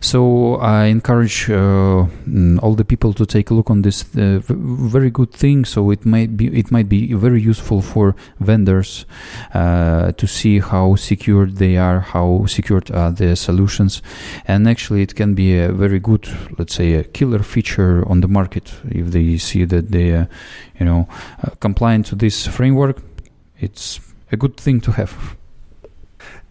so 0.00 0.56
I 0.56 0.84
encourage 0.84 1.50
uh, 1.50 2.06
mm, 2.28 2.58
all 2.62 2.74
the 2.74 2.84
people 2.84 3.12
to 3.14 3.26
take 3.26 3.50
a 3.50 3.54
look 3.54 3.70
on 3.70 3.82
this 3.82 4.04
uh, 4.16 4.40
very 4.48 5.10
good 5.10 5.32
thing. 5.32 5.64
So 5.64 5.90
it 5.90 6.04
might 6.04 6.36
be 6.36 6.46
it 6.58 6.70
might 6.70 6.88
be 6.88 7.12
very 7.12 7.40
useful 7.40 7.80
for 7.82 8.14
vendors 8.40 9.06
uh, 9.54 10.12
to 10.12 10.26
see 10.26 10.60
how 10.60 10.96
secured 10.96 11.56
they 11.56 11.76
are, 11.76 12.00
how 12.00 12.46
secured 12.46 12.90
are 12.90 13.10
the 13.10 13.36
solutions, 13.36 14.02
and 14.46 14.68
actually 14.68 15.02
it 15.02 15.14
can 15.14 15.34
be 15.34 15.58
a 15.58 15.72
very 15.72 15.98
good, 15.98 16.28
let's 16.58 16.74
say, 16.74 16.94
a 16.94 17.04
killer 17.04 17.42
feature 17.42 18.06
on 18.08 18.20
the 18.20 18.28
market 18.28 18.74
if 18.90 19.10
they 19.10 19.36
see 19.38 19.64
that 19.64 19.90
they, 19.90 20.10
are, 20.12 20.28
you 20.78 20.86
know, 20.86 21.08
uh, 21.42 21.50
compliant 21.60 22.06
to 22.06 22.14
this 22.14 22.46
framework. 22.46 23.02
It's 23.58 24.00
a 24.32 24.36
good 24.36 24.56
thing 24.56 24.80
to 24.82 24.92
have. 24.92 25.36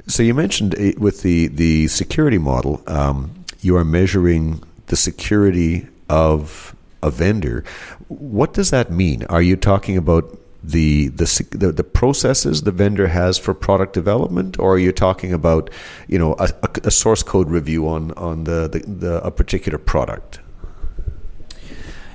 So 0.08 0.22
you 0.24 0.34
mentioned 0.34 0.76
eh, 0.78 0.94
with 0.98 1.22
the 1.22 1.48
the 1.48 1.88
security 1.88 2.38
model, 2.38 2.82
um, 2.88 3.46
you 3.62 3.76
are 3.78 3.86
measuring 3.86 4.62
the 4.88 4.96
security 4.96 5.88
of 6.10 6.76
a 7.02 7.10
vendor. 7.10 7.64
What 8.08 8.54
does 8.54 8.70
that 8.72 8.92
mean? 8.92 9.24
Are 9.26 9.42
you 9.42 9.56
talking 9.56 9.98
about 9.98 10.38
the, 10.64 11.10
the 11.10 11.74
the 11.76 11.84
processes 11.84 12.62
the 12.62 12.72
vendor 12.72 13.08
has 13.08 13.38
for 13.38 13.54
product 13.54 13.94
development, 13.94 14.58
or 14.58 14.76
are 14.76 14.80
you 14.80 14.92
talking 14.92 15.34
about 15.34 15.70
you 16.08 16.18
know 16.18 16.36
a, 16.40 16.50
a 16.84 16.92
source 16.92 17.24
code 17.24 17.50
review 17.50 17.88
on 17.88 18.12
on 18.12 18.46
the, 18.46 18.70
the, 18.70 18.80
the 18.80 19.24
a 19.26 19.32
particular 19.32 19.78
product? 19.78 20.40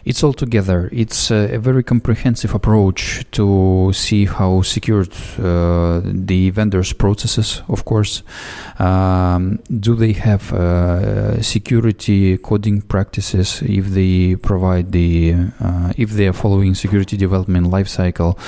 It's 0.08 0.24
all 0.24 0.32
together. 0.32 0.88
It's 0.90 1.30
a, 1.30 1.56
a 1.56 1.58
very 1.58 1.82
comprehensive 1.82 2.54
approach 2.54 3.26
to 3.32 3.92
see 3.92 4.24
how 4.24 4.62
secured 4.62 5.12
uh, 5.38 6.00
the 6.02 6.48
vendors' 6.48 6.94
processes, 6.94 7.60
of 7.68 7.84
course. 7.84 8.22
Um, 8.78 9.58
do 9.68 9.94
they 9.94 10.14
have 10.14 10.50
uh, 10.54 11.42
security 11.42 12.38
coding 12.38 12.80
practices 12.80 13.60
if 13.62 13.88
they 13.88 14.36
provide 14.36 14.92
the, 14.92 15.34
uh, 15.60 15.92
if 15.98 16.10
they 16.12 16.26
are 16.26 16.32
following 16.32 16.74
security 16.74 17.18
development 17.18 17.66
lifecycle, 17.66 18.38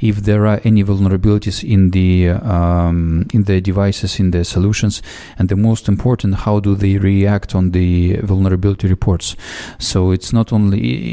if 0.00 0.16
there 0.16 0.46
are 0.46 0.60
any 0.64 0.82
vulnerabilities 0.82 1.62
in 1.62 1.90
the 1.90 2.30
um, 2.30 3.28
in 3.32 3.44
the 3.44 3.60
devices, 3.60 4.18
in 4.18 4.32
the 4.32 4.44
solutions, 4.44 5.00
and 5.38 5.48
the 5.48 5.56
most 5.56 5.86
important, 5.88 6.34
how 6.34 6.58
do 6.58 6.74
they 6.74 6.98
react 6.98 7.54
on 7.54 7.70
the 7.70 8.16
vulnerability 8.16 8.88
reports? 8.88 9.36
So 9.78 10.10
it's 10.10 10.32
not 10.32 10.52
only 10.52 11.03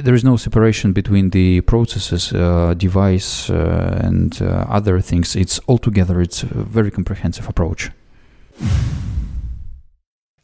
there 0.00 0.14
is 0.14 0.24
no 0.24 0.36
separation 0.36 0.92
between 0.92 1.30
the 1.30 1.60
processes, 1.62 2.32
uh, 2.32 2.74
device, 2.76 3.50
uh, 3.50 4.00
and 4.02 4.40
uh, 4.42 4.66
other 4.68 5.00
things. 5.00 5.36
It's 5.36 5.58
all 5.66 5.78
together. 5.78 6.20
It's 6.20 6.42
a 6.42 6.46
very 6.46 6.90
comprehensive 6.90 7.48
approach. 7.48 7.90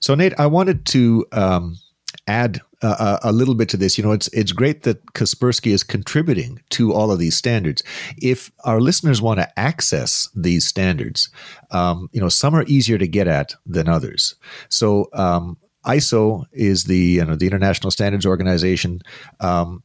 So, 0.01 0.15
Nate, 0.15 0.39
I 0.39 0.47
wanted 0.47 0.85
to 0.87 1.27
um, 1.33 1.79
add 2.27 2.61
a, 2.83 3.19
a, 3.25 3.33
little 3.33 3.55
bit 3.55 3.69
to 3.71 3.77
this. 3.77 3.97
You 3.97 4.05
know, 4.05 4.13
it's 4.13 4.29
it's 4.29 4.53
great 4.53 4.83
that 4.83 5.05
Kaspersky 5.15 5.73
is 5.73 5.83
contributing 5.83 6.61
to 6.71 6.93
all 6.93 7.11
of 7.11 7.19
these 7.19 7.37
standards. 7.37 7.83
If 8.21 8.51
our 8.65 8.81
listeners 8.81 9.23
want 9.23 9.41
to 9.41 9.59
access 9.59 10.29
these 10.35 10.67
standards, 10.67 11.31
um, 11.71 12.09
you 12.13 12.21
know, 12.21 12.29
some 12.29 12.55
are 12.55 12.65
easier 12.67 12.99
to 12.99 13.07
get 13.07 13.29
at 13.29 13.55
than 13.67 13.89
others. 13.89 14.35
So, 14.69 15.09
um, 15.13 15.57
ISO 15.87 16.45
is 16.53 16.85
the 16.85 16.97
you 16.97 17.25
know 17.25 17.37
the 17.37 17.47
International 17.47 17.91
Standards 17.91 18.27
Organization. 18.27 19.01
Um, 19.41 19.83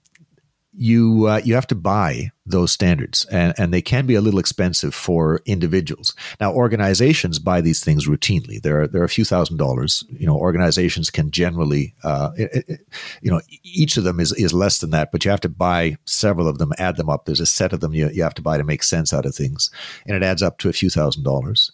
you 0.77 1.25
uh, 1.25 1.41
you 1.43 1.55
have 1.55 1.67
to 1.67 1.75
buy 1.75 2.29
those 2.45 2.71
standards, 2.71 3.25
and, 3.25 3.53
and 3.57 3.73
they 3.73 3.81
can 3.81 4.05
be 4.05 4.13
a 4.13 4.21
little 4.21 4.39
expensive 4.39 4.93
for 4.93 5.41
individuals. 5.45 6.15
Now, 6.39 6.53
organizations 6.53 7.39
buy 7.39 7.61
these 7.61 7.83
things 7.83 8.07
routinely. 8.07 8.61
There 8.61 8.81
are 8.81 8.87
there 8.87 9.01
are 9.01 9.05
a 9.05 9.09
few 9.09 9.25
thousand 9.25 9.57
dollars. 9.57 10.03
You 10.09 10.27
know, 10.27 10.37
organizations 10.37 11.09
can 11.09 11.31
generally, 11.31 11.95
uh, 12.03 12.29
it, 12.37 12.65
it, 12.67 12.79
you 13.23 13.31
know, 13.31 13.41
each 13.63 13.97
of 13.97 14.03
them 14.03 14.19
is 14.19 14.31
is 14.33 14.53
less 14.53 14.77
than 14.77 14.91
that, 14.91 15.11
but 15.11 15.25
you 15.25 15.31
have 15.31 15.41
to 15.41 15.49
buy 15.49 15.97
several 16.05 16.47
of 16.47 16.59
them, 16.59 16.71
add 16.77 16.95
them 16.97 17.09
up. 17.09 17.25
There's 17.25 17.39
a 17.39 17.47
set 17.47 17.73
of 17.73 17.79
them 17.79 17.95
you, 17.95 18.09
you 18.09 18.21
have 18.21 18.35
to 18.35 18.43
buy 18.43 18.57
to 18.57 18.63
make 18.63 18.83
sense 18.83 19.13
out 19.13 19.25
of 19.25 19.33
things, 19.33 19.71
and 20.05 20.15
it 20.15 20.21
adds 20.21 20.43
up 20.43 20.59
to 20.59 20.69
a 20.69 20.73
few 20.73 20.91
thousand 20.91 21.23
dollars. 21.23 21.71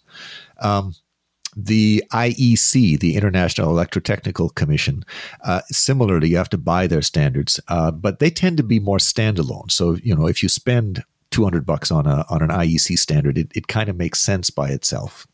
Um, 0.59 0.95
the 1.55 2.03
IEC, 2.11 2.99
the 2.99 3.15
International 3.15 3.73
Electrotechnical 3.73 4.53
Commission, 4.55 5.03
uh, 5.43 5.61
similarly, 5.67 6.29
you 6.29 6.37
have 6.37 6.49
to 6.49 6.57
buy 6.57 6.87
their 6.87 7.01
standards, 7.01 7.59
uh, 7.67 7.91
but 7.91 8.19
they 8.19 8.29
tend 8.29 8.57
to 8.57 8.63
be 8.63 8.79
more 8.79 8.97
standalone. 8.97 9.71
So, 9.71 9.95
you 10.03 10.15
know, 10.15 10.27
if 10.27 10.43
you 10.43 10.49
spend 10.49 11.03
200 11.31 11.65
bucks 11.65 11.91
on 11.91 12.05
a 12.05 12.25
on 12.29 12.41
an 12.41 12.49
IEC 12.49 12.97
standard, 12.97 13.37
it, 13.37 13.51
it 13.55 13.67
kind 13.67 13.89
of 13.89 13.95
makes 13.95 14.19
sense 14.19 14.49
by 14.49 14.69
itself. 14.69 15.27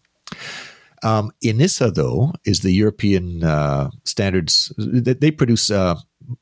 Um, 1.03 1.32
ENISA, 1.43 1.93
though, 1.93 2.34
is 2.45 2.59
the 2.59 2.72
European 2.72 3.43
uh, 3.43 3.89
standards 4.03 4.74
that 4.78 5.22
they 5.22 5.32
produce 5.32 5.72
uh, 5.72 5.95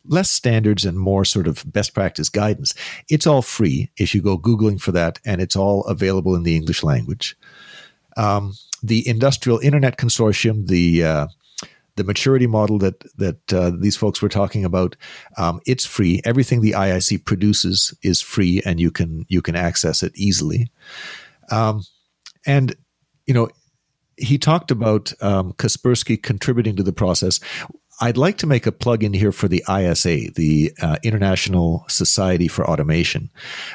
less 0.05 0.29
standards 0.29 0.85
and 0.85 0.99
more 0.99 1.25
sort 1.25 1.47
of 1.47 1.63
best 1.71 1.93
practice 1.93 2.29
guidance. 2.29 2.73
It's 3.09 3.27
all 3.27 3.41
free 3.41 3.91
if 3.97 4.15
you 4.15 4.21
go 4.21 4.37
Googling 4.37 4.81
for 4.81 4.91
that, 4.93 5.19
and 5.25 5.41
it's 5.41 5.55
all 5.55 5.83
available 5.85 6.35
in 6.35 6.43
the 6.43 6.55
English 6.55 6.83
language. 6.83 7.37
Um, 8.15 8.55
the 8.83 9.07
Industrial 9.07 9.59
Internet 9.59 9.97
Consortium, 9.97 10.67
the 10.67 11.03
uh, 11.03 11.27
the 11.97 12.03
maturity 12.03 12.47
model 12.47 12.77
that 12.79 13.03
that 13.17 13.53
uh, 13.53 13.71
these 13.77 13.97
folks 13.97 14.21
were 14.21 14.29
talking 14.29 14.63
about, 14.63 14.95
um, 15.37 15.59
it's 15.65 15.85
free. 15.85 16.21
Everything 16.23 16.61
the 16.61 16.71
IIC 16.71 17.25
produces 17.25 17.93
is 18.03 18.21
free, 18.21 18.61
and 18.65 18.79
you 18.79 18.91
can 18.91 19.25
you 19.27 19.41
can 19.41 19.55
access 19.55 20.03
it 20.03 20.13
easily. 20.15 20.71
Um, 21.51 21.83
and 22.45 22.75
you 23.25 23.33
know, 23.33 23.49
he 24.15 24.37
talked 24.37 24.71
about 24.71 25.11
um, 25.21 25.53
Kaspersky 25.53 26.21
contributing 26.21 26.75
to 26.77 26.83
the 26.83 26.93
process. 26.93 27.39
I'd 27.99 28.17
like 28.17 28.37
to 28.39 28.47
make 28.47 28.67
a 28.67 28.71
plug 28.71 29.03
in 29.03 29.13
here 29.13 29.31
for 29.31 29.47
the 29.47 29.63
ISA, 29.67 30.31
the 30.35 30.71
uh, 30.81 30.97
International 31.03 31.83
Society 31.87 32.47
for 32.47 32.69
Automation. 32.69 33.31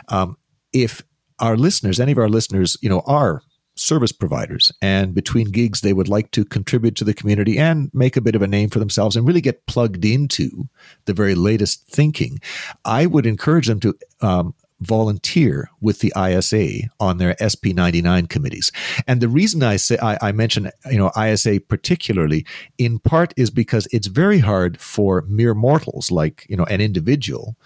Um, 0.08 0.36
if 0.72 1.02
our 1.40 1.56
listeners, 1.56 1.98
any 1.98 2.12
of 2.12 2.18
our 2.18 2.28
listeners, 2.28 2.76
you 2.80 2.88
know, 2.88 3.02
are 3.04 3.42
service 3.74 4.12
providers 4.12 4.70
and 4.82 5.14
between 5.14 5.50
gigs 5.50 5.80
they 5.80 5.92
would 5.92 6.08
like 6.08 6.30
to 6.30 6.44
contribute 6.44 6.94
to 6.96 7.04
the 7.04 7.14
community 7.14 7.58
and 7.58 7.90
make 7.94 8.16
a 8.16 8.20
bit 8.20 8.34
of 8.34 8.42
a 8.42 8.46
name 8.46 8.68
for 8.68 8.78
themselves 8.78 9.16
and 9.16 9.26
really 9.26 9.40
get 9.40 9.64
plugged 9.66 10.04
into 10.04 10.68
the 11.06 11.14
very 11.14 11.34
latest 11.34 11.86
thinking 11.88 12.38
i 12.84 13.06
would 13.06 13.26
encourage 13.26 13.66
them 13.66 13.80
to 13.80 13.94
um, 14.20 14.54
volunteer 14.82 15.70
with 15.80 16.00
the 16.00 16.12
ISA 16.18 16.88
on 17.00 17.18
their 17.18 17.34
SP99 17.34 18.28
committees. 18.28 18.70
And 19.06 19.20
the 19.20 19.28
reason 19.28 19.62
I 19.62 19.76
say 19.76 19.96
I, 20.02 20.18
I, 20.20 20.32
mention 20.32 20.70
you 20.90 20.98
know 20.98 21.12
ISA 21.16 21.60
particularly 21.60 22.44
in 22.78 22.98
part 22.98 23.32
is 23.36 23.50
because 23.50 23.86
it's 23.92 24.08
very 24.08 24.40
hard 24.40 24.80
for 24.80 25.22
mere 25.28 25.54
mortals 25.54 26.10
like 26.10 26.44
you 26.48 26.56
know 26.56 26.64
an 26.64 26.80
individual 26.80 27.56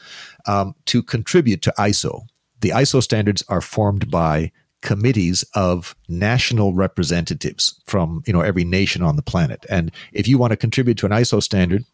um, 0.47 0.75
to 0.87 1.03
contribute 1.03 1.63
to 1.63 1.75
ISO. 1.79 2.27
The 2.61 2.71
ISO 2.71 3.03
standards 3.03 3.43
are 3.49 3.61
formed 3.61 4.11
by 4.11 4.53
committees 4.83 5.45
of 5.55 5.97
national 6.09 6.75
representatives 6.75 7.81
from 7.87 8.23
you 8.27 8.33
know 8.33 8.41
every 8.41 8.65
nation 8.65 9.03
on 9.03 9.17
the 9.17 9.23
planet. 9.23 9.67
And 9.69 9.91
if 10.13 10.29
you 10.29 10.39
want 10.39 10.53
to 10.53 10.57
contribute 10.57 10.99
to 10.99 11.07
an 11.07 11.13
ISO 11.13 11.43
standard, 11.43 11.85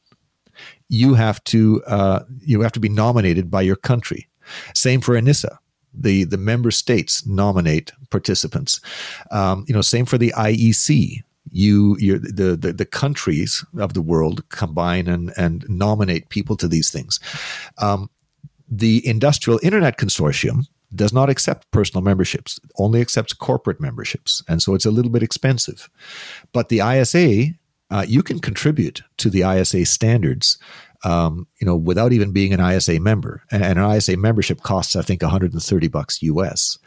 you 0.88 1.14
have 1.14 1.42
to 1.44 1.82
uh, 1.86 2.24
you 2.40 2.60
have 2.60 2.72
to 2.72 2.80
be 2.80 2.88
nominated 2.88 3.50
by 3.50 3.62
your 3.62 3.76
country. 3.76 4.28
Same 4.74 5.00
for 5.00 5.14
ENISA. 5.14 5.56
The, 5.94 6.24
the 6.24 6.38
member 6.38 6.70
states 6.70 7.26
nominate 7.26 7.92
participants. 8.10 8.80
Um, 9.30 9.64
you 9.68 9.74
know, 9.74 9.82
same 9.82 10.06
for 10.06 10.16
the 10.16 10.32
IEC. 10.36 11.22
You, 11.50 11.96
the, 11.98 12.56
the 12.56 12.72
the 12.72 12.86
countries 12.86 13.64
of 13.76 13.92
the 13.92 14.00
world 14.00 14.48
combine 14.48 15.06
and 15.06 15.32
and 15.36 15.66
nominate 15.68 16.30
people 16.30 16.56
to 16.56 16.68
these 16.68 16.90
things. 16.90 17.20
Um, 17.76 18.08
the 18.70 19.06
Industrial 19.06 19.60
Internet 19.62 19.98
Consortium 19.98 20.66
does 20.94 21.12
not 21.12 21.30
accept 21.30 21.70
personal 21.70 22.02
memberships, 22.02 22.60
only 22.78 23.00
accepts 23.00 23.32
corporate 23.32 23.80
memberships. 23.80 24.42
And 24.48 24.62
so 24.62 24.74
it's 24.74 24.86
a 24.86 24.90
little 24.90 25.10
bit 25.10 25.22
expensive. 25.22 25.88
But 26.52 26.68
the 26.68 26.80
ISA, 26.80 27.54
uh, 27.90 28.04
you 28.06 28.22
can 28.22 28.38
contribute 28.38 29.02
to 29.18 29.30
the 29.30 29.42
ISA 29.42 29.86
standards 29.86 30.58
um, 31.04 31.46
you 31.60 31.66
know, 31.66 31.76
without 31.76 32.12
even 32.12 32.32
being 32.32 32.52
an 32.52 32.60
ISA 32.60 33.00
member. 33.00 33.42
And, 33.50 33.64
and, 33.64 33.78
an 33.78 33.96
ISA 33.96 34.16
membership 34.16 34.62
costs, 34.62 34.96
I 34.96 35.02
think, 35.02 35.22
130 35.22 35.88
bucks 35.88 36.22
US. 36.22 36.78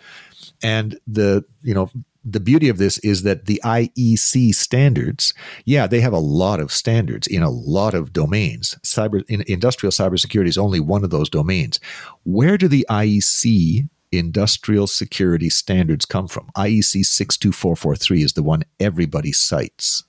And 0.63 0.97
the, 1.05 1.43
you 1.63 1.73
know, 1.73 1.89
the 2.23 2.39
beauty 2.39 2.69
of 2.69 2.77
this 2.77 2.97
is 2.99 3.21
that 3.21 3.45
the 3.45 3.61
IEC 3.63 4.55
standards, 4.55 5.33
yeah, 5.65 5.85
they 5.85 6.01
have 6.01 6.13
a 6.13 6.17
lot 6.17 6.59
of 6.59 6.71
standards 6.71 7.27
in 7.27 7.43
a 7.43 7.51
lot 7.51 7.93
of 7.93 8.13
domains. 8.13 8.75
Cyber 8.83 9.23
in, 9.27 9.43
industrial 9.47 9.91
cybersecurity 9.91 10.47
is 10.47 10.57
only 10.57 10.79
one 10.79 11.03
of 11.03 11.11
those 11.11 11.29
domains. 11.29 11.79
Where 12.23 12.57
do 12.57 12.67
the 12.67 12.85
IEC 12.89 13.87
industrial 14.17 14.87
security 14.87 15.49
standards 15.49 16.05
come 16.05 16.27
from? 16.27 16.49
IEC 16.57 17.05
62443 17.05 18.23
is 18.23 18.33
the 18.33 18.43
one 18.43 18.63
everybody 18.79 19.31
cites. 19.31 20.03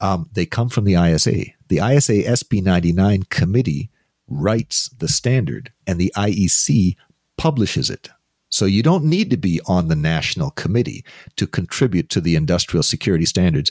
Um, 0.00 0.28
they 0.32 0.46
come 0.46 0.68
from 0.68 0.84
the 0.84 0.94
ISA. 0.94 1.46
The 1.68 1.78
ISA 1.78 2.36
SP 2.36 2.62
99 2.62 3.24
committee 3.24 3.90
writes 4.28 4.88
the 4.98 5.08
standard, 5.08 5.72
and 5.86 5.98
the 5.98 6.12
IEC 6.16 6.96
publishes 7.36 7.90
it. 7.90 8.08
So 8.48 8.64
you 8.64 8.82
don't 8.82 9.04
need 9.04 9.30
to 9.30 9.36
be 9.36 9.60
on 9.66 9.88
the 9.88 9.96
national 9.96 10.50
committee 10.52 11.04
to 11.36 11.46
contribute 11.46 12.08
to 12.10 12.20
the 12.20 12.36
industrial 12.36 12.82
security 12.82 13.24
standards. 13.24 13.70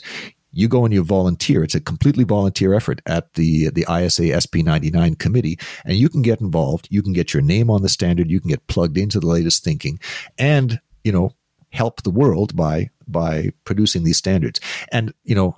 You 0.52 0.68
go 0.68 0.84
and 0.84 0.92
you 0.92 1.04
volunteer. 1.04 1.62
It's 1.62 1.74
a 1.74 1.80
completely 1.80 2.24
volunteer 2.24 2.74
effort 2.74 3.00
at 3.06 3.34
the 3.34 3.70
the 3.70 3.82
ISA 3.82 4.22
SP99 4.22 5.18
committee, 5.18 5.58
and 5.84 5.96
you 5.96 6.08
can 6.08 6.22
get 6.22 6.40
involved. 6.40 6.88
You 6.90 7.02
can 7.02 7.12
get 7.12 7.32
your 7.32 7.42
name 7.42 7.70
on 7.70 7.82
the 7.82 7.88
standard. 7.88 8.30
You 8.30 8.40
can 8.40 8.50
get 8.50 8.66
plugged 8.66 8.98
into 8.98 9.20
the 9.20 9.26
latest 9.26 9.62
thinking, 9.64 10.00
and 10.38 10.80
you 11.04 11.12
know 11.12 11.34
help 11.72 12.02
the 12.02 12.10
world 12.10 12.56
by 12.56 12.90
by 13.06 13.50
producing 13.64 14.04
these 14.04 14.18
standards. 14.18 14.60
And 14.90 15.14
you 15.24 15.34
know 15.34 15.56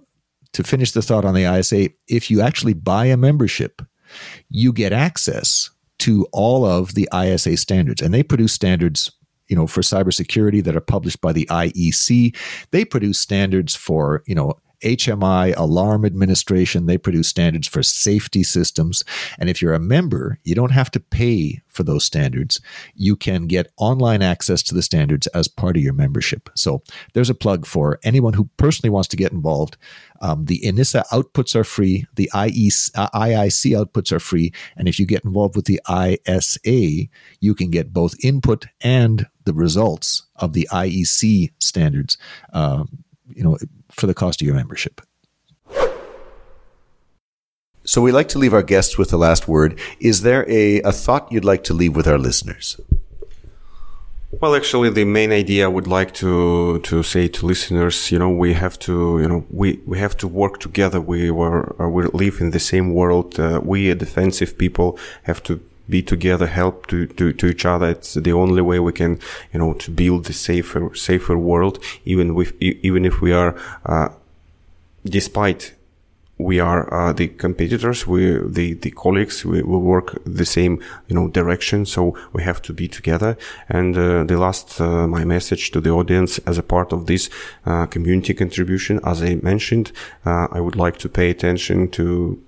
to 0.52 0.62
finish 0.62 0.92
the 0.92 1.02
thought 1.02 1.24
on 1.24 1.34
the 1.34 1.50
ISA, 1.50 1.90
if 2.08 2.30
you 2.30 2.40
actually 2.40 2.74
buy 2.74 3.06
a 3.06 3.16
membership, 3.16 3.82
you 4.50 4.72
get 4.72 4.92
access 4.92 5.70
to 6.00 6.26
all 6.32 6.64
of 6.64 6.94
the 6.94 7.08
ISA 7.14 7.56
standards, 7.56 8.02
and 8.02 8.12
they 8.12 8.22
produce 8.22 8.52
standards. 8.52 9.10
You 9.48 9.56
know, 9.56 9.66
for 9.66 9.82
cybersecurity 9.82 10.64
that 10.64 10.76
are 10.76 10.80
published 10.80 11.20
by 11.20 11.32
the 11.32 11.44
IEC, 11.46 12.34
they 12.70 12.86
produce 12.86 13.18
standards 13.18 13.74
for 13.74 14.22
you 14.26 14.34
know 14.34 14.54
HMI, 14.82 15.56
alarm 15.56 16.04
administration. 16.04 16.86
They 16.86 16.98
produce 16.98 17.28
standards 17.28 17.66
for 17.66 17.82
safety 17.82 18.42
systems. 18.42 19.04
And 19.38 19.48
if 19.48 19.62
you're 19.62 19.74
a 19.74 19.80
member, 19.80 20.38
you 20.44 20.54
don't 20.54 20.72
have 20.72 20.90
to 20.92 21.00
pay 21.00 21.62
for 21.68 21.82
those 21.82 22.04
standards. 22.04 22.60
You 22.94 23.16
can 23.16 23.46
get 23.46 23.72
online 23.78 24.22
access 24.22 24.62
to 24.64 24.74
the 24.74 24.82
standards 24.82 25.26
as 25.28 25.48
part 25.48 25.76
of 25.76 25.82
your 25.82 25.94
membership. 25.94 26.50
So 26.54 26.82
there's 27.14 27.30
a 27.30 27.34
plug 27.34 27.66
for 27.66 27.98
anyone 28.04 28.34
who 28.34 28.48
personally 28.56 28.90
wants 28.90 29.08
to 29.08 29.16
get 29.16 29.32
involved. 29.32 29.76
Um, 30.20 30.44
the 30.44 30.60
ENISA 30.60 31.04
outputs 31.08 31.56
are 31.56 31.64
free. 31.64 32.06
The 32.14 32.30
IEC, 32.34 32.90
uh, 32.94 33.08
IIC 33.10 33.84
outputs 33.84 34.12
are 34.12 34.20
free. 34.20 34.52
And 34.76 34.88
if 34.88 35.00
you 35.00 35.06
get 35.06 35.24
involved 35.24 35.56
with 35.56 35.64
the 35.64 35.80
ISA, 35.90 37.08
you 37.40 37.54
can 37.54 37.70
get 37.70 37.92
both 37.92 38.14
input 38.22 38.66
and 38.82 39.26
the 39.44 39.54
results 39.54 40.24
of 40.36 40.52
the 40.52 40.68
IEC 40.72 41.52
standards. 41.58 42.18
Uh, 42.52 42.84
you 43.36 43.42
know, 43.42 43.58
for 43.90 44.06
the 44.06 44.14
cost 44.14 44.40
of 44.40 44.46
your 44.46 44.56
membership. 44.56 45.00
So 47.84 48.00
we 48.00 48.12
like 48.12 48.28
to 48.28 48.38
leave 48.38 48.54
our 48.54 48.62
guests 48.62 48.96
with 48.96 49.10
the 49.10 49.18
last 49.18 49.48
word. 49.48 49.78
Is 49.98 50.22
there 50.22 50.48
a, 50.48 50.80
a 50.82 50.92
thought 50.92 51.32
you'd 51.32 51.44
like 51.44 51.64
to 51.64 51.74
leave 51.74 51.96
with 51.96 52.06
our 52.06 52.18
listeners? 52.18 52.80
Well, 54.40 54.54
actually, 54.54 54.88
the 54.90 55.04
main 55.04 55.30
idea 55.30 55.66
I 55.66 55.68
would 55.68 55.86
like 55.86 56.14
to 56.14 56.78
to 56.78 57.02
say 57.02 57.28
to 57.28 57.46
listeners, 57.46 58.10
you 58.10 58.18
know, 58.18 58.30
we 58.30 58.54
have 58.54 58.78
to, 58.78 59.18
you 59.20 59.28
know, 59.28 59.44
we, 59.50 59.80
we 59.84 59.98
have 59.98 60.16
to 60.18 60.28
work 60.28 60.58
together. 60.58 61.00
We 61.00 61.30
were 61.30 61.74
we 61.78 62.04
live 62.14 62.40
in 62.40 62.50
the 62.50 62.58
same 62.58 62.94
world. 62.94 63.38
Uh, 63.38 63.60
we, 63.62 63.92
defensive 63.94 64.56
people, 64.56 64.98
have 65.24 65.42
to 65.42 65.60
be 65.88 66.02
together, 66.02 66.46
help 66.46 66.86
to, 66.88 67.06
to, 67.06 67.32
to 67.32 67.46
each 67.46 67.64
other. 67.64 67.90
It's 67.90 68.14
the 68.14 68.32
only 68.32 68.62
way 68.62 68.78
we 68.78 68.92
can, 68.92 69.18
you 69.52 69.58
know, 69.58 69.74
to 69.74 69.90
build 69.90 70.28
a 70.30 70.32
safer, 70.32 70.94
safer 70.94 71.36
world, 71.36 71.78
even 72.04 72.34
with, 72.34 72.54
even 72.60 73.04
if 73.04 73.20
we 73.20 73.32
are, 73.32 73.56
uh, 73.86 74.08
despite 75.04 75.74
we 76.42 76.58
are 76.60 76.92
uh, 76.92 77.12
the 77.12 77.28
competitors, 77.28 78.06
we 78.06 78.38
the 78.44 78.74
the 78.74 78.90
colleagues, 78.90 79.44
we, 79.44 79.62
we 79.62 79.78
work 79.78 80.20
the 80.24 80.44
same 80.44 80.82
you 81.08 81.14
know 81.14 81.28
direction, 81.28 81.86
so 81.86 82.16
we 82.32 82.42
have 82.42 82.60
to 82.62 82.72
be 82.72 82.88
together. 82.88 83.36
And 83.68 83.96
uh, 83.96 84.24
the 84.24 84.38
last 84.38 84.80
uh, 84.80 85.06
my 85.06 85.24
message 85.24 85.70
to 85.72 85.80
the 85.80 85.90
audience 85.90 86.38
as 86.46 86.58
a 86.58 86.62
part 86.62 86.92
of 86.92 87.06
this 87.06 87.30
uh, 87.66 87.86
community 87.86 88.34
contribution, 88.34 89.00
as 89.04 89.22
I 89.22 89.36
mentioned, 89.36 89.92
uh, 90.26 90.48
I 90.50 90.60
would 90.60 90.76
like 90.76 90.98
to 90.98 91.08
pay 91.08 91.30
attention 91.30 91.88
to 91.90 92.42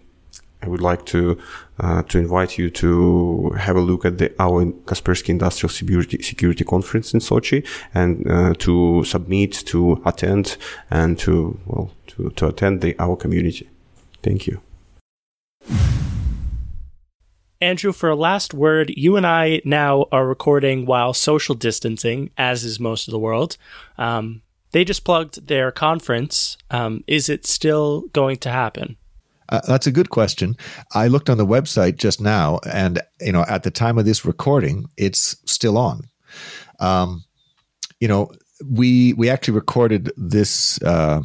I 0.64 0.68
would 0.68 0.80
like 0.80 1.04
to 1.06 1.38
uh, 1.78 2.02
to 2.04 2.18
invite 2.18 2.56
you 2.56 2.70
to 2.70 3.50
have 3.58 3.76
a 3.76 3.80
look 3.80 4.04
at 4.04 4.18
the 4.18 4.32
our 4.38 4.64
Kaspersky 4.86 5.28
Industrial 5.28 5.68
Security, 5.68 6.22
Security 6.22 6.64
Conference 6.64 7.12
in 7.12 7.20
Sochi 7.20 7.66
and 7.92 8.26
uh, 8.30 8.54
to 8.58 9.04
submit, 9.04 9.52
to 9.66 10.00
attend, 10.06 10.56
and 10.90 11.18
to 11.18 11.58
well 11.66 11.90
to, 12.06 12.30
to 12.30 12.46
attend 12.46 12.80
the 12.80 12.96
our 12.98 13.16
community. 13.16 13.68
Thank 14.22 14.46
you. 14.46 14.60
Andrew, 17.60 17.92
for 17.92 18.10
a 18.10 18.16
last 18.16 18.54
word, 18.54 18.92
you 18.96 19.16
and 19.16 19.26
I 19.26 19.60
now 19.64 20.06
are 20.12 20.26
recording 20.26 20.86
while 20.86 21.14
social 21.14 21.54
distancing, 21.54 22.30
as 22.36 22.64
is 22.64 22.80
most 22.80 23.08
of 23.08 23.12
the 23.12 23.18
world. 23.18 23.56
Um, 23.96 24.42
they 24.72 24.84
just 24.84 25.04
plugged 25.04 25.46
their 25.46 25.70
conference. 25.70 26.56
Um, 26.70 27.04
is 27.06 27.28
it 27.28 27.46
still 27.46 28.02
going 28.12 28.38
to 28.38 28.50
happen? 28.50 28.96
Uh, 29.48 29.60
that's 29.66 29.86
a 29.86 29.92
good 29.92 30.10
question. 30.10 30.56
I 30.92 31.08
looked 31.08 31.30
on 31.30 31.38
the 31.38 31.46
website 31.46 31.96
just 31.96 32.20
now, 32.20 32.60
and 32.70 33.00
you 33.20 33.32
know, 33.32 33.44
at 33.48 33.62
the 33.62 33.70
time 33.70 33.98
of 33.98 34.04
this 34.04 34.24
recording, 34.24 34.86
it's 34.96 35.36
still 35.46 35.76
on. 35.78 36.02
Um, 36.80 37.24
you 38.00 38.08
know, 38.08 38.30
we 38.68 39.12
we 39.14 39.28
actually 39.28 39.54
recorded 39.54 40.10
this. 40.16 40.80
Uh, 40.82 41.22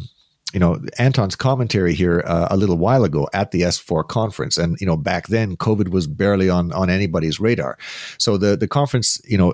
you 0.54 0.60
know, 0.60 0.80
Anton's 0.98 1.36
commentary 1.36 1.94
here 1.94 2.24
uh, 2.26 2.48
a 2.50 2.58
little 2.58 2.78
while 2.78 3.04
ago 3.04 3.28
at 3.34 3.52
the 3.52 3.62
S4 3.62 4.08
conference, 4.08 4.58
and 4.58 4.78
you 4.82 4.88
know, 4.88 4.98
back 4.98 5.28
then 5.28 5.56
COVID 5.56 5.90
was 5.90 6.08
barely 6.08 6.50
on 6.50 6.72
on 6.74 6.90
anybody's 6.90 7.40
radar. 7.40 7.78
So 8.18 8.38
the 8.38 8.58
the 8.58 8.68
conference, 8.68 9.22
you 9.26 9.38
know, 9.38 9.54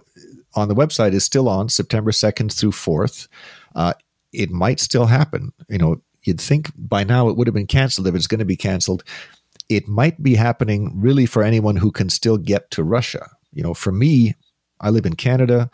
on 0.55 0.69
the 0.69 0.75
website 0.75 1.13
is 1.13 1.25
still 1.25 1.49
on 1.49 1.67
September 1.67 2.11
second 2.11 2.53
through 2.53 2.71
fourth. 2.71 3.27
Uh, 3.75 3.93
it 4.31 4.51
might 4.51 4.79
still 4.79 5.05
happen. 5.05 5.51
You 5.67 5.77
know, 5.77 6.01
You'd 6.25 6.41
think 6.41 6.71
by 6.77 7.03
now 7.03 7.29
it 7.29 7.37
would 7.37 7.47
have 7.47 7.53
been 7.53 7.67
canceled 7.67 8.07
if 8.07 8.15
it's 8.15 8.27
going 8.27 8.39
to 8.39 8.45
be 8.45 8.57
canceled. 8.57 9.03
It 9.69 9.87
might 9.87 10.21
be 10.21 10.35
happening 10.35 10.91
really 10.95 11.25
for 11.25 11.43
anyone 11.43 11.75
who 11.75 11.91
can 11.91 12.09
still 12.09 12.37
get 12.37 12.69
to 12.71 12.83
Russia. 12.83 13.29
You 13.53 13.63
know, 13.63 13.73
for 13.73 13.91
me, 13.91 14.35
I 14.81 14.89
live 14.89 15.05
in 15.05 15.15
Canada. 15.15 15.69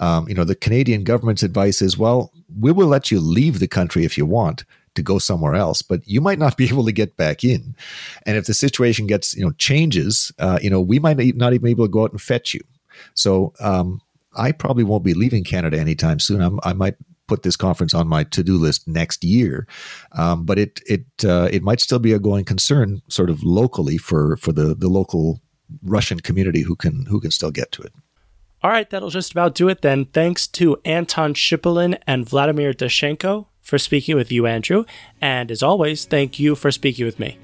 Um, 0.00 0.28
you 0.28 0.34
know, 0.34 0.44
the 0.44 0.54
Canadian 0.54 1.04
government's 1.04 1.42
advice 1.42 1.80
is, 1.82 1.96
well, 1.96 2.32
we 2.58 2.72
will 2.72 2.88
let 2.88 3.10
you 3.10 3.20
leave 3.20 3.58
the 3.58 3.68
country 3.68 4.04
if 4.04 4.18
you 4.18 4.26
want. 4.26 4.64
to 4.96 5.02
go 5.02 5.20
somewhere 5.20 5.54
else, 5.54 5.82
but 5.82 6.00
you 6.04 6.20
might 6.20 6.38
not 6.38 6.56
be 6.60 6.66
able 6.66 6.84
to 6.84 6.92
get 6.92 7.16
back 7.16 7.44
in. 7.44 7.76
And 8.26 8.36
if 8.36 8.46
the 8.46 8.54
situation 8.54 9.06
gets, 9.06 9.36
you 9.36 9.44
know, 9.44 9.52
changes, 9.52 10.32
uh, 10.40 10.58
you 10.60 10.68
know, 10.68 10.80
we 10.80 10.98
might 10.98 11.16
not 11.36 11.52
even 11.52 11.64
be 11.64 11.70
able 11.70 11.86
to 11.86 11.92
go 11.92 12.02
out 12.02 12.10
and 12.10 12.20
fetch 12.20 12.54
you. 12.54 12.60
So 13.14 13.52
um, 13.60 14.00
I 14.36 14.52
probably 14.52 14.84
won't 14.84 15.04
be 15.04 15.14
leaving 15.14 15.44
Canada 15.44 15.78
anytime 15.78 16.18
soon. 16.18 16.40
I'm, 16.40 16.58
i 16.64 16.72
might 16.72 16.96
put 17.30 17.42
this 17.44 17.56
conference 17.56 17.94
on 17.94 18.08
my 18.08 18.24
to-do 18.24 18.56
list 18.58 18.88
next 18.88 19.24
year, 19.24 19.66
um, 20.12 20.44
but 20.44 20.58
it 20.58 20.80
it 20.86 21.04
uh, 21.24 21.48
it 21.50 21.62
might 21.62 21.80
still 21.80 22.00
be 22.00 22.12
a 22.12 22.18
going 22.18 22.44
concern, 22.44 23.00
sort 23.08 23.30
of 23.30 23.42
locally 23.42 23.98
for 23.98 24.36
for 24.36 24.52
the 24.52 24.74
the 24.74 24.88
local 24.88 25.40
Russian 25.82 26.20
community 26.20 26.62
who 26.62 26.76
can 26.76 27.06
who 27.06 27.20
can 27.20 27.30
still 27.30 27.52
get 27.52 27.70
to 27.72 27.82
it. 27.82 27.92
All 28.62 28.70
right, 28.70 28.90
that'll 28.90 29.10
just 29.10 29.32
about 29.32 29.54
do 29.54 29.68
it 29.68 29.80
then. 29.80 30.04
Thanks 30.06 30.46
to 30.58 30.76
Anton 30.84 31.32
Shipulin 31.34 31.98
and 32.06 32.28
Vladimir 32.28 32.74
Dashchenko 32.74 33.46
for 33.62 33.78
speaking 33.78 34.16
with 34.16 34.30
you, 34.30 34.46
Andrew. 34.46 34.84
And 35.20 35.50
as 35.50 35.62
always, 35.62 36.04
thank 36.04 36.38
you 36.38 36.54
for 36.54 36.70
speaking 36.70 37.06
with 37.06 37.18
me. 37.18 37.38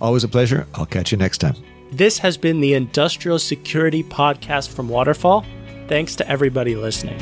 Always 0.00 0.22
a 0.22 0.28
pleasure. 0.28 0.66
I'll 0.74 0.86
catch 0.86 1.10
you 1.10 1.18
next 1.18 1.38
time. 1.38 1.56
This 1.92 2.18
has 2.18 2.36
been 2.36 2.60
the 2.60 2.74
Industrial 2.74 3.38
Security 3.38 4.04
Podcast 4.04 4.68
from 4.68 4.88
Waterfall. 4.88 5.44
Thanks 5.88 6.14
to 6.16 6.28
everybody 6.28 6.76
listening. 6.76 7.18